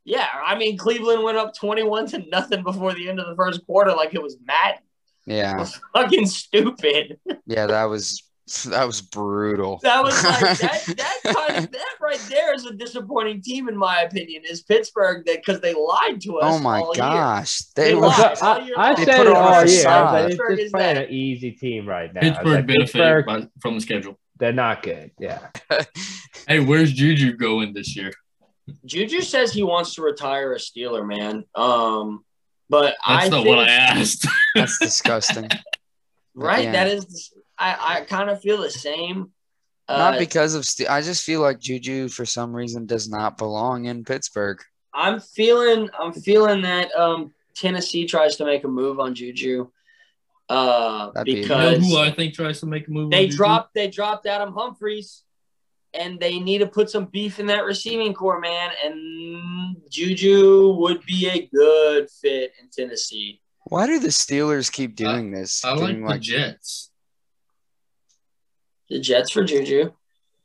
yeah, 0.04 0.26
I 0.44 0.58
mean, 0.58 0.76
Cleveland 0.76 1.22
went 1.22 1.38
up 1.38 1.54
twenty-one 1.54 2.06
to 2.08 2.18
nothing 2.28 2.64
before 2.64 2.92
the 2.92 3.08
end 3.08 3.20
of 3.20 3.26
the 3.28 3.36
first 3.36 3.64
quarter, 3.66 3.92
like 3.92 4.14
it 4.14 4.22
was 4.22 4.36
mad, 4.44 4.80
Yeah. 5.26 5.64
fucking 5.94 6.26
stupid. 6.26 7.20
Yeah, 7.46 7.66
that 7.66 7.84
was 7.84 8.24
that 8.64 8.84
was 8.86 9.00
brutal. 9.00 9.78
That 9.82 10.02
was 10.02 10.22
like 10.24 10.40
that. 10.58 10.84
That 10.96 11.34
kind 11.36 11.64
of, 11.64 11.70
that 11.72 11.94
right 12.00 12.18
there 12.28 12.54
is 12.54 12.66
a 12.66 12.72
disappointing 12.72 13.42
team, 13.42 13.68
in 13.68 13.76
my 13.76 14.00
opinion. 14.02 14.42
Is 14.48 14.62
Pittsburgh 14.62 15.24
that 15.26 15.36
because 15.44 15.60
they 15.60 15.74
lied 15.74 16.20
to 16.22 16.38
us. 16.38 16.54
Oh 16.56 16.58
my 16.58 16.80
all 16.80 16.86
year. 16.94 17.02
gosh. 17.04 17.60
They 17.76 17.90
They 17.90 17.94
lied. 17.94 18.18
were 18.18 18.34
Why? 18.40 18.72
I, 18.76 18.90
I. 18.90 18.94
They 18.94 19.04
said 19.04 19.16
put 19.18 19.26
it 19.28 19.32
on 19.32 19.36
a 19.36 19.38
all 19.38 19.64
year. 19.66 19.88
I 19.88 20.02
was 20.02 20.12
like, 20.12 20.24
it's 20.32 20.40
is 20.52 20.58
just 20.64 20.72
playing 20.74 20.94
that. 20.96 21.04
an 21.06 21.10
easy 21.12 21.52
team 21.52 21.86
right 21.88 22.12
now. 22.12 22.20
Pittsburgh 22.20 22.46
like, 22.46 22.66
benefited 22.66 23.24
Pittsburgh, 23.26 23.48
from 23.60 23.74
the 23.76 23.80
schedule. 23.80 24.18
they're 24.38 24.52
not 24.52 24.82
good. 24.82 25.10
Yeah. 25.18 25.48
Hey, 26.48 26.58
where's 26.58 26.92
Juju 26.92 27.36
going 27.36 27.74
this 27.74 27.94
year? 27.94 28.12
Juju 28.86 29.20
says 29.20 29.52
he 29.52 29.62
wants 29.62 29.94
to 29.94 30.02
retire 30.02 30.52
a 30.54 30.56
Steeler, 30.56 31.06
man. 31.06 31.44
Um, 31.54 32.24
but 32.68 32.96
That's 33.06 33.26
I 33.26 33.28
not 33.28 33.44
think, 33.44 33.46
what 33.46 33.58
I 33.68 33.68
asked. 33.70 34.26
That's 34.56 34.78
disgusting. 34.78 35.48
right. 36.34 36.64
Yeah. 36.64 36.72
That 36.72 36.88
is, 36.88 37.32
I 37.60 37.98
I 37.98 38.00
kind 38.02 38.30
of 38.30 38.40
feel 38.40 38.60
the 38.60 38.70
same. 38.70 39.30
Not 39.88 40.14
Uh, 40.14 40.18
because 40.18 40.54
of 40.54 40.64
Ste- 40.64 40.88
I 40.88 41.02
just 41.02 41.24
feel 41.24 41.40
like 41.40 41.58
Juju 41.60 42.08
for 42.08 42.24
some 42.24 42.54
reason 42.54 42.86
does 42.86 43.08
not 43.08 43.36
belong 43.38 43.84
in 43.86 44.04
Pittsburgh. 44.04 44.58
I'm 44.94 45.20
feeling 45.20 45.88
I'm 45.98 46.12
feeling 46.12 46.62
that 46.62 46.94
um 46.96 47.32
Tennessee 47.54 48.06
tries 48.06 48.36
to 48.36 48.44
make 48.44 48.64
a 48.64 48.68
move 48.68 48.98
on 49.00 49.14
Juju. 49.14 49.68
Uh 50.48 51.10
That'd 51.12 51.26
be- 51.26 51.40
you 51.42 51.48
know 51.48 51.70
because 51.74 51.78
who 51.78 51.98
I 51.98 52.10
think 52.10 52.34
tries 52.34 52.60
to 52.60 52.66
make 52.66 52.88
a 52.88 52.90
move? 52.90 53.04
on 53.04 53.10
they 53.10 53.26
Juju? 53.26 53.36
dropped 53.36 53.74
they 53.74 53.88
dropped 53.88 54.26
Adam 54.26 54.52
Humphries 54.54 55.22
and 55.92 56.18
they 56.20 56.38
need 56.38 56.58
to 56.58 56.66
put 56.66 56.88
some 56.88 57.06
beef 57.06 57.40
in 57.40 57.46
that 57.46 57.64
receiving 57.64 58.14
core, 58.14 58.38
man. 58.40 58.70
And 58.84 59.76
Juju 59.90 60.76
would 60.78 61.04
be 61.04 61.28
a 61.28 61.48
good 61.52 62.08
fit 62.10 62.52
in 62.60 62.68
Tennessee. 62.70 63.40
Why 63.64 63.86
do 63.86 63.98
the 63.98 64.08
Steelers 64.08 64.70
keep 64.70 64.94
doing 64.94 65.32
this? 65.32 65.64
I 65.64 65.70
like 65.72 65.78
Doing, 65.96 66.06
the 66.06 66.18
Jets. 66.18 66.89
The 68.90 69.00
Jets 69.00 69.30
for 69.30 69.44
Juju. 69.44 69.92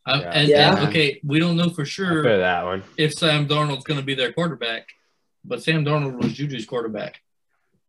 I, 0.06 0.20
Yeah. 0.22 0.32
and, 0.32 0.48
Yeah. 0.48 0.78
and, 0.78 0.88
okay, 0.90 1.20
we 1.24 1.40
don't 1.40 1.58
know 1.58 1.70
for 1.70 1.84
sure 1.84 2.24
feel 2.24 2.38
that 2.38 2.64
one. 2.64 2.84
if 2.96 3.14
Sam 3.14 3.48
Darnold's 3.48 3.84
going 3.84 4.00
to 4.00 4.06
be 4.06 4.14
their 4.14 4.32
quarterback, 4.32 4.90
but 5.44 5.64
Sam 5.64 5.84
Darnold 5.84 6.22
was 6.22 6.34
Juju's 6.34 6.66
quarterback. 6.66 7.22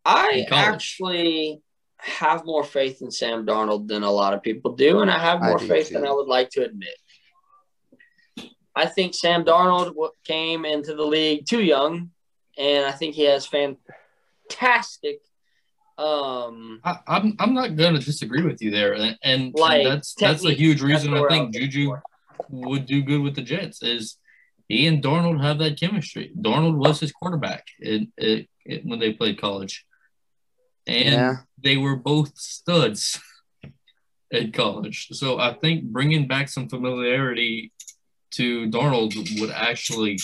I 0.05 0.47
actually 0.51 1.61
have 1.99 2.45
more 2.45 2.65
faith 2.65 3.03
in 3.03 3.11
Sam 3.11 3.45
Darnold 3.45 3.89
than 3.89 4.03
a 4.03 4.11
lot 4.11 4.33
of 4.35 4.43
people 4.43 4.73
do, 4.77 5.01
and 5.01 5.11
I 5.11 5.19
have 5.19 5.43
more 5.43 5.59
do 5.59 5.67
faith 5.67 5.89
too. 5.89 5.95
than 5.95 6.07
I 6.07 6.13
would 6.13 6.29
like 6.29 6.51
to 6.51 6.65
admit. 6.65 6.97
I 8.75 8.87
think 8.87 9.15
Sam 9.15 9.45
Darnold 9.45 9.95
came 10.25 10.65
into 10.65 10.95
the 10.95 11.03
league 11.05 11.47
too 11.47 11.63
young, 11.63 12.11
and 12.59 12.85
I 12.87 12.93
think 12.93 13.15
he 13.15 13.25
has 13.25 13.47
fantastic. 13.47 15.21
Um, 15.99 16.81
I, 16.85 16.99
I'm 17.07 17.37
I'm 17.39 17.55
not 17.55 17.75
going 17.77 17.95
to 17.95 18.01
disagree 18.05 18.43
with 18.43 18.61
you 18.61 18.71
there, 18.71 18.93
and, 18.95 19.17
and 19.23 19.55
Like, 19.55 19.85
that's 19.85 20.15
that's 20.15 20.45
a 20.45 20.53
huge 20.53 20.83
reason 20.83 21.15
I 21.15 21.27
think 21.29 21.55
Juju 21.55 21.87
for. 21.89 22.03
would 22.51 22.85
do 22.87 23.03
good 23.03 23.23
with 23.23 23.35
the 23.35 23.43
Jets 23.43 23.83
is 23.83 24.19
he 24.69 24.87
and 24.89 25.03
Darnold 25.03 25.41
have 25.43 25.59
that 25.61 25.79
chemistry. 25.81 26.33
Darnold 26.39 26.77
was 26.77 27.01
his 27.01 27.13
quarterback 27.13 27.65
in, 27.81 28.13
in, 28.19 28.47
in- 28.67 28.83
when 28.89 28.99
they 28.99 29.13
played 29.15 29.41
college, 29.41 29.87
and 30.87 31.15
Yeah. 31.15 31.35
they 31.63 31.77
were 31.79 31.97
both 31.97 32.37
studs 32.37 33.19
at 34.33 34.53
college. 34.53 35.09
So 35.13 35.39
I 35.39 35.55
think 35.55 35.85
bringing 35.85 36.27
back 36.27 36.49
some 36.51 36.69
familiarity 36.69 37.73
to 38.33 38.69
Darnold 38.69 39.41
would 39.41 39.51
actually 39.51 40.19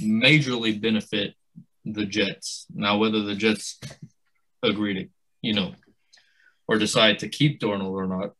majorly 0.00 0.80
benefit 0.80 1.34
the 1.84 2.04
Jets. 2.04 2.66
Now, 2.74 2.98
whether 2.98 3.22
the 3.22 3.34
Jets 3.34 3.80
agree 4.62 4.94
to, 4.94 5.08
you 5.42 5.54
know, 5.54 5.74
or 6.68 6.78
decide 6.78 7.20
to 7.20 7.28
keep 7.28 7.60
Darnold 7.60 7.92
or 7.92 8.06
not, 8.06 8.32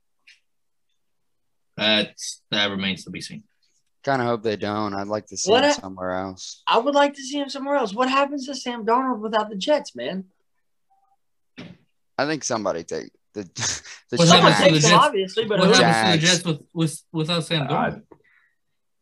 that's 1.77 2.43
that 2.51 2.71
remains 2.71 3.05
to 3.05 3.11
be 3.11 3.21
seen. 3.21 3.45
Kind 4.05 4.23
of 4.23 4.29
hope 4.29 4.43
they 4.43 4.57
don't. 4.57 4.95
I'd 4.95 5.09
like 5.09 5.27
to 5.27 5.37
see 5.37 5.51
What 5.51 5.65
him 5.65 5.71
a- 5.71 5.75
somewhere 5.75 6.13
else. 6.13 6.63
I 6.67 6.79
would 6.79 6.95
like 6.95 7.15
to 7.15 7.23
see 7.23 7.39
him 7.39 7.49
somewhere 7.49 7.75
else. 7.77 7.93
What 7.93 8.09
happens 8.09 8.47
to 8.47 8.55
Sam 8.55 8.87
Darnold 8.87 9.19
without 9.21 9.51
the 9.51 9.57
Jets, 9.57 9.95
man? 9.97 10.25
I 12.19 12.25
think 12.27 12.45
somebody 12.45 12.85
take 12.85 13.11
the 13.35 13.43
the 14.11 14.17
What 14.17 14.29
Someone 14.29 14.53
happens 14.53 14.69
the 14.69 14.81
takes 14.81 14.85
him, 14.87 14.91
Jets? 14.91 15.05
obviously, 15.07 15.45
but 15.45 15.59
What 15.59 15.77
who- 15.77 15.83
happens 15.83 16.15
to 16.15 16.21
the 16.21 16.33
Jets 16.33 16.45
with, 16.45 16.61
with 16.73 17.03
without 17.13 17.45
Sam 17.45 17.67
God. 17.69 17.93
Darnold? 17.95 18.03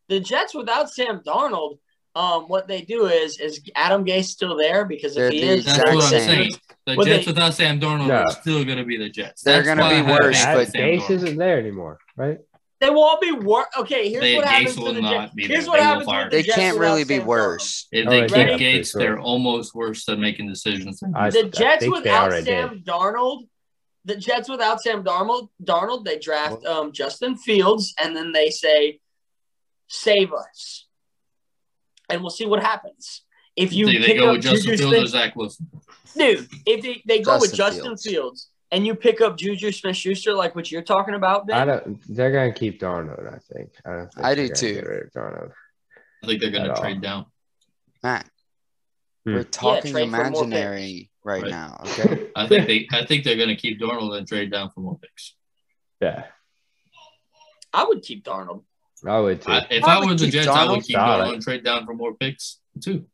the 0.08 0.20
Jets 0.20 0.54
without 0.54 0.90
Sam 0.90 1.20
Darnold, 1.26 1.78
um, 2.16 2.44
what 2.44 2.68
they 2.68 2.82
do 2.82 3.06
is 3.06 3.38
is 3.40 3.60
Adam 3.74 4.04
Gase 4.04 4.26
still 4.26 4.56
there? 4.56 4.84
Because 4.84 5.14
They're 5.14 5.26
if 5.26 5.32
he 5.32 5.40
the 5.40 5.46
is, 5.46 5.64
That's 5.64 5.78
what 5.78 6.04
I'm 6.04 6.10
same. 6.10 6.20
saying. 6.28 6.52
The 6.86 6.94
Well, 6.96 7.06
Jets 7.06 7.24
they- 7.24 7.30
without 7.32 7.54
Sam 7.54 7.80
Darnold 7.80 8.08
No. 8.08 8.14
are 8.16 8.30
still 8.30 8.64
going 8.64 8.78
to 8.78 8.84
be 8.84 8.96
the 8.98 9.08
Jets. 9.08 9.42
They're 9.42 9.62
That's 9.62 9.80
gonna 9.80 10.02
be 10.04 10.10
worse, 10.10 10.44
but 10.44 10.58
in 10.60 10.70
Sam 10.70 10.80
Gase 10.82 11.00
Darnold. 11.00 11.10
isn't 11.10 11.36
there 11.38 11.58
anymore, 11.58 11.98
right? 12.16 12.38
they 12.80 12.90
won't 12.90 13.18
be 13.22 13.32
worse. 13.32 13.66
Okay, 13.78 14.10
here's 14.10 14.20
They- 14.20 14.36
what 14.36 14.44
Gase 14.44 14.48
happens 14.50 14.76
will 14.78 14.86
to 14.88 14.92
the 14.92 15.00
not 15.00 15.10
Jets. 15.22 15.34
be 15.34 15.46
Here's 15.48 15.66
what 15.66 15.74
They 15.74 15.78
will 15.80 15.84
happens 15.86 16.04
fire 16.04 16.24
with 16.24 16.30
the 16.32 16.36
They 16.36 16.42
Jets 16.42 16.56
can't 16.58 16.78
without 16.78 16.90
really 16.92 17.04
be 17.04 17.16
Sam 17.16 17.26
worse. 17.26 17.86
If 17.92 18.06
Oh, 18.06 18.10
they 18.10 18.20
they 18.20 18.26
keep 18.26 18.34
can't, 18.36 18.52
for 18.52 18.58
Gase, 18.64 18.90
sure. 18.92 19.00
they're 19.00 19.18
almost 19.20 19.74
worse 19.74 20.04
than 20.04 20.20
making 20.20 20.48
decisions. 20.48 21.02
I- 21.14 21.30
The 21.30 21.44
Jets 21.44 21.88
without 21.88 22.24
already 22.30 22.44
Sam 22.44 22.82
Darnold, 22.86 23.48
the 24.04 24.16
Jets 24.16 24.50
without 24.50 24.82
Sam 24.82 25.02
Darnold, 25.02 25.48
Darnold, 25.62 26.04
they 26.04 26.18
draft 26.18 26.62
um, 26.66 26.92
Justin 26.92 27.36
Fields, 27.38 27.94
and 27.98 28.14
then 28.14 28.32
they 28.32 28.50
say, 28.50 29.00
"Save 29.88 30.34
us," 30.34 30.83
and 32.08 32.20
we'll 32.20 32.30
see 32.30 32.46
what 32.46 32.62
happens. 32.62 33.22
If 33.56 33.72
you 33.72 33.86
they, 33.86 33.98
they 33.98 34.14
go 34.16 34.28
up 34.30 34.32
with 34.36 34.42
Justin 34.42 34.76
Juju 34.76 34.90
Fields 34.90 35.14
or 35.14 35.18
Zach 35.18 35.36
Wilson. 35.36 35.68
dude, 36.16 36.48
if 36.66 36.82
they, 36.82 37.02
they 37.06 37.20
go 37.22 37.38
with 37.38 37.54
Justin 37.54 37.84
Justin 37.84 37.84
Fields. 37.96 38.04
Fields. 38.04 38.48
and 38.72 38.84
you 38.86 38.94
pick 38.96 39.20
up 39.20 39.36
Juju 39.36 39.70
Smith 39.72 39.96
Schuster 39.96 40.32
like 40.34 40.56
what 40.56 40.70
you're 40.72 40.82
talking 40.82 41.14
about, 41.14 41.50
I 41.52 41.64
don't. 41.64 42.00
They're 42.08 42.32
gonna 42.32 42.52
keep 42.52 42.80
Darnold. 42.80 43.32
I 43.32 43.38
think. 43.52 43.70
I, 43.84 43.90
don't 43.92 44.12
think 44.12 44.26
I 44.26 44.34
do 44.34 44.48
too. 44.48 44.74
Get 44.74 44.86
rid 44.86 45.02
of 45.04 45.12
Darnold. 45.12 45.52
I 46.22 46.26
think 46.26 46.40
they're 46.40 46.50
going 46.50 46.62
At 46.64 46.68
to 46.68 46.74
all. 46.74 46.80
trade 46.82 47.00
down. 47.00 47.26
Matt, 48.02 48.28
Hmm. 49.24 49.34
we're 49.34 49.42
talking 49.44 49.92
trade 49.92 50.10
for 50.10 50.16
more 50.16 50.20
imaginary 50.26 51.10
right, 51.22 51.42
Right. 51.42 51.50
now. 51.50 51.80
Okay. 51.86 52.26
I 52.36 52.46
think 52.48 52.66
they. 52.66 52.88
I 52.92 53.06
think 53.06 53.24
they're 53.24 53.36
going 53.36 53.48
to 53.48 53.56
keep 53.56 53.80
Darnold 53.80 54.18
and 54.18 54.26
trade 54.28 54.50
down 54.50 54.70
for 54.70 54.80
more 54.80 54.98
picks. 54.98 55.34
Yeah, 56.00 56.24
I 57.72 57.84
would 57.84 58.02
keep 58.02 58.24
Darnold. 58.24 58.64
I 59.06 59.20
would 59.20 59.42
too. 59.42 59.52
I, 59.52 59.66
if 59.70 59.84
I 59.84 59.96
I, 59.96 59.98
would 60.00 60.08
were 60.08 60.14
the 60.14 60.24
keep 60.24 60.32
Jets, 60.34 60.48
I 60.48 60.70
would 60.70 60.82
keep 60.82 60.96
Solid. 60.96 61.24
Darnold 61.26 61.34
and 61.34 61.42
trade 61.42 61.64
down 61.64 61.84
for 61.86 61.94
more 61.94 62.14
picks 62.14 62.58
too. 62.82 63.06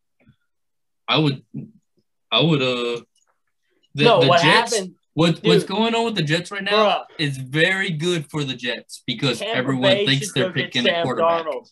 I 1.08 1.18
would. 1.18 1.42
I 2.30 2.40
would. 2.42 2.62
Uh. 2.62 3.00
The, 3.94 4.04
no, 4.04 4.20
the 4.20 4.28
what 4.28 4.40
Jets. 4.42 4.76
happened, 4.76 4.94
What 5.14 5.40
what's 5.42 5.64
going 5.64 5.94
on 5.96 6.04
with 6.04 6.14
the 6.14 6.22
Jets 6.22 6.52
right 6.52 6.62
now 6.62 6.72
bruh? 6.72 7.04
is 7.18 7.36
very 7.38 7.90
good 7.90 8.30
for 8.30 8.44
the 8.44 8.54
Jets 8.54 9.02
because 9.04 9.40
Tampa 9.40 9.56
everyone 9.56 9.82
Bay 9.82 10.06
thinks 10.06 10.32
they're 10.32 10.44
go 10.48 10.54
get 10.54 10.66
picking 10.66 10.82
a 10.86 10.90
Sam 10.90 11.04
quarterback. 11.04 11.44
Darnold 11.46 11.68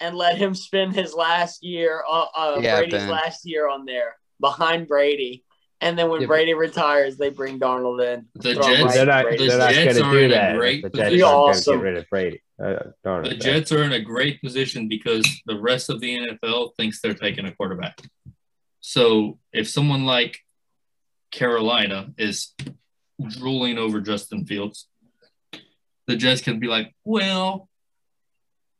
and 0.00 0.16
let 0.16 0.36
him 0.36 0.54
spend 0.54 0.94
his 0.96 1.14
last 1.14 1.62
year, 1.62 2.02
uh, 2.10 2.24
uh, 2.36 2.58
Yeah, 2.60 2.78
Brady's 2.78 2.94
Ben. 3.00 3.08
last 3.10 3.46
year 3.46 3.68
on 3.68 3.84
there 3.84 4.16
behind 4.40 4.88
Brady. 4.88 5.44
And 5.82 5.98
then 5.98 6.10
when 6.10 6.20
Yeah, 6.20 6.26
Brady 6.26 6.52
retires, 6.54 7.16
they 7.16 7.30
bring 7.30 7.58
Darnold 7.58 8.04
in. 8.04 8.26
The 8.34 8.54
Jets- 8.54 8.66
right 8.68 8.92
they're 8.94 9.06
not. 9.06 9.24
The 9.30 9.36
They're 9.46 9.58
not 9.58 9.74
gonna 9.74 9.92
do 10.12 10.18
in 10.18 10.24
a 10.30 10.34
that. 10.34 10.56
great 10.56 10.82
The 10.82 10.90
position. 10.90 11.10
Jets 11.18 11.22
aren't 11.24 11.48
Awesome. 11.56 11.72
gonna 11.74 11.84
get 11.84 11.90
rid 11.94 11.98
of 11.98 12.10
Brady. 12.10 12.42
Uh, 12.62 12.64
Darnold. 13.04 13.24
The 13.24 13.30
yeah. 13.36 13.40
Jets 13.40 13.72
are 13.72 13.82
in 13.82 13.92
a 13.92 14.00
great 14.00 14.42
position 14.42 14.88
because 14.88 15.24
the 15.46 15.58
rest 15.58 15.88
of 15.88 16.00
the 16.00 16.14
NFL 16.18 16.72
thinks 16.76 17.00
they're 17.00 17.14
taking 17.14 17.46
a 17.46 17.52
quarterback. 17.54 17.98
So 18.80 19.38
if 19.52 19.68
someone 19.68 20.04
like 20.04 20.38
Carolina 21.30 22.12
is 22.18 22.54
drooling 23.26 23.78
over 23.78 24.00
Justin 24.00 24.44
Fields, 24.46 24.86
the 26.06 26.16
Jets 26.16 26.42
can 26.42 26.58
be 26.58 26.66
like, 26.66 26.94
well, 27.04 27.68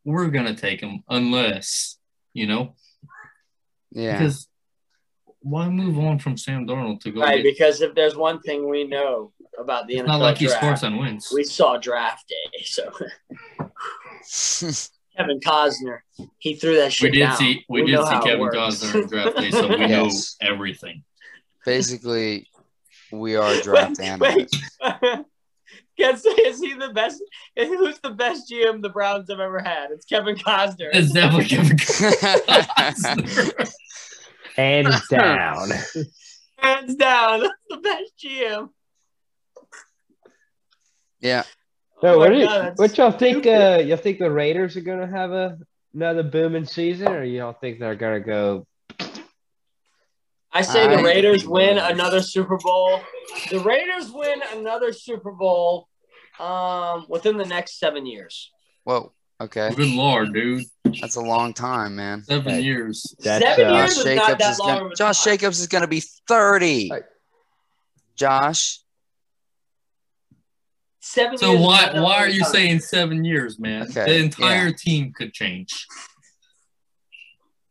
we're 0.04 0.28
going 0.28 0.46
to 0.46 0.54
take 0.60 0.80
him 0.80 1.04
unless, 1.08 1.98
you 2.34 2.46
know, 2.46 2.74
Yeah. 3.92 4.18
because 4.18 4.48
why 5.42 5.68
move 5.68 5.98
on 5.98 6.18
from 6.18 6.36
Sam 6.36 6.66
Darnold 6.66 7.00
to 7.02 7.10
go 7.12 7.20
Right, 7.22 7.42
get, 7.42 7.54
because 7.56 7.80
if 7.80 7.94
there's 7.94 8.16
one 8.16 8.40
thing 8.40 8.68
we 8.68 8.84
know 8.84 9.32
about 9.58 9.86
the 9.86 9.94
it's 9.94 10.02
NFL 10.02 10.06
not 10.06 10.20
like 10.20 10.38
he 10.38 10.48
scores 10.48 10.84
on 10.84 10.96
wins. 10.98 11.30
we 11.34 11.44
saw 11.44 11.76
draft 11.78 12.28
day. 12.28 12.62
So 12.64 12.90
Kevin 15.16 15.40
Costner, 15.40 15.98
he 16.38 16.54
threw 16.54 16.76
that 16.76 16.92
shit. 16.92 17.02
We 17.02 17.08
shit 17.08 17.14
did 17.14 17.20
down. 17.26 17.36
see 17.36 17.64
we, 17.68 17.84
did 17.84 17.98
see 18.04 18.18
Kevin 18.20 18.48
Cosner 18.48 18.92
Costner 18.92 19.02
in 19.02 19.08
draft 19.08 19.36
day, 19.38 19.50
so 19.50 19.68
we 19.68 19.76
know 19.86 20.10
everything. 20.40 21.02
Basically, 21.64 22.46
we 23.12 23.36
are 23.36 23.54
draft 23.62 23.98
Wait, 23.98 24.06
analysts. 24.08 24.78
wait. 25.02 25.24
Can't 25.98 26.18
say 26.18 26.30
is 26.30 26.60
he 26.60 26.72
the 26.74 26.90
best? 26.90 27.22
Who's 27.56 27.98
the 28.00 28.10
best 28.10 28.50
GM 28.50 28.80
the 28.80 28.88
Browns 28.88 29.28
have 29.30 29.40
ever 29.40 29.58
had? 29.60 29.90
It's 29.90 30.06
Kevin 30.06 30.34
Costner. 30.36 30.88
It's 30.92 31.12
definitely 31.12 31.46
Kevin 31.46 31.76
Costner. 31.76 33.70
Hands 34.56 35.06
down. 35.10 35.70
Hands 36.58 36.94
down, 36.96 37.40
that's 37.40 37.54
the 37.68 37.76
best 37.78 38.12
GM. 38.24 38.68
yeah. 41.20 41.44
No, 42.02 42.14
Oh 42.14 42.18
what, 42.18 42.30
my 42.30 42.38
do- 42.38 42.44
God, 42.46 42.72
what 42.76 42.96
y'all 42.98 43.10
think? 43.12 43.46
Uh, 43.46 43.82
y'all 43.84 43.96
think 43.98 44.18
the 44.18 44.30
Raiders 44.30 44.76
are 44.76 44.80
gonna 44.80 45.06
have 45.06 45.32
a 45.32 45.58
another 45.94 46.22
booming 46.22 46.64
season, 46.64 47.08
or 47.08 47.22
y'all 47.24 47.52
think 47.52 47.78
they're 47.78 47.94
gonna 47.94 48.20
go? 48.20 48.66
I 50.52 50.62
say 50.62 50.84
I- 50.86 50.96
the 50.96 51.02
Raiders 51.02 51.46
win 51.46 51.76
another 51.78 52.20
Super 52.22 52.56
Bowl. 52.56 53.00
The 53.50 53.60
Raiders 53.60 54.10
win 54.10 54.40
another 54.54 54.92
Super 54.92 55.32
Bowl 55.32 55.88
um, 56.38 57.04
within 57.08 57.36
the 57.36 57.44
next 57.44 57.78
seven 57.78 58.06
years. 58.06 58.50
Whoa. 58.84 59.12
Okay. 59.40 59.72
Good 59.74 59.88
lord, 59.90 60.34
dude. 60.34 60.64
That's 61.00 61.16
a 61.16 61.20
long 61.20 61.54
time, 61.54 61.96
man. 61.96 62.22
Seven 62.24 62.54
Hey. 62.54 62.60
years. 62.60 63.14
That's, 63.20 63.42
seven 63.44 63.66
uh, 63.66 63.76
years 63.78 63.96
Josh 63.96 63.98
is 63.98 64.04
not 64.04 64.26
Jacobs 64.26 64.38
that 64.38 64.50
is 64.52 64.58
long 64.58 64.78
gonna, 64.82 64.94
Josh 64.94 65.24
time. 65.24 65.32
Jacobs 65.32 65.60
is 65.60 65.66
gonna 65.66 65.86
be 65.88 66.02
30. 66.28 66.88
Right. 66.90 67.02
Josh. 68.16 68.80
Seven 71.00 71.38
So 71.38 71.52
years 71.52 71.62
why 71.62 72.00
why 72.00 72.16
are 72.16 72.28
you 72.28 72.42
time. 72.42 72.52
saying 72.52 72.80
seven 72.80 73.24
years, 73.24 73.58
man? 73.58 73.84
Okay, 73.84 74.04
The 74.04 74.16
entire 74.18 74.66
yeah. 74.66 74.72
team 74.76 75.12
could 75.14 75.32
change. 75.32 75.86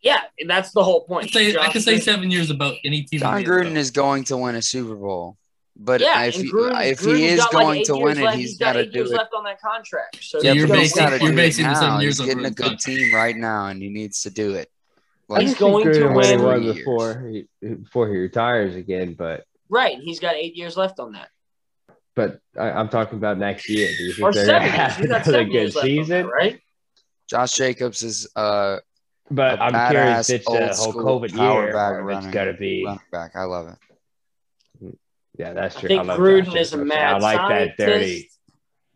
Yeah, 0.02 0.22
and 0.40 0.50
that's 0.50 0.72
the 0.72 0.84
whole 0.84 1.02
point. 1.02 1.26
could 1.26 1.34
say, 1.34 1.50
I 1.50 1.66
Josh 1.66 1.74
could 1.74 1.84
say 1.84 2.00
seven 2.00 2.32
years 2.32 2.50
about 2.50 2.76
any 2.86 3.04
team. 3.04 3.20
Jon 3.20 3.44
Gruden 3.44 3.74
NFL. 3.74 3.78
is 3.78 3.92
going 3.92 4.24
to 4.26 4.38
win 4.38 4.56
a 4.56 4.62
Super 4.62 4.96
Bowl. 4.96 5.38
But 5.82 6.02
Yeah, 6.02 6.24
if, 6.24 6.36
he, 6.36 6.52
Gruden- 6.52 6.92
if 6.92 7.00
he 7.00 7.26
is 7.26 7.40
got 7.40 7.54
like 7.54 7.64
going 7.64 7.84
to 7.86 7.94
years 7.96 8.04
win 8.04 8.18
it, 8.18 8.24
left. 8.26 8.38
he's 8.38 8.58
got 8.58 8.74
got 8.74 8.80
to 8.82 8.86
do 8.86 8.98
years 9.00 9.12
it. 9.12 9.16
left 9.16 9.34
on 9.34 9.46
that 9.46 9.62
contract. 9.62 10.22
So 10.22 10.42
Yeah, 10.42 10.52
you're 10.52 10.68
gonna 10.68 10.80
basing- 10.82 10.98
gotta 11.06 11.24
you're 11.24 11.32
do 11.32 11.38
it 11.40 11.54
seven 11.54 11.72
now. 11.72 12.00
years 12.02 12.18
He's 12.20 12.28
getting 12.28 12.46
a 12.46 12.52
good 12.52 12.64
contract. 12.64 12.84
team 12.84 13.14
right 13.16 13.36
now, 13.38 13.68
and 13.68 13.82
he 13.82 13.88
needs 13.90 14.24
to 14.24 14.30
do 14.30 14.56
it. 14.56 14.70
I 15.32 15.36
I 15.36 15.42
He's 15.42 15.56
going 15.56 15.84
think 15.86 15.96
to 15.96 16.00
Gruden 16.02 16.14
what 16.16 16.26
he 16.26 16.36
win- 16.36 16.66
was 16.66 16.76
before 16.76 17.22
he 17.32 17.46
before 17.78 18.08
he 18.10 18.18
retires 18.18 18.76
again. 18.76 19.14
But 19.14 19.46
Right, 19.70 19.98
he's 20.00 20.20
got 20.20 20.36
eight 20.36 20.56
years 20.58 20.76
left 20.76 21.00
on 21.00 21.14
that, 21.14 21.30
but 22.16 22.42
I, 22.58 22.72
I'm 22.72 22.90
talking 22.90 23.18
about 23.18 23.38
next 23.38 23.70
year. 23.70 23.88
Do 23.96 24.04
you 24.04 24.14
think 24.14 24.24
or 24.28 24.34
they're 24.34 24.46
seven 24.48 24.68
gonna 24.68 24.78
have 24.84 24.98
He's 24.98 25.06
got 25.08 25.16
another 25.28 25.32
seven 25.32 25.46
good 25.48 25.54
years 25.54 25.76
left 25.76 25.86
on 25.88 25.96
that, 25.96 26.04
season? 26.04 26.28
right? 26.28 26.60
Josh 27.30 27.54
Jacobs 27.54 28.02
is 28.04 28.28
uh, 28.36 28.78
But 29.32 29.60
A 29.60 29.64
I'm 29.64 29.92
curious 29.92 30.28
badass, 30.28 30.30
if 30.32 30.42
it's 30.42 30.48
old 30.86 30.96
the 30.96 31.02
whole 31.04 31.22
COVID 31.22 31.32
year 31.32 31.74
back 31.74 31.94
or 31.94 32.10
if 32.12 32.18
it's 32.18 32.26
running- 32.26 32.32
gonna 32.32 32.54
be. 32.54 32.86
back. 33.12 33.32
I 33.36 33.44
love 33.44 33.70
it. 33.70 33.76
Yeah, 35.40 35.54
that's 35.54 35.78
I 35.78 35.80
true. 35.80 35.88
think 35.88 36.06
love 36.06 36.20
Gruden 36.20 36.56
is 36.58 36.74
a 36.74 36.76
Jacobs. 36.78 36.90
mad 36.90 37.14
I 37.16 37.18
like 37.20 37.38
scientist. 37.38 37.78
that 37.78 37.86
dirty 37.88 38.30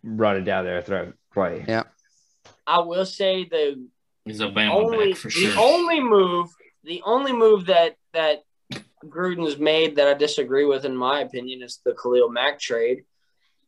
running 0.04 0.44
down 0.44 0.66
their 0.66 0.82
throat 0.82 1.16
play. 1.34 1.64
Yeah. 1.68 1.84
I 2.68 2.80
will 2.80 3.06
say 3.06 3.46
the 3.46 3.88
He's 4.26 4.42
a 4.42 4.46
only 4.48 5.14
back 5.14 5.18
for 5.18 5.30
the 5.30 5.56
only 5.58 6.00
move 6.02 6.50
the 6.84 7.02
only 7.06 7.32
move 7.32 7.68
that 7.68 7.96
that 8.14 8.44
Gruden's 9.06 9.58
made 9.58 9.96
that 9.96 10.08
I 10.08 10.14
disagree 10.16 10.66
with, 10.66 10.84
in 10.86 10.96
my 10.96 11.22
opinion, 11.22 11.62
is 11.62 11.80
the 11.86 11.94
Khalil 11.94 12.30
Mack 12.30 12.60
trade. 12.60 13.04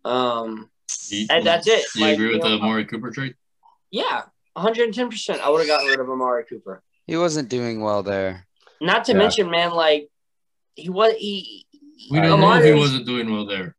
Um, 0.03 0.69
You- 1.09 1.27
and 1.29 1.45
that's 1.45 1.67
it. 1.67 1.85
Do 1.93 1.99
you 1.99 2.05
Like, 2.05 2.13
agree 2.15 2.27
with 2.27 2.35
you 2.37 2.41
the 2.43 2.49
know, 2.57 2.61
Amari 2.61 2.85
Cooper 2.85 3.11
trade? 3.11 3.35
yeah, 3.91 4.23
110. 4.53 5.09
percent 5.09 5.41
I 5.41 5.49
would 5.49 5.59
have 5.59 5.67
gotten 5.67 5.87
rid 5.87 5.99
of 5.99 6.09
Amari 6.09 6.43
Cooper. 6.45 6.83
He 7.07 7.15
wasn't 7.17 7.49
doing 7.49 7.81
well 7.81 8.03
there. 8.03 8.47
Not 8.81 9.05
to 9.05 9.11
Yeah. 9.13 9.17
mention, 9.19 9.49
man, 9.49 9.71
like 9.71 10.09
he 10.75 10.89
was 10.89 11.13
he. 11.17 11.64
We 12.09 12.19
don't 12.21 12.39
know 12.39 12.53
if 12.53 12.63
he 12.65 12.73
wasn't 12.73 13.05
doing 13.05 13.31
well 13.31 13.45
there. 13.45 13.75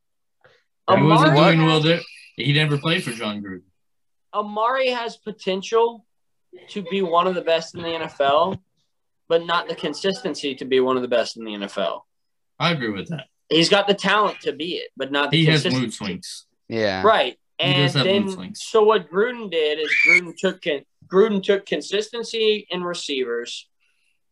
He 0.88 1.02
wasn't 1.02 1.36
doing 1.36 1.64
well 1.64 1.80
there. 1.80 2.00
He 2.36 2.52
never 2.52 2.78
played 2.78 3.02
for 3.02 3.10
Jon 3.12 3.42
Gruden. 3.42 3.62
Amari 4.34 4.88
has 4.90 5.16
potential 5.16 6.04
to 6.68 6.82
be 6.82 7.02
one 7.02 7.26
of 7.26 7.34
the 7.34 7.40
best 7.42 7.74
in 7.74 7.82
the 7.82 7.88
NFL, 7.88 8.58
but 9.28 9.46
not 9.46 9.68
the 9.68 9.74
consistency 9.74 10.54
to 10.56 10.64
be 10.64 10.80
one 10.80 10.96
of 10.96 11.02
the 11.02 11.08
best 11.08 11.36
in 11.36 11.44
the 11.44 11.52
NFL. 11.52 12.02
I 12.58 12.72
agree 12.72 12.90
with 12.90 13.08
that. 13.08 13.26
He's 13.48 13.68
got 13.68 13.86
the 13.86 13.94
talent 13.94 14.40
to 14.40 14.52
be 14.52 14.74
it, 14.76 14.90
but 14.96 15.12
not 15.12 15.30
the 15.30 15.38
He 15.38 15.44
has 15.46 15.62
consistency. 15.62 15.80
mood 15.86 15.94
swings. 15.94 16.46
Yeah. 16.68 17.02
Right. 17.02 17.36
He 17.58 17.64
And 17.64 17.76
does 17.76 17.94
have 17.94 18.06
mood 18.06 18.14
then, 18.28 18.30
swings. 18.30 18.62
so 18.62 18.82
what 18.84 19.10
Gruden 19.10 19.50
did 19.50 19.78
is 19.78 19.88
Gruden 20.06 20.34
took 20.36 20.62
Gruden 21.06 21.42
took 21.42 21.64
consistency 21.64 22.66
in 22.70 22.82
receivers 22.82 23.68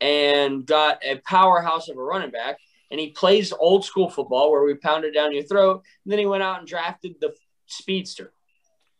and 0.00 0.66
got 0.66 0.98
a 1.04 1.16
powerhouse 1.24 1.88
of 1.88 1.96
a 1.96 2.02
running 2.02 2.30
back, 2.30 2.58
and 2.90 3.00
he 3.00 3.10
plays 3.10 3.52
old 3.52 3.84
school 3.84 4.08
football 4.10 4.50
where 4.50 4.62
we 4.64 4.74
pound 4.74 5.04
it 5.04 5.12
down 5.12 5.32
your 5.34 5.42
throat. 5.44 5.82
And 6.04 6.12
then 6.12 6.18
he 6.18 6.26
went 6.26 6.42
out 6.42 6.58
and 6.60 6.68
drafted 6.68 7.16
the 7.20 7.34
speedster. 7.66 8.32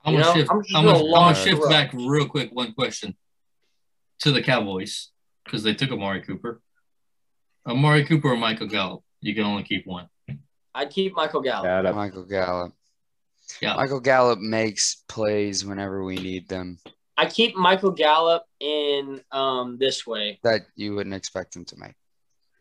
I'm 0.05 0.14
gonna 0.14 0.32
shift. 0.35 0.51
I'm 0.51 0.59
I'm 0.74 0.85
gonna 0.85 0.99
gonna, 0.99 1.05
I'm 1.05 1.11
gonna 1.32 1.35
shift 1.35 1.62
back 1.68 1.93
real 1.95 2.28
quick. 2.28 2.51
One 2.53 2.72
question 2.72 3.16
to 4.20 4.32
the 4.32 4.43
Cowboys 4.43 5.11
because 5.45 5.62
they 5.62 5.74
took 5.74 5.91
Amari 5.91 6.22
Cooper. 6.22 6.61
Amari 7.66 8.05
Cooper 8.05 8.32
or 8.32 8.37
Michael 8.37 8.66
Gallup? 8.66 9.03
You 9.20 9.35
can 9.35 9.45
only 9.45 9.62
keep 9.62 9.87
one. 9.87 10.09
I'd 10.74 10.91
keep 10.91 11.14
Michael 11.14 11.41
Gallup. 11.41 11.64
Yeah, 11.64 11.82
that- 11.82 11.95
Michael 11.95 12.24
Gallup. 12.24 12.72
Yeah. 13.61 13.76
Michael 13.76 14.01
Gallup 14.01 14.39
makes 14.41 15.05
plays 15.09 15.64
whenever 15.64 16.03
we 16.03 16.16
need 16.16 16.49
them. 16.49 16.78
I 17.16 17.26
keep 17.26 17.55
Michael 17.55 17.93
Gallup 17.93 18.43
in 18.61 19.20
um 19.30 19.78
this 19.78 20.07
way. 20.07 20.41
that 20.43 20.62
you 20.76 20.95
wouldn't 20.95 21.14
expect 21.14 21.55
him 21.55 21.64
to 21.66 21.76
make. 21.78 21.95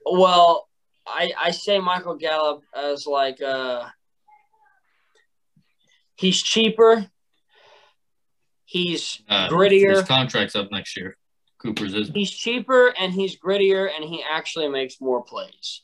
Well, 0.05 0.67
I 1.07 1.31
I 1.37 1.51
say 1.51 1.79
Michael 1.79 2.15
Gallup 2.15 2.63
as 2.75 3.05
like 3.05 3.41
uh 3.41 3.87
he's 6.15 6.41
cheaper. 6.41 7.07
He's 8.65 9.21
Uh, 9.29 9.49
grittier. 9.49 9.97
His 9.97 10.03
contract's 10.03 10.55
up 10.55 10.71
next 10.71 10.97
year. 10.97 11.17
Cooper's 11.59 11.93
is. 11.93 12.09
He's 12.09 12.31
cheaper 12.31 12.93
and 12.99 13.13
he's 13.13 13.39
grittier 13.39 13.89
and 13.93 14.03
he 14.03 14.23
actually 14.29 14.67
makes 14.67 14.99
more 14.99 15.23
plays. 15.23 15.81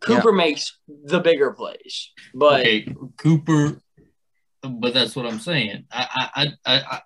Cooper 0.00 0.32
makes 0.32 0.78
the 0.86 1.18
bigger 1.20 1.52
plays, 1.52 2.10
but 2.34 2.60
okay, 2.60 2.86
Cooper, 3.16 3.80
but 4.62 4.92
that's 4.92 5.16
what 5.16 5.24
I'm 5.24 5.38
saying. 5.38 5.86
I, 5.90 6.06
I, 6.14 6.42
I, 6.42 6.52
I, 6.66 6.82
I 6.90 7.00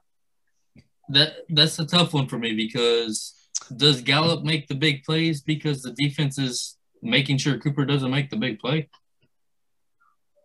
that 1.11 1.33
that's 1.49 1.79
a 1.79 1.87
tough 1.87 2.13
one 2.13 2.27
for 2.27 2.39
me 2.39 2.55
because 2.55 3.35
does 3.77 4.01
Gallup 4.03 4.43
make 4.45 4.67
the 4.69 4.75
big 4.75 5.05
plays 5.05 5.41
because 5.43 5.83
the 5.83 5.93
defense 5.93 6.39
is 6.39 6.77
making 7.03 7.39
sure 7.39 7.59
Cooper 7.59 7.85
doesn't 7.85 8.11
make 8.11 8.31
the 8.31 8.37
big 8.37 8.59
play? 8.59 8.89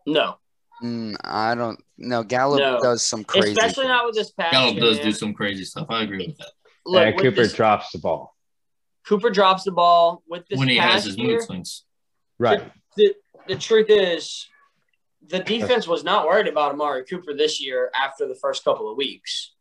no, 0.06 0.38
Mm, 0.82 1.16
I 1.24 1.56
don't 1.56 1.80
know. 1.98 2.24
Gallup 2.24 2.60
No. 2.60 2.80
does 2.82 3.06
some 3.06 3.24
crazy. 3.24 3.52
especially 3.52 3.88
not 3.88 4.06
with 4.06 4.16
this 4.16 4.32
pass. 4.32 4.52
Gallup 4.52 4.76
does 4.78 4.98
man. 4.98 5.06
do 5.06 5.12
some 5.14 5.34
crazy 5.34 5.64
stuff. 5.64 5.88
I 5.90 6.02
agree 6.04 6.28
with 6.28 6.38
that 6.40 6.52
Look, 6.86 7.02
yeah, 7.06 7.12
Cooper 7.22 7.44
this- 7.44 7.54
drops 7.54 7.92
the 7.94 8.00
ball. 8.00 8.36
Cooper 9.08 9.30
drops 9.30 9.64
the 9.64 9.72
ball 9.72 10.24
with 10.28 10.46
this 10.48 10.60
when 10.60 10.68
he 10.68 10.78
has 10.78 11.06
his 11.06 11.16
year. 11.18 11.36
mood 11.38 11.44
swings. 11.44 11.86
Right. 12.40 12.70
the, 12.98 13.14
the 13.48 13.56
truth 13.56 13.86
is, 13.90 14.48
the 15.26 15.40
defense 15.40 15.88
was 15.88 16.04
not 16.04 16.26
worried 16.26 16.48
about 16.48 16.74
Amari 16.74 17.06
Cooper 17.06 17.34
this 17.34 17.62
year 17.62 17.90
after 17.96 18.28
the 18.28 18.36
first 18.36 18.64
couple 18.66 18.90
of 18.92 18.98
weeks. 18.98 19.54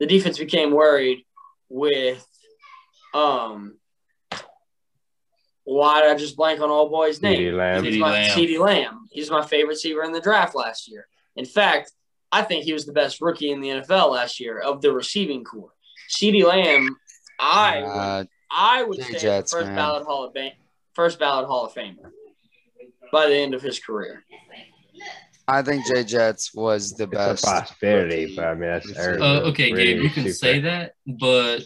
The 0.00 0.06
defense 0.06 0.38
became 0.38 0.70
worried 0.72 1.24
with, 1.70 2.26
um, 3.14 3.76
why 5.64 6.00
did 6.02 6.10
I 6.10 6.14
just 6.16 6.36
blank 6.36 6.60
on 6.60 6.70
all 6.70 6.88
boy's 6.88 7.20
name? 7.20 7.38
CeeDee 7.38 7.56
Lamb. 7.56 7.84
He's 7.84 7.98
my, 7.98 8.10
Lamb. 8.12 8.30
CeeDee 8.38 8.58
Lamb. 8.58 9.08
He's 9.10 9.30
my 9.30 9.44
favorite 9.44 9.68
receiver 9.74 10.02
in 10.02 10.12
the 10.12 10.20
draft 10.20 10.54
last 10.54 10.88
year. 10.90 11.06
In 11.36 11.44
fact, 11.44 11.92
I 12.32 12.42
think 12.42 12.64
he 12.64 12.72
was 12.72 12.86
the 12.86 12.92
best 12.92 13.20
rookie 13.20 13.50
in 13.50 13.60
the 13.60 13.68
NFL 13.68 14.12
last 14.12 14.40
year 14.40 14.58
of 14.58 14.80
the 14.80 14.92
receiving 14.92 15.44
core. 15.44 15.72
CeeDee 16.10 16.44
Lamb, 16.44 16.96
I 17.38 17.80
would 17.82 17.88
Uh, 17.88 18.24
I 18.50 18.82
would 18.82 18.96
Jay 18.98 19.12
say 19.12 19.18
Jets, 19.18 19.52
first 19.52 19.66
man. 19.66 19.76
ballot 19.76 20.04
Hall 20.06 20.24
of 20.24 20.32
Fame, 20.32 20.52
first 20.94 21.18
ballot 21.18 21.46
Hall 21.46 21.66
of 21.66 21.74
Famer 21.74 22.10
by 23.12 23.26
the 23.28 23.36
end 23.36 23.52
of 23.54 23.60
his 23.62 23.78
career. 23.78 24.24
I 25.46 25.62
think 25.62 25.86
Jay 25.86 26.04
Jets 26.04 26.52
was 26.54 26.92
the 26.92 27.04
It's 27.04 27.12
best. 27.12 27.44
a 27.44 27.46
possibility, 27.46 28.22
rookie 28.24 28.36
but 28.36 28.44
I 28.46 28.54
mean 28.54 28.60
that's 28.70 28.90
Uh, 28.98 29.40
okay, 29.50 29.72
really 29.72 29.84
Gabe, 29.94 30.02
you 30.02 30.10
can 30.10 30.22
super. 30.24 30.34
say 30.34 30.60
that, 30.60 30.94
but 31.06 31.62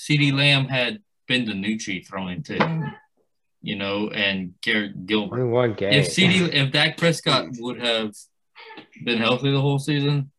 CeeDee 0.00 0.32
Lamb 0.32 0.66
had 0.66 1.00
Ben 1.28 1.46
DiNucci 1.46 2.06
throwing 2.06 2.42
to 2.44 2.54
him, 2.54 2.90
you 3.60 3.76
know, 3.76 4.08
and 4.08 4.54
Garrett 4.62 5.04
Gilbert. 5.06 5.46
One 5.46 5.74
game. 5.74 5.92
If 5.92 6.08
CD, 6.08 6.44
if 6.44 6.72
Dak 6.72 6.96
Prescott 6.96 7.48
would 7.58 7.80
have 7.80 8.14
been 9.04 9.18
healthy 9.18 9.50
the 9.52 9.60
whole 9.60 9.78
season, 9.78 10.30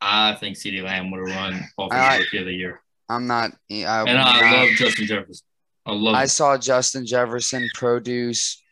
I 0.00 0.34
think 0.34 0.56
CeeDee 0.56 0.82
Lamb 0.84 1.10
would 1.10 1.26
have 1.28 1.36
run 1.36 1.54
I- 1.54 1.84
offensive 1.86 2.18
rookie 2.26 2.38
of 2.38 2.46
the 2.46 2.52
year. 2.52 2.80
I'm 3.08 3.26
not. 3.26 3.50
I, 3.70 3.74
And 3.74 4.18
I 4.18 4.40
not- 4.40 4.52
love 4.52 4.68
Justin 4.76 5.06
Jefferson. 5.06 5.46
I 5.86 5.92
love. 5.92 6.14
I 6.14 6.22
him. 6.22 6.28
saw 6.28 6.56
Justin 6.58 7.04
Jefferson 7.06 7.68
produce 7.74 8.62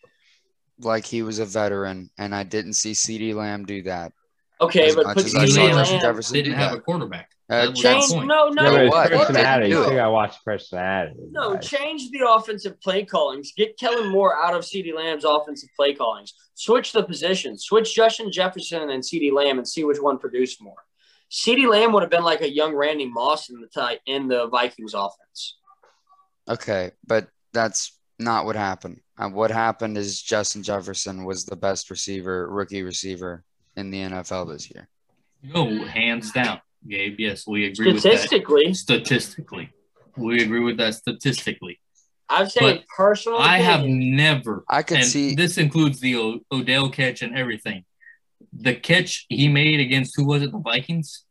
like 0.80 1.04
he 1.04 1.22
was 1.22 1.38
a 1.38 1.44
veteran, 1.44 2.10
and 2.18 2.34
I 2.34 2.42
didn't 2.42 2.72
see 2.74 2.92
CeeDee 2.92 3.34
Lamb 3.34 3.64
do 3.66 3.82
that. 3.82 4.12
Okay, 4.60 4.88
As 4.88 4.94
but 4.94 5.04
much 5.06 5.16
put 5.16 5.26
as 5.26 5.34
I 5.34 5.46
saw 5.46 5.60
CeeDee 5.60 5.70
Justin 5.74 5.96
Lamb. 5.98 6.00
Jefferson 6.02 6.34
didn't 6.34 6.52
have 6.54 6.72
that. 6.72 6.78
a 6.78 6.80
quarterback. 6.80 7.30
Uh, 7.52 7.60
That 7.66 7.70
was 7.70 7.76
the 7.78 7.82
Change 7.82 8.10
point. 8.12 8.26
no 8.28 8.48
no 8.48 8.70
yeah, 8.82 8.88
what? 8.88 9.10
personality. 9.10 9.68
You 9.68 9.84
think 9.84 10.00
I 10.00 10.08
watch 10.08 10.36
personality. 10.44 11.14
No, 11.30 11.54
guys. 11.54 11.68
change 11.68 12.10
the 12.10 12.26
offensive 12.28 12.80
play 12.80 13.04
callings. 13.04 13.52
Get 13.56 13.78
Kellen 13.78 14.08
Moore 14.10 14.36
out 14.42 14.54
of 14.54 14.62
CeeDee 14.62 14.94
Lamb's 14.94 15.24
offensive 15.24 15.68
play 15.76 15.94
callings. 15.94 16.32
Switch 16.54 16.92
the 16.92 17.02
positions. 17.02 17.64
Switch 17.64 17.94
Justin 17.94 18.30
Jefferson 18.32 18.90
and 18.90 19.02
CeeDee 19.02 19.32
Lamb 19.32 19.58
and 19.58 19.68
see 19.68 19.84
which 19.84 20.00
one 20.00 20.18
produced 20.18 20.62
more. 20.62 20.76
CeeDee 21.30 21.68
Lamb 21.68 21.92
would 21.92 22.02
have 22.02 22.10
been 22.10 22.24
like 22.24 22.42
a 22.42 22.50
young 22.50 22.74
Randy 22.74 23.06
Moss 23.06 23.48
in 23.50 23.60
the 23.60 23.66
tight 23.66 24.00
in 24.06 24.28
the 24.28 24.46
Vikings 24.48 24.94
offense. 24.94 25.56
Okay, 26.48 26.90
but 27.06 27.28
that's 27.52 27.98
not 28.18 28.44
what 28.44 28.56
happened. 28.56 29.00
Uh, 29.18 29.28
what 29.28 29.50
happened 29.50 29.96
is 29.96 30.20
Justin 30.22 30.62
Jefferson 30.62 31.24
was 31.24 31.44
the 31.44 31.56
best 31.56 31.90
receiver, 31.90 32.48
rookie 32.50 32.82
receiver 32.82 33.44
in 33.76 33.90
the 33.90 33.98
NFL 33.98 34.48
this 34.52 34.70
year. 34.70 34.88
No, 35.42 35.84
hands 35.84 36.32
down, 36.32 36.60
Gabe. 36.88 37.16
Yes, 37.18 37.46
we 37.46 37.66
agree 37.66 37.92
with 37.92 38.00
Statistically, 38.00 38.66
that. 38.68 38.76
Statistically, 38.76 39.70
we 40.16 40.42
agree 40.42 40.60
with 40.60 40.76
that. 40.78 40.94
Statistically, 40.94 41.80
I've 42.28 42.50
said 42.50 42.60
But 42.62 42.84
personal. 42.96 43.38
I 43.38 43.58
have 43.58 43.84
never. 43.84 44.64
I 44.68 44.82
can 44.82 44.98
and 44.98 45.06
see- 45.06 45.34
this 45.34 45.58
includes 45.58 46.00
the 46.00 46.16
o- 46.16 46.40
Odell 46.52 46.90
catch 46.90 47.22
and 47.22 47.36
everything. 47.36 47.84
The 48.52 48.74
catch 48.74 49.26
he 49.28 49.48
made 49.48 49.80
against 49.80 50.14
who 50.16 50.24
was 50.26 50.42
it? 50.42 50.52
The 50.52 50.58
Vikings 50.58 51.24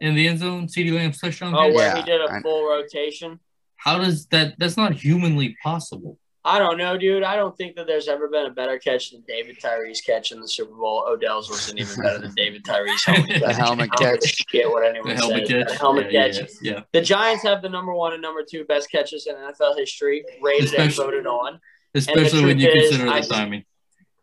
in 0.00 0.14
the 0.14 0.28
end 0.28 0.40
zone. 0.40 0.66
CeeDee 0.68 0.94
Lamb's 0.94 1.18
touchdown. 1.20 1.54
Oh, 1.54 1.62
catch? 1.66 1.74
where 1.74 1.86
Yeah, 1.88 1.96
he 1.96 2.02
did 2.02 2.20
a 2.20 2.40
full 2.40 2.68
rotation. 2.68 3.40
How 3.76 3.98
does 3.98 4.26
that? 4.26 4.54
That's 4.58 4.76
not 4.76 4.92
humanly 4.94 5.56
possible. 5.62 6.18
I 6.46 6.58
don't 6.58 6.76
know, 6.76 6.98
dude. 6.98 7.22
I 7.22 7.36
don't 7.36 7.56
think 7.56 7.74
that 7.76 7.86
there's 7.86 8.06
ever 8.06 8.28
been 8.28 8.44
a 8.46 8.50
better 8.50 8.78
catch 8.78 9.10
than 9.12 9.22
David 9.26 9.58
Tyree's 9.58 10.02
catch 10.02 10.30
in 10.30 10.40
the 10.40 10.48
Super 10.48 10.74
Bowl. 10.74 11.02
Odell's 11.08 11.48
wasn't 11.48 11.78
even 11.80 12.02
better 12.02 12.18
than 12.18 12.34
David 12.34 12.64
Tyree's 12.64 13.02
helmet 13.06 13.30
catch. 13.30 13.40
The 13.40 13.52
helmet 13.54 13.90
I 13.92 14.04
don't 14.04 14.12
give 14.12 14.18
a 14.18 14.20
catch. 14.26 14.46
shit 14.50 14.68
what 14.70 14.84
anyone 14.84 15.08
The 15.08 15.14
helmet 15.14 15.46
says. 15.48 15.64
catch. 15.64 15.68
The 15.72 15.78
helmet 15.78 16.12
yeah, 16.12 16.26
catch. 16.28 16.36
Yeah, 16.60 16.72
yeah. 16.72 16.80
The 16.92 17.00
Giants 17.00 17.42
have 17.44 17.62
the 17.62 17.70
number 17.70 17.94
one 17.94 18.12
and 18.12 18.20
number 18.20 18.42
two 18.48 18.64
best 18.64 18.90
catches 18.90 19.26
in 19.26 19.34
NFL 19.36 19.78
history, 19.78 20.22
rated 20.42 20.74
and 20.74 20.92
voted 20.94 21.26
on. 21.26 21.60
Especially 21.94 22.44
when 22.44 22.58
you 22.58 22.68
is, 22.68 22.90
consider 22.90 23.10
the 23.10 23.16
just- 23.18 23.30
timing, 23.30 23.64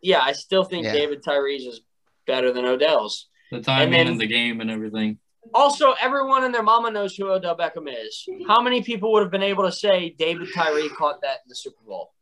Yeah, 0.01 0.21
I 0.21 0.33
still 0.33 0.63
think 0.63 0.85
Yeah. 0.85 0.93
David 0.93 1.23
Tyree's 1.23 1.65
is 1.65 1.81
better 2.27 2.53
than 2.53 2.65
Odell's. 2.65 3.29
the 3.51 3.61
timing, 3.61 3.91
then- 3.93 4.07
and 4.07 4.21
the 4.21 4.27
game, 4.27 4.61
and 4.61 4.69
everything. 4.69 5.17
Also, 5.53 5.93
everyone 5.99 6.43
and 6.43 6.53
their 6.53 6.63
mama 6.63 6.91
knows 6.91 7.15
who 7.15 7.29
Odell 7.29 7.57
Beckham 7.57 7.87
is. 7.87 8.27
How 8.47 8.61
many 8.61 8.81
people 8.83 9.11
would 9.11 9.23
have 9.23 9.31
been 9.31 9.43
able 9.43 9.63
to 9.63 9.71
say 9.71 10.15
David 10.17 10.49
Tyree 10.53 10.89
caught 10.89 11.21
that 11.21 11.39
in 11.43 11.49
the 11.49 11.55
Super 11.55 11.83
Bowl? 11.85 12.13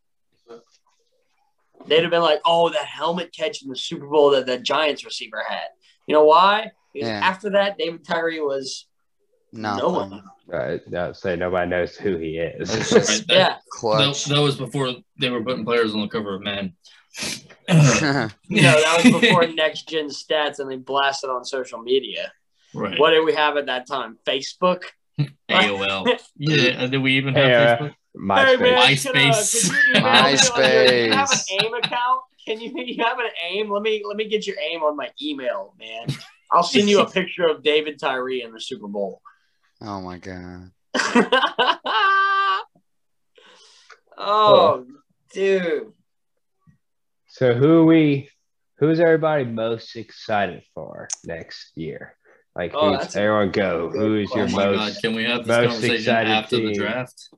They'd 1.86 2.02
have 2.02 2.12
been 2.12 2.22
like, 2.22 2.42
"Oh, 2.46 2.70
that 2.70 2.86
helmet 2.86 3.34
catch 3.36 3.62
in 3.62 3.70
the 3.70 3.76
Super 3.76 4.08
Bowl 4.08 4.32
that 4.32 4.46
the 4.46 4.58
Giants 4.58 5.06
receiver 5.06 5.44
had." 5.48 5.68
You 6.08 6.14
know 6.14 6.26
why? 6.26 6.72
Because 6.94 7.08
Yeah. 7.10 7.20
after 7.24 7.52
that, 7.52 7.78
David 7.78 8.06
Tyree 8.06 8.42
was 8.42 8.86
No, 9.52 9.78
no 9.78 9.90
one. 9.90 10.24
Right, 10.48 10.82
no, 10.88 11.12
say 11.14 11.36
nobody 11.36 11.70
knows 11.70 11.96
who 11.96 12.18
he 12.18 12.38
is. 12.38 12.70
Just 12.70 12.92
that, 12.92 13.26
Yeah, 13.30 13.58
that, 13.98 14.26
that 14.30 14.40
was 14.42 14.58
before 14.58 14.94
they 15.20 15.30
were 15.30 15.44
putting 15.44 15.66
players 15.66 15.94
on 15.94 16.02
the 16.02 16.08
cover 16.08 16.36
of 16.36 16.42
Man. 16.42 16.74
you 17.20 17.28
know 17.68 18.30
that 18.50 19.02
was 19.04 19.12
before 19.22 19.48
next 19.48 19.88
gen 19.90 20.08
stats, 20.10 20.60
and 20.60 20.70
they 20.70 20.76
blasted 20.78 21.30
on 21.30 21.44
social 21.46 21.82
media. 21.82 22.32
Right. 22.80 23.00
What 23.00 23.12
did 23.12 23.26
we 23.26 23.34
have 23.34 23.58
at 23.58 23.66
that 23.68 23.88
time? 23.88 24.18
Facebook. 24.28 24.84
AOL. 25.50 26.18
Yeah. 26.38 26.82
and 26.82 26.92
Did 26.92 27.02
we 27.02 27.18
even 27.18 27.34
have 27.36 27.44
Hey, 27.46 27.54
uh, 27.56 27.78
Facebook? 27.78 27.96
MySpace. 28.18 29.72
Hey 29.94 30.02
man, 30.02 30.36
MySpace. 30.36 30.52
can, 30.52 30.54
uh, 30.54 30.58
can 30.58 30.62
you 30.62 30.80
email 30.80 30.94
me 30.96 31.04
You 31.04 31.14
have 31.14 31.30
an 31.32 31.40
AIM 31.66 31.74
account? 31.74 32.22
Can 32.48 32.62
you 32.62 32.72
you 32.84 33.04
have 33.04 33.20
an 33.20 33.26
AIM? 33.52 33.70
Let 33.70 33.82
me 33.84 34.02
let 34.08 34.18
me 34.18 34.28
get 34.28 34.48
your 34.48 34.56
AIM 34.60 34.82
on 34.82 34.96
my 34.98 35.10
email, 35.22 35.76
man. 35.80 36.08
I'll 36.52 36.64
send 36.64 36.90
you 36.90 37.02
a 37.02 37.10
picture 37.12 37.46
of 37.48 37.62
David 37.64 38.00
Tyree 38.00 38.42
in 38.42 38.52
the 38.52 38.60
Super 38.62 38.88
Bowl. 38.88 39.22
oh 39.82 40.02
my 40.02 40.18
god. 40.18 40.72
oh, 44.18 44.86
dude. 45.34 45.92
So 47.28 47.54
who 47.54 47.86
we 47.86 48.30
who's 48.78 49.00
everybody 49.00 49.46
most 49.46 49.96
excited 49.96 50.64
for 50.74 51.08
next 51.26 51.72
year? 51.76 52.16
Like 52.56 52.72
Oh, 52.74 52.90
who's 52.92 53.00
that's 53.00 53.16
a 53.16 53.22
everyone 53.22 53.52
go? 53.52 53.90
Who's 53.90 54.30
Oh 54.34 54.38
your 54.38 54.48
my 54.50 54.66
most 54.66 54.78
God! 54.96 55.02
Can 55.02 55.16
we 55.16 55.24
have 55.26 55.40
this 55.46 55.48
most 55.48 55.66
conversation 55.68 55.96
excited 55.96 56.32
after 56.32 56.56
the 56.58 56.62
team. 56.74 56.74
draft? 56.74 57.30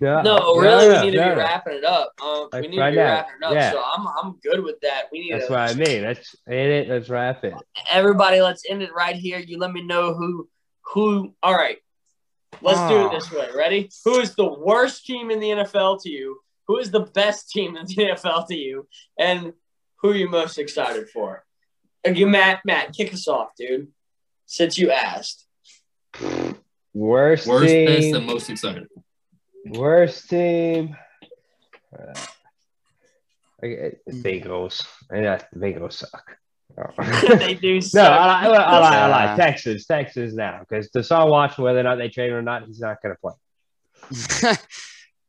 No, 0.00 0.22
No, 0.22 0.56
really, 0.56 0.88
no, 0.88 1.00
we 1.00 1.06
need 1.10 1.16
to 1.18 1.22
be 1.30 1.34
wrapping 1.36 1.74
it 1.74 1.84
up. 1.84 2.12
Um, 2.22 2.48
we 2.52 2.60
Like 2.60 2.70
need 2.70 2.76
to 2.76 2.80
right 2.80 2.90
be 2.90 2.96
now, 2.96 3.04
wrapping 3.04 3.34
it 3.42 3.44
up. 3.44 3.52
yeah. 3.54 3.72
So 3.72 3.82
I'm 3.84 4.06
I'm 4.06 4.38
good 4.42 4.62
with 4.62 4.80
that. 4.80 5.04
We 5.12 5.20
need 5.20 5.32
That's 5.34 5.46
to 5.48 5.52
what 5.52 5.60
I 5.70 5.74
mean. 5.74 6.02
Let's 6.04 6.34
end 6.48 6.70
it. 6.70 6.88
Let's 6.88 7.08
wrap 7.10 7.44
it. 7.44 7.54
everybody. 7.90 8.40
Let's 8.40 8.62
end 8.68 8.82
it 8.82 8.94
right 8.94 9.16
here. 9.16 9.38
You 9.38 9.58
let 9.58 9.72
me 9.72 9.82
know 9.82 10.14
who 10.14 10.48
who. 10.94 11.34
All 11.42 11.54
right, 11.54 11.76
let's 12.62 12.78
do 12.88 12.96
it 13.00 13.06
Oh. 13.06 13.10
this 13.10 13.30
way. 13.32 13.48
Ready? 13.54 13.90
Who 14.04 14.20
is 14.20 14.34
the 14.36 14.46
worst 14.48 15.04
team 15.04 15.30
in 15.30 15.40
the 15.40 15.48
NFL 15.50 16.02
to 16.04 16.08
you? 16.08 16.38
Who 16.68 16.78
is 16.78 16.90
the 16.90 17.00
best 17.00 17.50
team 17.50 17.76
in 17.76 17.84
the 17.84 17.94
NFL 18.14 18.46
to 18.48 18.54
you? 18.56 18.86
And 19.18 19.52
who 20.00 20.10
are 20.12 20.14
you 20.14 20.30
most 20.30 20.56
excited 20.58 21.10
for? 21.10 21.44
Again, 22.04 22.30
Matt. 22.30 22.60
Matt, 22.64 22.94
kick 22.94 23.12
us 23.12 23.28
off, 23.28 23.48
dude. 23.58 23.88
Since 24.50 24.78
you 24.78 24.90
asked. 24.90 25.46
Worst, 26.92 27.46
Worst, 27.46 27.66
team. 27.68 27.86
best, 27.86 28.14
and 28.16 28.26
most 28.26 28.50
excited. 28.50 28.88
Worst 29.66 30.28
team. 30.28 30.96
Uh, 31.96 32.20
okay, 33.62 33.94
the 34.08 34.12
Bengals. 34.12 34.84
And 35.08 35.22
yeah, 35.22 35.40
the 35.52 35.58
Bengals 35.60 35.92
suck. 35.94 36.36
Oh. 36.78 37.36
they 37.36 37.54
do. 37.54 37.74
No, 37.74 37.80
suck. 37.80 38.10
I 38.10 38.46
like, 38.48 38.60
I 38.60 38.78
like, 38.78 38.92
I 38.92 38.96
Yeah. 38.96 39.06
like 39.28 39.36
Texas, 39.36 39.86
Texas 39.86 40.34
now 40.34 40.60
because 40.60 40.88
Deshaun 40.90 41.28
Watson, 41.30 41.62
whether 41.64 41.78
or 41.80 41.82
not 41.84 41.96
they 41.98 42.08
trade 42.08 42.30
him 42.30 42.36
or 42.36 42.42
not, 42.42 42.64
he's 42.66 42.80
not 42.80 43.00
going 43.02 43.14
to 43.14 43.20
play. 43.20 43.34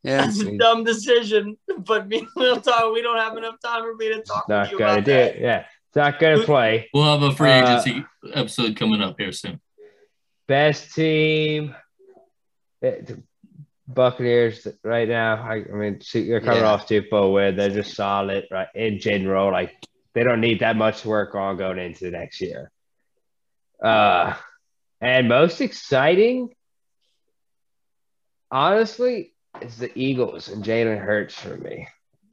yeah. 0.04 0.26
That's 0.26 0.40
a 0.40 0.58
dumb 0.58 0.84
decision, 0.84 1.58
but 1.80 2.08
me, 2.08 2.28
we'll 2.36 2.60
talk. 2.62 2.92
We 2.94 3.02
don't 3.04 3.18
have 3.18 3.38
enough 3.38 3.56
time 3.64 3.82
for 3.84 3.96
me 3.96 4.10
to 4.10 4.22
talk 4.24 4.48
with 4.48 4.56
Not 4.56 4.72
you 4.72 4.78
going 4.80 4.88
to 4.90 4.94
about 5.00 5.06
do 5.06 5.12
that. 5.14 5.36
it. 5.36 5.42
Yeah, 5.42 5.66
it's 5.92 5.96
not 5.98 6.20
going 6.20 6.40
to 6.40 6.46
play. 6.46 6.90
We'll 6.94 7.04
have 7.20 7.22
a 7.22 7.36
free 7.36 7.52
Uh, 7.52 7.82
agency 7.82 8.06
episode 8.34 8.78
coming 8.78 9.02
up 9.02 9.20
here 9.20 9.34
soon. 9.34 9.60
Best 10.48 10.94
team, 10.96 11.76
eh, 12.82 13.02
the 13.02 13.22
Buccaneers 13.88 14.66
right 14.86 15.10
now. 15.10 15.36
I, 15.44 15.56
I 15.56 15.74
mean, 15.76 16.00
see, 16.00 16.30
they're 16.30 16.40
coming 16.40 16.62
Yeah. 16.62 16.70
off 16.70 16.88
Super 16.88 17.10
Bowl 17.10 17.34
win. 17.34 17.58
They're 17.58 17.70
just 17.70 17.94
solid, 17.94 18.48
right? 18.50 18.70
In 18.74 19.00
general, 19.00 19.52
like 19.52 19.74
they 20.14 20.24
don't 20.24 20.40
need 20.40 20.62
that 20.62 20.78
much 20.78 21.04
work 21.04 21.36
on 21.36 21.58
going 21.58 21.78
into 21.78 22.10
next 22.10 22.40
year. 22.40 22.72
Uh, 23.84 24.36
and 25.02 25.28
most 25.28 25.60
exciting, 25.60 26.54
honestly, 28.50 29.34
is 29.62 29.78
the 29.78 29.92
Eagles 30.00 30.48
and 30.48 30.64
Jalen 30.64 31.00
Hurts 31.00 31.36
for 31.36 31.58
me. 31.58 31.88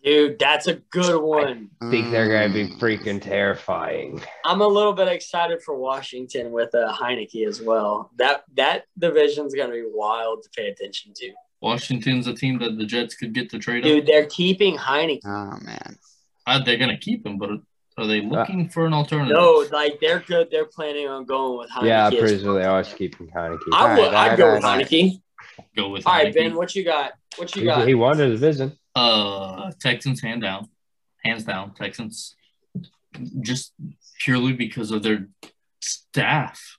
Dude, 0.04 0.38
that's 0.38 0.68
a 0.68 0.74
good 0.74 1.20
one. 1.20 1.70
I 1.82 1.90
think 1.90 2.10
they're 2.10 2.28
going 2.28 2.52
to 2.52 2.54
be 2.54 2.74
freaking 2.80 3.20
terrifying. 3.20 4.22
I'm 4.44 4.60
a 4.60 4.66
little 4.66 4.92
bit 4.92 5.08
excited 5.08 5.62
for 5.62 5.74
Washington 5.76 6.52
with 6.52 6.74
uh, 6.74 6.94
Heinicke 6.94 7.46
as 7.46 7.60
well. 7.60 8.10
That 8.16 8.44
that 8.54 8.84
division's 8.98 9.54
gonna 9.54 9.72
be 9.72 9.84
wild 9.92 10.44
to 10.44 10.50
pay 10.56 10.68
attention 10.68 11.12
to. 11.16 11.32
Washington's 11.60 12.28
a 12.28 12.34
team 12.34 12.58
that 12.60 12.78
the 12.78 12.86
Jets 12.86 13.16
could 13.16 13.32
get 13.32 13.50
to 13.50 13.58
trade 13.58 13.82
Dude, 13.82 14.00
up. 14.00 14.06
they're 14.06 14.26
keeping 14.26 14.76
Heinicke. 14.76 15.20
Oh 15.24 15.58
man. 15.64 15.96
Uh, 16.46 16.62
they're 16.64 16.78
going 16.78 16.88
to 16.90 16.96
keep 16.96 17.26
him, 17.26 17.36
but 17.36 17.50
are 17.98 18.06
they 18.06 18.22
looking 18.22 18.68
for 18.70 18.86
an 18.86 18.94
alternative? 18.94 19.36
No, 19.36 19.66
like 19.70 19.98
they're 20.00 20.20
good. 20.20 20.48
They're 20.50 20.64
planning 20.64 21.08
on 21.08 21.26
going 21.26 21.58
with 21.58 21.68
Heinicke. 21.70 21.86
Yeah, 21.88 22.06
I'm 22.06 22.14
as 22.14 22.18
pretty 22.20 22.38
sure 22.38 22.54
well. 22.54 22.62
they 22.62 22.64
are 22.64 22.84
keeping 22.84 23.26
Heinicke. 23.28 23.58
I 23.74 23.94
would. 23.98 24.04
Alright, 24.06 24.14
I'd 24.32 24.38
go 24.38 24.54
with 24.54 24.64
alright, 24.64 24.86
Heinicke. 24.86 25.20
Go 25.76 25.88
with 25.90 26.06
All 26.06 26.14
right, 26.14 26.28
Heinicke. 26.28 26.34
Ben, 26.34 26.54
what 26.54 26.74
you 26.76 26.84
got? 26.84 27.12
What 27.36 27.54
you 27.54 27.62
He, 27.62 27.66
got? 27.66 27.86
he 27.88 27.94
won 27.94 28.16
the 28.16 28.28
division. 28.28 28.78
Uh, 28.98 29.70
Texans 29.80 30.20
hand 30.20 30.42
down, 30.42 30.68
hands 31.24 31.44
down. 31.44 31.74
Texans, 31.74 32.34
just 33.40 33.72
purely 34.20 34.52
because 34.52 34.90
of 34.90 35.02
their 35.02 35.28
staff, 35.80 36.78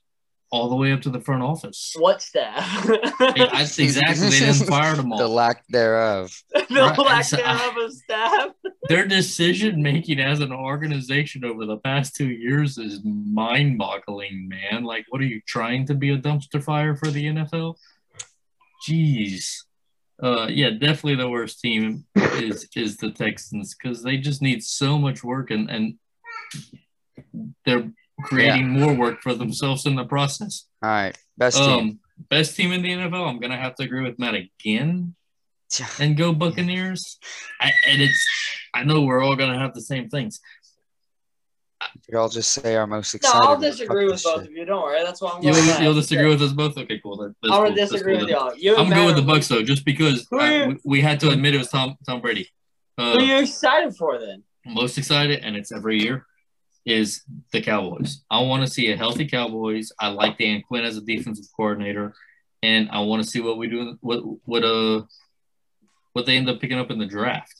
all 0.52 0.68
the 0.68 0.74
way 0.76 0.92
up 0.92 1.00
to 1.02 1.10
the 1.10 1.20
front 1.20 1.42
office. 1.42 1.94
What 1.98 2.20
staff? 2.20 2.84
Hey, 3.18 3.48
That's 3.52 3.78
exactly. 3.86 4.28
They 4.30 4.40
didn't 4.40 4.66
fire 4.66 4.94
them 4.96 5.12
all. 5.12 5.18
The 5.18 5.28
lack 5.28 5.64
thereof. 5.68 6.36
the 6.54 6.66
Right, 6.70 6.98
lack 6.98 7.24
so- 7.24 7.36
thereof 7.36 7.76
of 7.78 7.92
staff. 7.92 8.48
Their 8.88 9.06
decision 9.06 9.80
making 9.82 10.18
as 10.18 10.40
an 10.40 10.52
organization 10.52 11.44
over 11.44 11.64
the 11.64 11.76
past 11.76 12.16
two 12.16 12.28
years 12.28 12.76
is 12.76 13.00
mind-boggling, 13.04 14.48
man. 14.48 14.82
Like, 14.82 15.04
what 15.10 15.20
are 15.20 15.26
you 15.26 15.40
trying 15.46 15.86
to 15.86 15.94
be 15.94 16.10
a 16.10 16.18
dumpster 16.18 16.60
fire 16.62 16.96
for 16.96 17.08
the 17.08 17.26
NFL? 17.26 17.76
Jeez. 18.88 19.62
Uh, 20.22 20.46
yeah, 20.48 20.70
definitely 20.70 21.16
the 21.16 21.28
worst 21.28 21.60
team 21.60 22.04
is 22.14 22.68
is 22.76 22.96
the 22.98 23.10
Texans 23.10 23.74
because 23.74 24.02
they 24.02 24.18
just 24.18 24.42
need 24.42 24.62
so 24.62 24.98
much 24.98 25.24
work 25.24 25.50
and 25.50 25.70
and 25.70 25.94
they're 27.64 27.90
creating 28.22 28.68
more 28.68 28.92
work 28.92 29.22
for 29.22 29.34
themselves 29.34 29.86
in 29.86 29.96
the 29.96 30.04
process. 30.04 30.66
All 30.82 30.90
right. 30.90 31.16
Best 31.38 31.56
team. 31.58 31.78
Um, 31.78 32.00
best 32.28 32.56
team 32.56 32.72
in 32.72 32.82
the 32.82 32.90
NFL. 32.90 33.28
I'm 33.28 33.40
gonna 33.40 33.56
have 33.56 33.74
to 33.76 33.84
agree 33.84 34.02
with 34.02 34.18
Matt 34.18 34.34
again 34.34 35.14
and 35.98 36.16
go 36.16 36.32
Buccaneers. 36.32 37.18
I, 37.60 37.72
and 37.88 38.02
it's 38.02 38.26
I 38.74 38.84
know 38.84 39.02
we're 39.02 39.22
all 39.22 39.36
gonna 39.36 39.58
have 39.58 39.74
the 39.74 39.80
same 39.80 40.08
things. 40.08 40.40
We 42.10 42.16
all 42.16 42.28
just 42.28 42.52
say 42.52 42.76
our 42.76 42.86
most 42.86 43.14
excited. 43.14 43.40
No. 43.42 43.48
I'll 43.50 43.58
disagree 43.60 44.06
with 44.06 44.22
both 44.22 44.40
shit. 44.42 44.50
of 44.50 44.52
you. 44.52 44.64
Don't 44.64 44.82
worry. 44.82 45.02
That's 45.02 45.20
why 45.20 45.30
I'm 45.32 45.42
You'll, 45.42 45.54
going. 45.54 45.66
last. 45.68 45.82
you'll 45.82 45.94
disagree 45.94 46.28
with 46.28 46.42
us 46.42 46.52
both. 46.52 46.76
Okay, 46.76 46.98
cool. 47.02 47.16
That, 47.16 47.34
that's 47.42 47.54
I'm 47.54 47.66
cool. 47.66 47.74
disagree 47.74 48.12
cool 48.14 48.20
with 48.26 48.30
y'all. 48.30 48.54
You 48.56 48.76
I'm 48.76 48.90
going 48.90 49.06
with 49.06 49.16
the 49.16 49.22
Bucks 49.22 49.48
though, 49.48 49.62
just 49.62 49.84
because 49.84 50.26
Who 50.30 50.38
are 50.40 50.50
you- 50.52 50.66
we, 50.68 50.76
we 50.84 51.00
had 51.00 51.18
to 51.20 51.30
admit 51.30 51.54
it 51.54 51.58
was 51.58 51.68
Tom 51.68 51.96
Tom 52.06 52.20
Brady. 52.20 52.48
Who 52.96 53.02
Uh, 53.04 53.14
are 53.16 53.20
you 53.22 53.38
excited 53.38 53.96
for 53.96 54.18
then? 54.18 54.42
most 54.66 54.98
excited, 54.98 55.40
and 55.42 55.56
it's 55.56 55.72
every 55.72 56.02
year, 56.02 56.26
is 56.84 57.22
the 57.52 57.62
Cowboys. 57.62 58.22
I 58.30 58.40
want 58.42 58.62
to 58.64 58.70
see 58.70 58.90
a 58.92 58.96
healthy 58.96 59.26
Cowboys. 59.26 59.90
I 59.98 60.08
like 60.08 60.36
Dan 60.38 60.62
Quinn 60.62 60.84
as 60.84 60.96
a 60.98 61.00
defensive 61.00 61.46
coordinator, 61.56 62.12
and 62.62 62.90
I 62.90 63.00
want 63.00 63.22
to 63.22 63.28
see 63.28 63.40
what 63.40 63.56
we 63.56 63.68
do. 63.68 63.96
What 64.02 64.20
what 64.44 64.64
uh 64.64 65.02
what 66.12 66.26
they 66.26 66.36
end 66.36 66.50
up 66.50 66.60
picking 66.60 66.78
up 66.78 66.90
in 66.90 66.98
the 66.98 67.06
draft. 67.06 67.54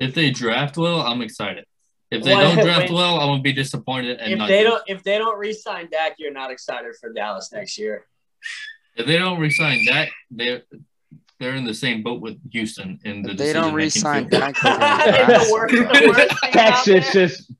If 0.00 0.14
they 0.14 0.30
draft 0.30 0.76
well, 0.78 1.00
I'm 1.02 1.20
excited. 1.20 1.64
If 2.10 2.24
they 2.24 2.34
Well, 2.34 2.54
don't 2.56 2.64
draft 2.64 2.80
wait. 2.82 2.92
well, 2.92 3.20
I'm 3.20 3.28
gonna 3.28 3.42
be 3.42 3.52
disappointed. 3.52 4.18
And 4.18 4.32
If 4.32 4.38
not 4.38 4.48
they 4.48 4.62
good. 4.62 4.70
don't, 4.70 4.82
if 4.88 5.02
they 5.04 5.18
don't 5.18 5.38
re-sign 5.38 5.88
Dak, 5.90 6.16
you're 6.18 6.32
not 6.32 6.50
excited 6.50 6.92
for 7.00 7.12
Dallas 7.12 7.52
next 7.52 7.78
year. 7.78 8.06
if 8.96 9.06
they 9.06 9.18
don't 9.18 9.38
resign 9.38 9.84
Dak, 9.86 10.08
they're 10.30 10.62
they're 11.38 11.54
in 11.54 11.64
the 11.64 11.72
same 11.74 12.02
boat 12.02 12.20
with 12.20 12.36
Houston 12.52 12.98
in 13.04 13.22
the 13.22 13.30
If 13.30 13.36
they 13.38 13.52
don't 13.54 13.74
decision-making 13.74 13.74
re-sign. 13.74 14.28
Dak, 14.28 14.56
they're 14.60 14.76
gonna 14.76 15.02
It's 15.06 15.26
draft 15.26 15.46
the 15.46 15.52
worst, 15.52 15.74
the 15.74 16.06
worst 16.08 16.52
Texas 16.52 17.12
there. 17.12 17.56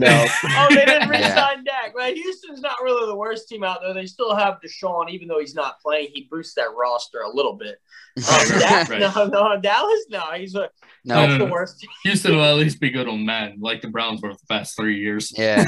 Just 0.00 0.44
no. 0.44 0.50
Oh, 0.56 0.66
they 0.70 0.84
didn't 0.84 1.08
Yeah. 1.12 1.28
re-sign 1.28 1.64
Dak. 1.64 1.94
Well, 1.94 2.12
Houston's 2.12 2.60
not 2.60 2.76
really 2.82 3.06
the 3.06 3.14
worst 3.16 3.48
team 3.48 3.64
out 3.64 3.80
there. 3.82 3.94
They 3.94 4.06
still 4.06 4.34
have 4.34 4.58
Deshaun, 4.64 5.10
even 5.10 5.28
though 5.28 5.40
he's 5.40 5.54
not 5.54 5.80
playing. 5.80 6.08
He 6.14 6.28
boosts 6.30 6.54
that 6.54 6.68
roster 6.76 7.20
a 7.20 7.28
little 7.30 7.54
bit. 7.54 7.78
Um, 8.18 8.58
Dak, 8.58 8.88
Right. 8.88 9.00
no, 9.00 9.26
no, 9.26 9.60
Dallas, 9.60 10.06
no, 10.08 10.20
he's 10.34 10.54
a, 10.54 10.70
No. 11.04 11.26
No, 11.26 11.36
no, 11.38 11.44
the 11.46 11.52
worst. 11.52 11.78
team. 11.80 11.90
Houston 12.04 12.34
will 12.36 12.44
at 12.44 12.56
least 12.56 12.80
be 12.80 12.88
good 12.90 13.08
on 13.08 13.26
Madden, 13.26 13.60
like 13.60 13.82
the 13.82 13.88
Browns 13.88 14.22
were 14.22 14.32
the 14.32 14.38
past 14.48 14.74
three 14.76 14.98
years. 15.00 15.32
Yeah. 15.36 15.64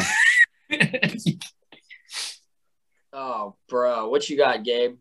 Oh, 3.12 3.56
bro, 3.68 4.08
what 4.10 4.28
you 4.28 4.36
got, 4.36 4.62
Gabe? 4.64 4.96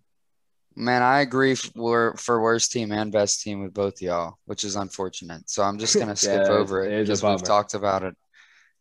Man, 0.76 1.02
I 1.02 1.22
agree 1.22 1.56
for 1.56 2.16
for 2.18 2.42
worst 2.42 2.72
team 2.72 2.92
and 2.92 3.12
best 3.12 3.42
team 3.42 3.62
with 3.64 3.74
both 3.74 4.02
y'all, 4.02 4.38
which 4.46 4.64
is 4.64 4.76
unfortunate. 4.76 5.50
So 5.50 5.64
I'm 5.64 5.78
just 5.78 5.98
gonna 5.98 6.16
skip 6.16 6.42
it's- 6.42 6.50
over 6.50 6.84
it 6.86 6.92
it 6.94 7.10
is 7.10 7.22
because 7.22 7.24
we've 7.24 7.44
talked 7.48 7.74
about 7.74 8.04
it. 8.04 8.16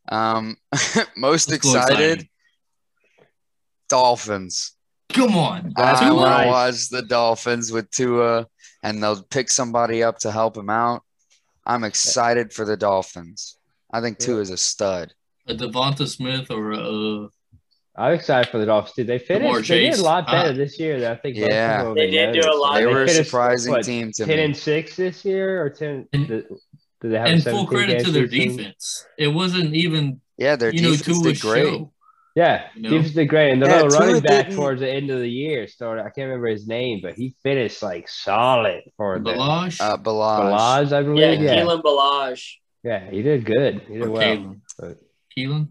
Um, 0.09 0.57
most 1.17 1.49
Let's 1.51 1.65
excited. 1.65 2.29
Dolphins. 3.89 4.73
Come 5.11 5.37
on. 5.37 5.73
That's 5.77 6.03
I 6.03 6.11
want 6.11 6.31
right. 6.31 6.45
to 6.45 6.51
watch 6.51 6.89
the 6.89 7.03
Dolphins 7.03 7.71
with 7.71 7.91
Tua, 7.91 8.47
and 8.83 9.03
they'll 9.03 9.23
pick 9.23 9.51
somebody 9.51 10.03
up 10.03 10.19
to 10.21 10.33
help 10.33 10.57
him 10.57 10.69
out. 10.71 11.03
I'm 11.65 11.85
excited 11.85 12.53
for 12.53 12.65
the 12.65 12.77
Dolphins. 12.77 13.57
I 13.93 14.01
think 14.01 14.19
Tua 14.19 14.41
is 14.41 14.51
a 14.51 14.57
stud. 14.57 15.13
A 15.49 15.55
Devonta 15.55 16.07
Smith 16.09 16.51
or 16.51 16.73
a 16.73 17.29
I'm 17.99 18.13
excited 18.13 18.51
for 18.51 18.59
the 18.59 18.67
Dolphins 18.67 18.95
too. 18.95 19.05
They 19.05 19.19
finished. 19.19 19.49
Jamar 19.55 19.67
They 19.69 19.89
did 19.91 19.99
a 19.99 20.03
lot 20.03 20.27
better 20.27 20.51
Uh, 20.51 20.53
this 20.53 20.79
year 20.79 21.01
than 21.01 21.13
I 21.13 21.15
think. 21.17 21.39
most 21.39 21.49
Yeah. 21.51 21.95
They 21.95 22.11
did 22.11 22.35
do 22.35 22.41
a 22.41 22.53
lot. 22.53 22.75
They 22.75 22.81
They 22.85 22.87
were 22.93 23.05
a 23.05 23.09
surprising 23.09 23.73
what, 23.73 23.85
team 23.85 24.13
to 24.17 24.27
Ten 24.27 24.37
me. 24.37 24.45
and 24.45 24.57
six 24.57 24.97
this 24.97 25.25
year, 25.25 25.63
or 25.65 25.71
ten? 25.71 26.07
And- 26.13 26.29
did, 26.29 26.45
did 27.01 27.13
they 27.13 27.19
have 27.19 27.29
and 27.29 27.43
full 27.43 27.67
credit 27.67 28.05
to 28.05 28.11
their 28.11 28.29
season? 28.29 28.57
defense. 28.59 29.07
It 29.19 29.29
wasn't 29.29 29.75
even 29.75 30.21
Yeah, 30.39 30.57
their 30.57 30.73
you 30.75 30.83
know 30.83 30.93
defense 30.97 31.21
Tua's 31.23 31.23
did 31.23 31.41
great. 31.41 31.65
show. 31.67 31.93
Yeah, 32.35 32.69
You 32.75 32.83
know? 32.83 32.91
defense 32.91 33.15
did 33.15 33.27
great, 33.31 33.53
and 33.53 33.63
the 33.63 33.67
Yeah, 33.67 33.83
little 33.83 33.99
running 33.99 34.21
back 34.23 34.47
didn't- 34.47 34.57
towards 34.59 34.81
the 34.83 34.91
end 34.91 35.11
of 35.11 35.21
the 35.21 35.29
year 35.31 35.67
started. 35.69 36.03
I 36.03 36.11
can't 36.11 36.29
remember 36.29 36.49
his 36.49 36.67
name, 36.69 37.01
but 37.03 37.15
he 37.15 37.35
finished 37.43 37.83
like 37.83 38.09
solid 38.09 38.83
for 38.99 39.15
them. 39.19 39.25
Balaj, 39.39 39.81
Uh, 39.81 39.97
Balaj. 39.97 40.41
Balaj, 40.53 40.93
I 40.93 41.03
believe. 41.03 41.41
Yeah, 41.41 41.63
Keelan 41.63 41.83
Balaj. 41.83 42.43
yeah, 42.85 43.11
he 43.11 43.23
did 43.23 43.45
good. 43.47 43.81
He 43.89 43.95
did 43.95 44.03
or 44.03 44.11
well. 44.11 44.23
Keelan. 44.37 44.61
but- 44.79 44.99
Keelan. 45.37 45.69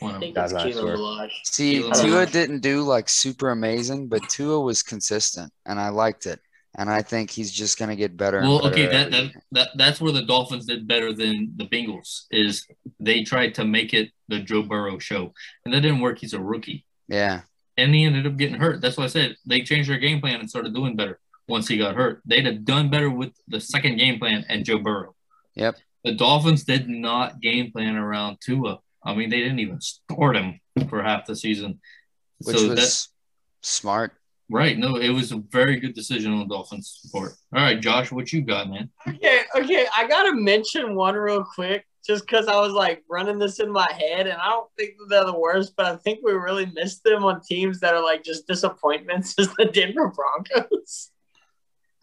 One 0.00 0.12
I 0.12 0.14
of 0.14 0.20
think 0.22 0.34
them. 0.34 0.44
it's 0.44 0.52
Keelan. 0.54 0.96
Balaj. 0.96 1.30
See, 1.44 1.80
Keelan 1.82 2.02
Tua 2.02 2.26
Balaj. 2.26 2.32
didn't 2.32 2.60
do 2.60 2.80
like 2.82 3.08
super 3.10 3.50
amazing, 3.50 4.08
but 4.08 4.26
Tua 4.30 4.60
was 4.60 4.82
consistent, 4.82 5.52
and 5.66 5.78
I 5.78 5.90
liked 5.90 6.24
it. 6.24 6.40
And 6.76 6.88
I 6.88 7.02
think 7.02 7.30
he's 7.30 7.50
just 7.50 7.78
gonna 7.78 7.96
get 7.96 8.16
better. 8.16 8.38
and 8.38 8.48
Well, 8.48 8.62
better 8.62 8.72
okay, 8.72 8.86
that, 8.86 9.10
that 9.10 9.32
that 9.52 9.68
that's 9.76 10.00
where 10.00 10.12
the 10.12 10.22
Dolphins 10.22 10.66
did 10.66 10.86
better 10.86 11.12
than 11.12 11.52
the 11.56 11.66
Bengals. 11.66 12.26
Is 12.30 12.66
they 13.00 13.24
tried 13.24 13.54
to 13.56 13.64
make 13.64 13.92
it 13.92 14.10
the 14.28 14.38
Joe 14.38 14.62
Burrow 14.62 14.98
show, 14.98 15.32
and 15.64 15.74
that 15.74 15.80
didn't 15.80 16.00
work. 16.00 16.18
He's 16.20 16.34
a 16.34 16.40
rookie, 16.40 16.86
yeah, 17.08 17.40
and 17.76 17.94
he 17.94 18.04
ended 18.04 18.26
up 18.26 18.36
getting 18.36 18.60
hurt. 18.60 18.80
That's 18.80 18.96
why 18.96 19.04
I 19.04 19.08
said 19.08 19.36
they 19.44 19.62
changed 19.62 19.90
their 19.90 19.98
game 19.98 20.20
plan 20.20 20.40
and 20.40 20.48
started 20.48 20.74
doing 20.74 20.96
better 20.96 21.18
once 21.48 21.68
he 21.68 21.76
got 21.76 21.96
hurt. 21.96 22.22
They'd 22.24 22.46
have 22.46 22.64
done 22.64 22.88
better 22.88 23.10
with 23.10 23.32
the 23.48 23.60
second 23.60 23.96
game 23.96 24.18
plan 24.18 24.46
and 24.48 24.64
Joe 24.64 24.78
Burrow. 24.78 25.14
Yep. 25.56 25.76
The 26.04 26.14
Dolphins 26.14 26.64
did 26.64 26.88
not 26.88 27.40
game 27.40 27.72
plan 27.72 27.96
around 27.96 28.38
Tua. 28.40 28.78
I 29.04 29.14
mean, 29.14 29.28
they 29.28 29.40
didn't 29.40 29.58
even 29.58 29.80
start 29.80 30.36
him 30.36 30.60
for 30.88 31.02
half 31.02 31.26
the 31.26 31.36
season. 31.36 31.80
which 32.38 32.56
so 32.56 32.68
was 32.68 32.78
that's 32.78 33.08
smart. 33.62 34.14
Right. 34.50 34.78
No, 34.78 34.96
it 34.96 35.10
was 35.10 35.32
a 35.32 35.42
very 35.50 35.78
good 35.78 35.94
decision 35.94 36.32
on 36.32 36.40
the 36.40 36.54
Dolphins' 36.54 37.08
part. 37.12 37.32
All 37.54 37.62
right, 37.62 37.80
Josh, 37.80 38.12
what 38.12 38.32
you 38.32 38.42
got, 38.42 38.68
man? 38.68 38.90
Okay, 39.06 39.42
okay, 39.56 39.86
I 39.96 40.06
gotta 40.06 40.34
mention 40.34 40.94
one 40.94 41.14
real 41.14 41.44
quick, 41.44 41.86
just 42.06 42.26
because 42.26 42.48
I 42.48 42.56
was 42.56 42.72
like 42.72 43.02
running 43.08 43.38
this 43.38 43.60
in 43.60 43.70
my 43.70 43.88
head, 43.92 44.26
and 44.26 44.40
I 44.40 44.50
don't 44.50 44.70
think 44.78 44.94
they're 45.08 45.24
the 45.24 45.38
worst, 45.38 45.74
but 45.76 45.86
I 45.86 45.96
think 45.96 46.20
we 46.22 46.32
really 46.32 46.66
missed 46.74 47.04
them 47.04 47.24
on 47.24 47.40
teams 47.40 47.80
that 47.80 47.94
are 47.94 48.02
like 48.02 48.24
just 48.24 48.46
disappointments. 48.46 49.34
Is 49.38 49.54
the 49.54 49.66
Denver 49.66 50.12
Broncos? 50.12 51.10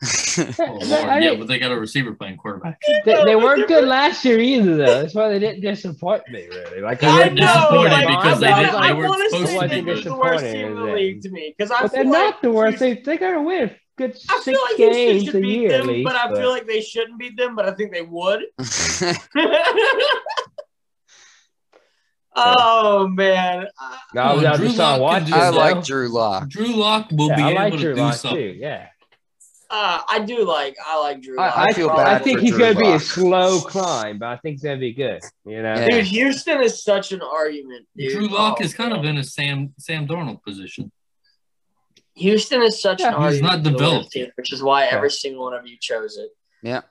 Oh, 0.04 0.58
Lord. 0.84 1.24
Yeah, 1.24 1.34
but 1.36 1.48
they 1.48 1.58
got 1.58 1.72
a 1.72 1.80
receiver 1.80 2.14
playing 2.14 2.38
quarterback. 2.38 2.80
they, 3.04 3.24
they 3.26 3.36
weren't 3.36 3.68
good 3.68 3.86
last 3.88 4.24
year 4.24 4.40
either, 4.40 4.78
though. 4.78 5.02
That's 5.02 5.16
why 5.16 5.30
they 5.30 5.40
didn't 5.40 5.62
disappoint 5.62 6.22
me, 6.30 6.48
really. 6.48 6.82
Like 6.82 7.04
I 7.04 7.12
were 7.14 7.20
went 7.22 7.36
disappointed 7.38 7.90
down, 7.90 8.16
because 8.18 8.40
they 8.40 8.48
I 8.48 8.64
didn't- 8.64 8.82
they 8.82 8.94
weren't 8.94 9.10
wanna 9.10 9.30
supposed 9.30 9.50
say 9.52 9.60
to 9.62 9.68
they 9.68 9.82
be 9.82 9.88
were 9.88 9.94
good. 9.96 10.04
the 10.06 10.16
worst 10.16 10.44
team 10.46 10.66
in 10.68 10.76
the 10.76 10.84
league 10.84 11.22
to 11.24 11.30
me 11.32 11.56
because 11.58 11.72
I 11.72 11.82
But 11.82 11.92
they're 11.94 12.04
feel 12.04 12.12
not 12.12 12.26
like 12.26 12.42
the 12.42 12.52
worst. 12.52 12.80
They 12.80 12.94
they 12.94 13.18
gotta 13.18 13.42
win 13.42 13.64
a 13.64 13.72
good 13.98 14.12
I 14.12 14.14
six 14.14 14.44
feel 14.46 14.62
like 14.70 14.78
games 14.78 15.24
should 15.24 15.36
a 15.36 15.40
beat 15.42 15.60
year 15.62 15.78
them, 15.80 15.88
least. 15.88 16.06
but 16.06 16.16
I 16.16 16.32
feel 16.36 16.50
like 16.52 16.68
they 16.68 16.82
shouldn't 16.82 17.18
beat 17.18 17.36
them. 17.36 17.56
But 17.56 17.68
I 17.68 17.72
think 17.72 17.92
they 17.92 18.04
would. 18.04 18.44
oh 22.36 23.08
man, 23.08 23.66
I- 23.80 23.98
no, 24.14 24.28
No, 24.30 24.36
without 24.36 24.58
Drew 24.58 24.68
Deshaun 24.68 25.00
Lock 25.00 25.24
can 25.26 25.34
I 25.34 25.50
like 25.50 25.84
Drew 25.84 26.08
Lock. 26.10 26.50
Drew 26.50 26.68
Lock 26.76 27.10
will 27.12 27.30
Yeah, 27.30 27.36
be 27.36 27.42
I 27.42 27.50
able 27.50 27.62
like 27.62 27.74
to 27.74 27.80
Drew 27.80 27.96
do 27.96 28.02
Lock 28.02 28.14
something. 28.14 28.40
too. 28.54 28.58
Yeah, 28.60 28.88
uh, 29.70 30.02
I 30.08 30.20
do 30.20 30.46
like 30.46 30.76
I 30.86 31.00
like 31.00 31.22
Drew. 31.22 31.36
Lock. 31.38 31.58
I, 31.58 31.64
I 31.66 31.74
feel 31.74 31.88
feel 31.90 31.98
bad 31.98 32.08
I 32.08 32.20
think 32.20 32.40
for 32.40 32.46
he's 32.46 32.52
Drew 32.56 32.60
gonna 32.74 32.80
be 32.80 32.92
a 32.94 33.00
slow 33.00 33.60
climb, 33.62 34.20
but 34.20 34.28
I 34.30 34.38
think 34.38 34.54
he's 34.56 34.64
gonna 34.64 34.78
be 34.80 34.94
good. 34.94 35.22
You 35.46 35.62
know, 35.64 35.74
Yeah. 35.76 35.88
Dude, 35.90 36.06
Houston 36.06 36.62
is 36.62 36.84
such 36.84 37.12
an 37.12 37.22
argument. 37.22 37.86
Dude. 37.98 38.14
Drew 38.14 38.28
Lock 38.28 38.58
Oh, 38.60 38.64
is 38.64 38.74
kind 38.74 38.94
of 38.94 39.04
in 39.06 39.18
a 39.18 39.24
Sam 39.24 39.74
Sam 39.78 40.08
Darnold 40.08 40.42
position. 40.44 40.92
Houston 42.16 42.62
is 42.64 42.82
such 42.82 43.02
Yeah, 43.02 43.10
an 43.10 43.14
he's 43.16 43.42
argument. 43.42 43.54
not 43.54 43.64
the 43.64 43.72
developed 43.72 43.98
worst 44.06 44.12
team, 44.12 44.28
which 44.36 44.52
is 44.54 44.64
why 44.64 44.86
Yeah. 44.86 44.96
every 44.96 45.12
single 45.12 45.44
one 45.44 45.54
of 45.54 45.68
you 45.68 45.78
chose 45.80 46.18
it. 46.18 46.30
Yeah. 46.64 46.82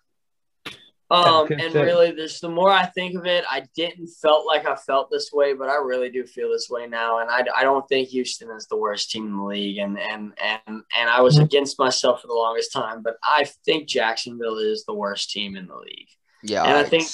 Um, 1.08 1.46
and 1.50 1.72
really, 1.72 2.10
there's 2.10 2.40
the 2.40 2.48
more 2.48 2.70
I 2.70 2.84
think 2.86 3.14
of 3.16 3.26
it, 3.26 3.44
I 3.48 3.62
didn't 3.76 4.08
felt 4.08 4.44
like 4.44 4.66
I 4.66 4.74
felt 4.74 5.08
this 5.08 5.30
way, 5.32 5.52
but 5.52 5.68
I 5.68 5.76
really 5.76 6.10
do 6.10 6.26
feel 6.26 6.50
this 6.50 6.68
way 6.68 6.88
now. 6.88 7.20
And 7.20 7.30
I, 7.30 7.44
I 7.56 7.62
don't 7.62 7.88
think 7.88 8.08
Houston 8.08 8.50
is 8.50 8.66
the 8.66 8.76
worst 8.76 9.12
team 9.12 9.26
in 9.28 9.36
the 9.36 9.44
league. 9.44 9.78
And 9.78 9.98
and 10.00 10.32
and 10.42 10.82
and 10.98 11.08
I 11.08 11.20
was 11.20 11.38
against 11.38 11.78
myself 11.78 12.22
for 12.22 12.26
the 12.26 12.32
longest 12.34 12.72
time, 12.72 13.02
but 13.02 13.18
I 13.22 13.46
think 13.64 13.86
Jacksonville 13.86 14.58
is 14.58 14.84
the 14.84 14.94
worst 14.94 15.30
team 15.30 15.54
in 15.56 15.68
the 15.68 15.76
league. 15.76 16.08
Yeah. 16.42 16.64
And 16.64 16.76
I 16.76 16.82
think 16.82 17.06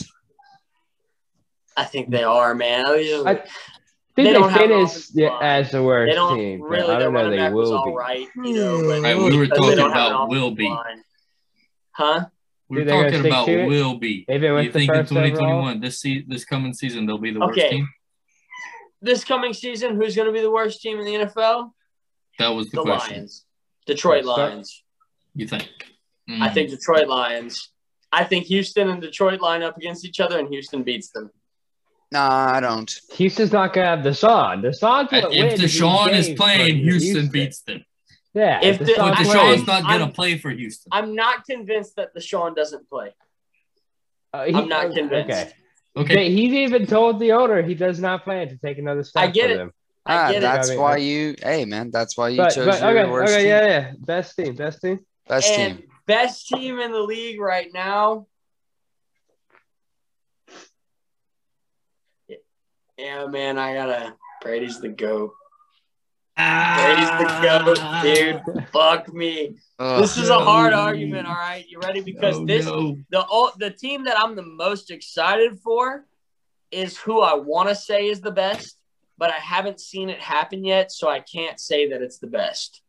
I 1.77 1.85
think 1.85 2.11
they 2.11 2.23
are, 2.25 2.55
man. 2.55 2.87
I 2.87 2.97
mean, 2.97 3.27
I- 3.27 3.35
think 3.35 3.47
They 4.15 4.25
they, 4.25 4.33
don't 4.35 4.51
have 4.51 4.61
an 4.63 4.69
finished 4.69 4.95
offensive 4.95 5.17
yeah, 5.17 5.39
as 5.41 5.71
the 5.71 5.83
worst 5.83 6.11
they 6.11 6.15
don't 6.15 6.37
team. 6.39 6.63
really. 6.63 6.95
I 6.95 6.99
don't 6.99 7.13
know 7.15 7.31
they 7.31 7.51
will 7.51 7.85
be. 7.85 7.93
right, 7.93 8.29
you 8.37 8.55
know. 8.55 8.83
But 8.87 9.03
Right, 9.03 9.17
we 9.17 9.37
were 9.37 9.47
talking 9.47 9.77
don't 9.77 9.91
have 9.93 10.07
an 10.09 10.13
about 10.15 10.29
will 10.29 10.51
be. 10.51 10.69
line. 10.69 11.03
Huh? 11.93 12.25
We're 12.73 12.79
Think 12.79 12.89
they're 12.89 12.97
gonna 13.03 13.11
talking 13.19 13.27
about 13.31 13.47
to 13.47 13.61
it? 13.61 13.67
will 13.67 13.99
be. 13.99 14.25
Even 14.31 14.43
You 14.43 14.55
with 14.55 14.67
the 14.67 14.73
think 14.73 14.91
in 14.91 14.97
first 14.97 15.13
overall? 15.13 15.29
2021, 15.29 15.81
this 15.81 16.01
se- 16.01 16.25
this 16.27 16.45
coming 16.47 16.73
season, 16.73 17.05
they'll 17.05 17.19
be 17.19 17.31
the 17.33 17.41
worst 17.41 17.59
team? 17.61 17.87
This 19.03 19.25
coming 19.25 19.53
season, 19.53 19.97
who's 19.97 20.17
going 20.17 20.27
to 20.27 20.33
be 20.33 20.41
the 20.41 20.51
worst 20.51 20.81
team 20.81 20.99
in 20.99 21.05
the 21.05 21.15
NFL? 21.27 21.73
That 22.39 22.49
was 22.49 22.71
the, 22.71 22.77
The 22.79 22.83
question. 22.83 23.17
Lions, 23.17 23.45
Detroit 23.87 24.25
Start- 24.25 24.39
Lions. 24.53 24.85
You 25.35 25.47
think? 25.47 25.69
I 26.31 26.49
Mm. 26.49 26.55
think 26.55 26.71
Detroit 26.71 27.09
Lions. 27.09 27.71
I 28.11 28.25
think 28.25 28.47
Houston 28.47 28.89
and 28.89 29.03
Detroit 29.03 29.41
line 29.41 29.63
up 29.63 29.77
against 29.77 30.05
each 30.07 30.21
other, 30.21 30.39
and 30.39 30.49
Houston 30.49 30.83
beats 30.83 31.11
them. 31.11 31.31
Nah, 32.11 32.53
I 32.55 32.61
don't. 32.61 32.91
Houston's 33.15 33.53
not 33.53 33.73
gonna 33.75 33.87
have 33.87 33.99
Deshaun. 34.01 34.63
Deshaun's 34.63 35.13
if 35.13 35.23
gonna 35.23 35.29
win 35.31 35.59
these 35.59 35.81
Deshaun 35.81 36.13
is 36.13 36.29
playing, 36.37 36.79
for 36.85 36.91
Houston 36.91 37.29
beats 37.29 37.63
them. 37.63 37.85
Yeah, 38.35 38.61
If 38.63 38.79
the- 38.79 38.85
But 38.97 39.15
Deshaun's 39.15 39.29
I- 39.29 39.35
Deshaun's 39.37 39.67
not 39.67 39.83
going 39.85 40.01
to 40.09 40.15
play 40.15 40.39
for 40.39 40.51
Houston. 40.51 40.89
I'm 40.93 41.15
not 41.15 41.45
convinced 41.45 41.97
that 41.97 42.15
Deshaun 42.15 42.57
doesn't 42.57 42.89
play. 42.89 43.15
uh, 44.33 44.45
he- 44.45 44.55
I'm 44.55 44.69
not 44.69 44.95
convinced. 44.95 45.31
Okay. 45.31 45.53
Okay. 45.95 46.31
He's 46.31 46.55
even 46.55 46.87
told 46.87 47.21
the 47.21 47.33
owner 47.33 47.61
he 47.61 47.75
does 47.75 48.01
not 48.01 48.25
plan 48.25 48.49
to 48.49 48.57
take 48.57 48.79
another 48.79 49.05
step 49.05 49.25
I 49.25 49.27
get 49.27 49.51
with 49.51 49.59
it. 49.59 49.63
him. 49.63 49.73
I 50.07 50.15
Ah, 50.17 50.29
get 50.29 50.37
it. 50.39 50.41
that's 50.41 50.69
I 50.71 50.73
mean, 50.73 50.81
why 50.81 50.97
you. 50.97 51.35
Hey, 51.43 51.65
man, 51.67 51.91
that's 51.91 52.17
why 52.17 52.31
you 52.31 52.39
But, 52.39 52.55
chose 52.55 52.67
but 52.67 52.81
your 52.81 52.99
okay, 53.03 53.11
worst 53.11 53.33
okay, 53.35 53.43
team. 53.43 53.49
yeah, 53.51 53.67
yeah, 53.67 53.93
best 53.99 54.35
team, 54.37 54.55
best 54.57 54.81
team. 54.81 55.01
Best 55.29 55.51
and 55.53 55.79
team. 55.81 55.89
best 56.07 56.49
team 56.49 56.81
in 56.81 56.91
the 56.93 57.03
league 57.03 57.39
right 57.39 57.69
now. 57.75 58.27
Yeah, 62.99 63.27
man, 63.27 63.59
I 63.59 63.75
gotta. 63.75 64.15
Brady's 64.41 64.81
the 64.81 64.89
goat. 64.89 65.33
Brady's 66.77 67.11
the 67.19 67.41
goat, 67.43 68.03
dude. 68.55 68.69
Fuck 68.73 69.13
me. 69.13 69.57
Ugh. 69.79 70.01
This 70.01 70.17
is 70.17 70.29
a 70.29 70.39
hard 70.39 70.73
no. 70.73 70.81
argument. 70.81 71.27
All 71.27 71.35
right, 71.35 71.65
you 71.69 71.79
ready? 71.81 72.01
Because 72.01 72.37
Oh, 72.39 72.47
this 72.47 72.67
no. 72.67 72.97
the 73.11 73.25
o- 73.31 73.53
the 73.59 73.71
team 73.71 74.05
that 74.05 74.19
I'm 74.19 74.35
the 74.37 74.43
most 74.43 74.91
excited 74.91 75.59
for 75.61 76.07
is 76.71 76.97
who 76.99 77.21
I 77.21 77.35
want 77.35 77.69
to 77.69 77.75
say 77.75 78.09
is 78.09 78.21
the 78.21 78.31
best, 78.31 78.79
but 79.19 79.31
I 79.31 79.37
haven't 79.39 79.81
seen 79.81 80.09
it 80.09 80.19
happen 80.21 80.65
yet, 80.65 80.91
so 80.91 81.09
I 81.09 81.21
can't 81.21 81.61
say 81.61 81.89
that 81.91 82.01
it's 82.03 82.19
the 82.19 82.27
best. 82.29 82.81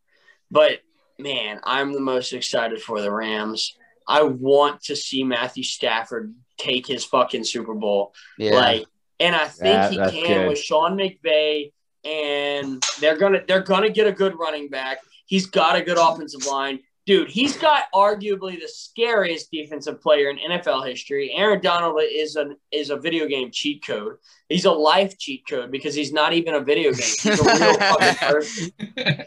But 0.50 0.80
man, 1.18 1.60
I'm 1.64 1.92
the 1.92 2.00
most 2.00 2.32
excited 2.32 2.80
for 2.80 3.00
the 3.00 3.10
Rams. 3.12 3.76
I 4.08 4.22
want 4.22 4.82
to 4.84 4.96
see 4.96 5.22
Matthew 5.24 5.64
Stafford 5.64 6.34
take 6.56 6.86
his 6.86 7.04
fucking 7.04 7.44
Super 7.44 7.74
Bowl. 7.74 8.14
Yeah. 8.38 8.54
Like, 8.54 8.86
and 9.20 9.34
I 9.36 9.46
think 9.48 9.66
Yeah, 9.92 10.10
he 10.10 10.22
can 10.22 10.40
good. 10.42 10.48
with 10.48 10.58
Sean 10.58 10.96
McVay, 10.96 11.72
and 12.04 12.82
they're 13.00 13.16
gonna 13.16 13.42
they're 13.46 13.62
gonna 13.62 13.90
get 13.90 14.06
a 14.06 14.12
good 14.12 14.38
running 14.38 14.68
back. 14.68 14.98
He's 15.26 15.46
got 15.46 15.76
a 15.76 15.82
good 15.82 15.98
offensive 15.98 16.46
line. 16.46 16.80
Dude, 17.06 17.28
he's 17.28 17.58
got 17.58 17.84
arguably 17.94 18.58
the 18.58 18.68
scariest 18.68 19.50
defensive 19.50 20.00
player 20.00 20.30
in 20.30 20.38
NFL 20.38 20.88
history. 20.88 21.32
Aaron 21.34 21.60
Donald 21.60 22.00
is 22.02 22.36
an 22.36 22.56
is 22.72 22.88
a 22.88 22.96
video 22.96 23.26
game 23.26 23.50
cheat 23.52 23.84
code. 23.86 24.14
He's 24.48 24.64
a 24.64 24.70
life 24.70 25.18
cheat 25.18 25.46
code 25.46 25.70
because 25.70 25.94
he's 25.94 26.12
not 26.12 26.32
even 26.32 26.54
a 26.54 26.60
video 26.60 26.92
game. 26.92 27.12
He's 27.20 27.26
a 27.40 27.44
real 27.44 27.74
fucking 27.74 28.14
person. 28.28 28.70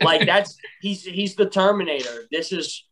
Like 0.01 0.25
that's 0.25 0.57
he's 0.81 1.03
he's 1.03 1.35
the 1.35 1.47
Terminator. 1.47 2.25
This 2.31 2.51
is 2.51 2.83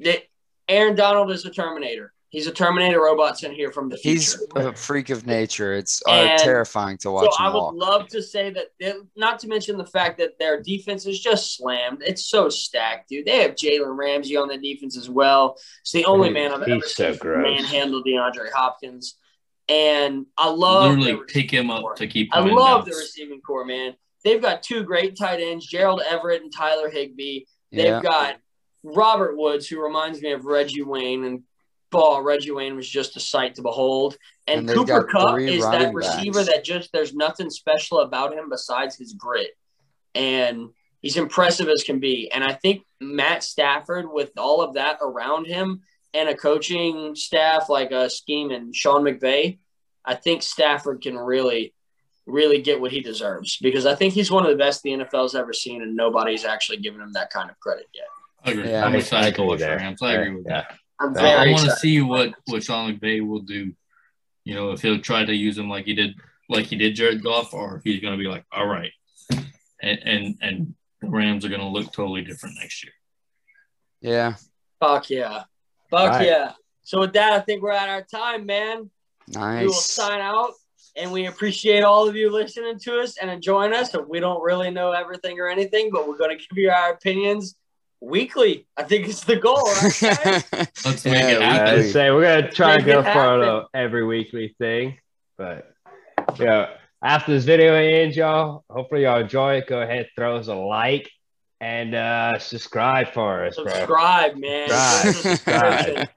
that 0.00 0.24
Aaron 0.68 0.96
Donald 0.96 1.30
is 1.30 1.46
a 1.46 1.50
Terminator. 1.50 2.12
He's 2.30 2.46
a 2.46 2.52
Terminator 2.52 3.00
robot 3.00 3.38
sent 3.38 3.54
here 3.54 3.72
from 3.72 3.88
the 3.88 3.96
future. 3.96 4.12
He's 4.12 4.46
a 4.54 4.72
freak 4.72 5.10
of 5.10 5.26
nature. 5.26 5.74
It's 5.74 6.00
uh, 6.06 6.12
And 6.12 6.38
terrifying 6.38 6.96
to 6.98 7.10
watch 7.10 7.34
so 7.36 7.42
I 7.42 7.48
would 7.48 7.58
walk. 7.58 7.74
love 7.76 8.08
to 8.08 8.22
say 8.22 8.50
that, 8.50 8.66
they- 8.78 8.94
not 9.16 9.40
to 9.40 9.48
mention 9.48 9.76
the 9.76 9.84
fact 9.84 10.18
that 10.18 10.38
their 10.38 10.62
defense 10.62 11.06
is 11.06 11.20
just 11.20 11.56
slammed. 11.56 12.02
It's 12.06 12.26
so 12.26 12.48
stacked, 12.48 13.08
dude. 13.08 13.26
They 13.26 13.42
have 13.42 13.56
Jalen 13.56 13.96
Ramsey 13.98 14.36
on 14.36 14.46
the 14.46 14.56
defense 14.58 14.96
as 14.96 15.10
well. 15.10 15.56
It's 15.80 15.90
the 15.90 16.04
only 16.04 16.28
He- 16.28 16.34
man 16.34 16.52
I've 16.52 16.64
he's 16.64 17.00
ever 17.00 17.16
so 17.16 17.18
seen 17.20 17.42
manhandle 17.42 18.02
DeAndre 18.04 18.52
Hopkins. 18.52 19.16
And 19.68 20.26
I 20.38 20.50
love 20.50 20.98
Literally 20.98 21.12
the 21.12 21.24
pick 21.26 21.50
him 21.50 21.66
receiving 21.68 21.80
core. 21.82 21.90
up 21.92 21.96
to 21.98 22.06
keep 22.06 22.28
I 22.34 22.40
him 22.42 22.48
in 22.48 22.54
love 22.54 22.84
the 22.84 22.92
receiving 22.92 23.40
core, 23.40 23.64
man. 23.64 23.94
They've 24.24 24.40
got 24.42 24.62
two 24.62 24.84
great 24.84 25.16
tight 25.18 25.40
ends, 25.40 25.66
Gerald 25.66 26.02
Everett 26.08 26.42
and 26.42 26.52
Tyler 26.54 26.90
Higbee. 26.90 27.40
They've 27.72 27.86
Yeah. 27.86 28.02
got 28.02 28.36
Robert 28.84 29.36
Woods, 29.36 29.66
who 29.66 29.80
reminds 29.82 30.20
me 30.22 30.32
of 30.32 30.44
Reggie 30.44 30.82
Wayne, 30.82 31.24
and 31.24 31.42
ball 31.90 32.22
Reggie 32.22 32.50
Wayne 32.52 32.76
was 32.76 32.88
just 32.88 33.16
a 33.16 33.20
sight 33.20 33.54
to 33.56 33.62
behold. 33.62 34.16
And, 34.46 34.68
And 34.68 34.78
Cooper 34.78 35.04
Kupp 35.04 35.38
is 35.40 35.62
that 35.64 35.92
receiver 35.94 36.40
backs. 36.40 36.48
that 36.52 36.64
just 36.64 36.92
there's 36.92 37.14
nothing 37.14 37.50
special 37.50 38.00
about 38.00 38.32
him 38.32 38.48
besides 38.48 38.96
his 38.96 39.12
grit, 39.14 39.50
and 40.14 40.70
he's 41.00 41.16
impressive 41.16 41.68
as 41.68 41.84
can 41.84 42.00
be. 42.00 42.30
And 42.30 42.42
I 42.44 42.52
think 42.54 42.82
Matt 43.00 43.42
Stafford, 43.44 44.10
with 44.10 44.32
all 44.38 44.60
of 44.62 44.74
that 44.74 44.98
around 45.02 45.46
him 45.46 45.82
and 46.14 46.28
a 46.28 46.36
coaching 46.36 47.14
staff 47.14 47.68
like 47.68 47.92
a 47.92 48.10
scheme 48.10 48.50
and 48.50 48.74
Sean 48.74 49.02
McVay, 49.02 49.58
I 50.04 50.14
think 50.14 50.42
Stafford 50.42 51.02
can 51.02 51.16
really 51.18 51.74
really 52.26 52.60
get 52.62 52.80
what 52.80 52.92
he 52.92 53.00
deserves 53.00 53.56
because 53.60 53.86
I 53.86 53.94
think 53.96 54.14
he's 54.14 54.30
one 54.30 54.44
of 54.44 54.50
the 54.50 54.56
best 54.56 54.82
the 54.84 54.90
NFL's 54.90 55.34
ever 55.34 55.52
seen, 55.52 55.82
and 55.82 55.96
nobody's 55.96 56.44
actually 56.44 56.78
given 56.78 57.00
him 57.00 57.12
that 57.14 57.30
kind 57.30 57.50
of 57.50 57.58
credit 57.58 57.88
yet. 57.92 58.04
I 58.44 58.50
agree. 58.52 58.70
Yeah. 58.70 58.84
I'm 58.84 58.92
I- 58.92 58.98
excited 58.98 59.26
I 59.34 59.36
to 59.36 59.42
watch 59.42 59.60
agree 59.62 59.66
there. 59.66 59.96
I 60.02 60.12
agree 60.12 60.34
with 60.36 60.46
Yeah. 60.46 60.60
that. 60.62 60.78
I'm 61.00 61.16
I, 61.16 61.20
very 61.20 61.52
want 61.52 61.64
to 61.64 61.76
see 61.76 62.02
what 62.02 62.34
what 62.46 62.62
Sean 62.62 62.94
McVay 62.94 63.26
will 63.26 63.40
do. 63.40 63.72
You 64.44 64.54
know, 64.54 64.70
if 64.72 64.82
he'll 64.82 65.00
try 65.00 65.24
to 65.24 65.34
use 65.34 65.56
him 65.56 65.68
like 65.68 65.86
he 65.86 65.94
did, 65.94 66.14
like 66.48 66.66
he 66.66 66.76
did 66.76 66.94
Jared 66.94 67.22
Goff, 67.22 67.54
or 67.54 67.76
if 67.76 67.84
he's 67.84 68.00
going 68.00 68.16
to 68.16 68.22
be 68.22 68.28
like, 68.28 68.44
all 68.52 68.66
right, 68.66 68.92
and 69.82 69.98
and 70.04 70.34
and 70.40 70.74
the 71.00 71.08
Rams 71.08 71.44
are 71.44 71.48
going 71.48 71.60
to 71.60 71.66
look 71.66 71.92
totally 71.92 72.22
different 72.22 72.56
next 72.60 72.84
year. 72.84 72.92
Yeah. 74.00 74.34
Fuck 74.78 75.10
yeah, 75.10 75.44
fuck 75.90 76.00
All 76.00 76.08
right. 76.08 76.26
yeah. 76.26 76.52
So 76.82 77.00
with 77.00 77.12
that, 77.12 77.32
I 77.32 77.40
think 77.40 77.62
we're 77.62 77.72
at 77.72 77.88
our 77.88 78.02
time, 78.02 78.46
man. 78.46 78.90
Nice. 79.28 79.60
We 79.60 79.66
will 79.66 79.74
sign 79.74 80.20
out, 80.20 80.52
and 80.96 81.12
we 81.12 81.26
appreciate 81.26 81.82
all 81.82 82.08
of 82.08 82.16
you 82.16 82.30
listening 82.30 82.78
to 82.80 83.00
us 83.00 83.18
and 83.18 83.30
enjoying 83.30 83.74
us. 83.74 83.94
And 83.94 84.08
we 84.08 84.20
don't 84.20 84.42
really 84.42 84.70
know 84.70 84.92
everything 84.92 85.38
or 85.38 85.48
anything, 85.48 85.90
but 85.92 86.08
we're 86.08 86.16
going 86.16 86.36
to 86.36 86.44
give 86.44 86.56
you 86.56 86.70
our 86.70 86.92
opinions 86.92 87.56
weekly. 88.00 88.66
I 88.76 88.82
think 88.84 89.08
it's 89.08 89.24
the 89.24 89.36
goal, 89.36 89.62
right? 89.62 89.98
guys? 90.00 90.44
Let's 90.84 91.04
make 91.04 91.14
Yeah, 91.14 91.28
it 91.30 91.42
I 91.42 91.64
weekly. 91.64 91.82
would 91.84 91.92
say 91.92 92.10
we're 92.10 92.22
gonna 92.22 92.50
try 92.50 92.76
to 92.78 92.82
go 92.82 93.02
for 93.02 93.42
a 93.42 93.66
every 93.74 94.04
weekly 94.04 94.54
thing, 94.58 94.98
but 95.36 95.72
yeah. 96.38 96.70
After 97.02 97.32
this 97.32 97.44
video 97.44 97.72
ends, 97.74 98.14
y'all, 98.16 98.62
hopefully 98.68 99.04
y'all 99.04 99.20
enjoy 99.20 99.54
it. 99.54 99.66
Go 99.66 99.80
ahead, 99.80 100.08
throw 100.14 100.36
us 100.36 100.48
a 100.48 100.54
like 100.54 101.10
and 101.62 101.94
uh 101.94 102.38
subscribe 102.38 103.12
for 103.12 103.44
us, 103.46 103.56
bro. 103.56 103.68
Subscribe, 103.72 104.36
man. 104.36 104.68
Subscribe. 104.68 106.08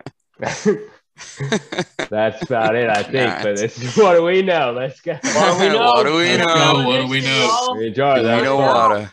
Subscription. 0.41 0.89
That's 2.09 2.41
about 2.43 2.75
it, 2.75 2.89
I 2.89 3.03
think. 3.03 3.43
But 3.43 3.57
this 3.57 3.81
is 3.81 3.95
what 3.95 4.15
do 4.15 4.23
we 4.23 4.41
know? 4.41 4.73
Let's 4.75 4.99
go. 4.99 5.13
What 5.13 5.57
do 5.57 5.63
we 5.63 5.69
know? 5.69 5.85
what 5.85 6.03
do 6.03 6.15
we 6.15 6.37
know? 6.37 6.83
What 6.85 7.01
do 7.01 7.07
we 7.07 7.21
know? 7.21 7.75
We 7.77 7.87
enjoy 7.87 8.23
that. 8.23 8.37
we 8.37 8.43
know 8.43 8.57
water? 8.57 9.11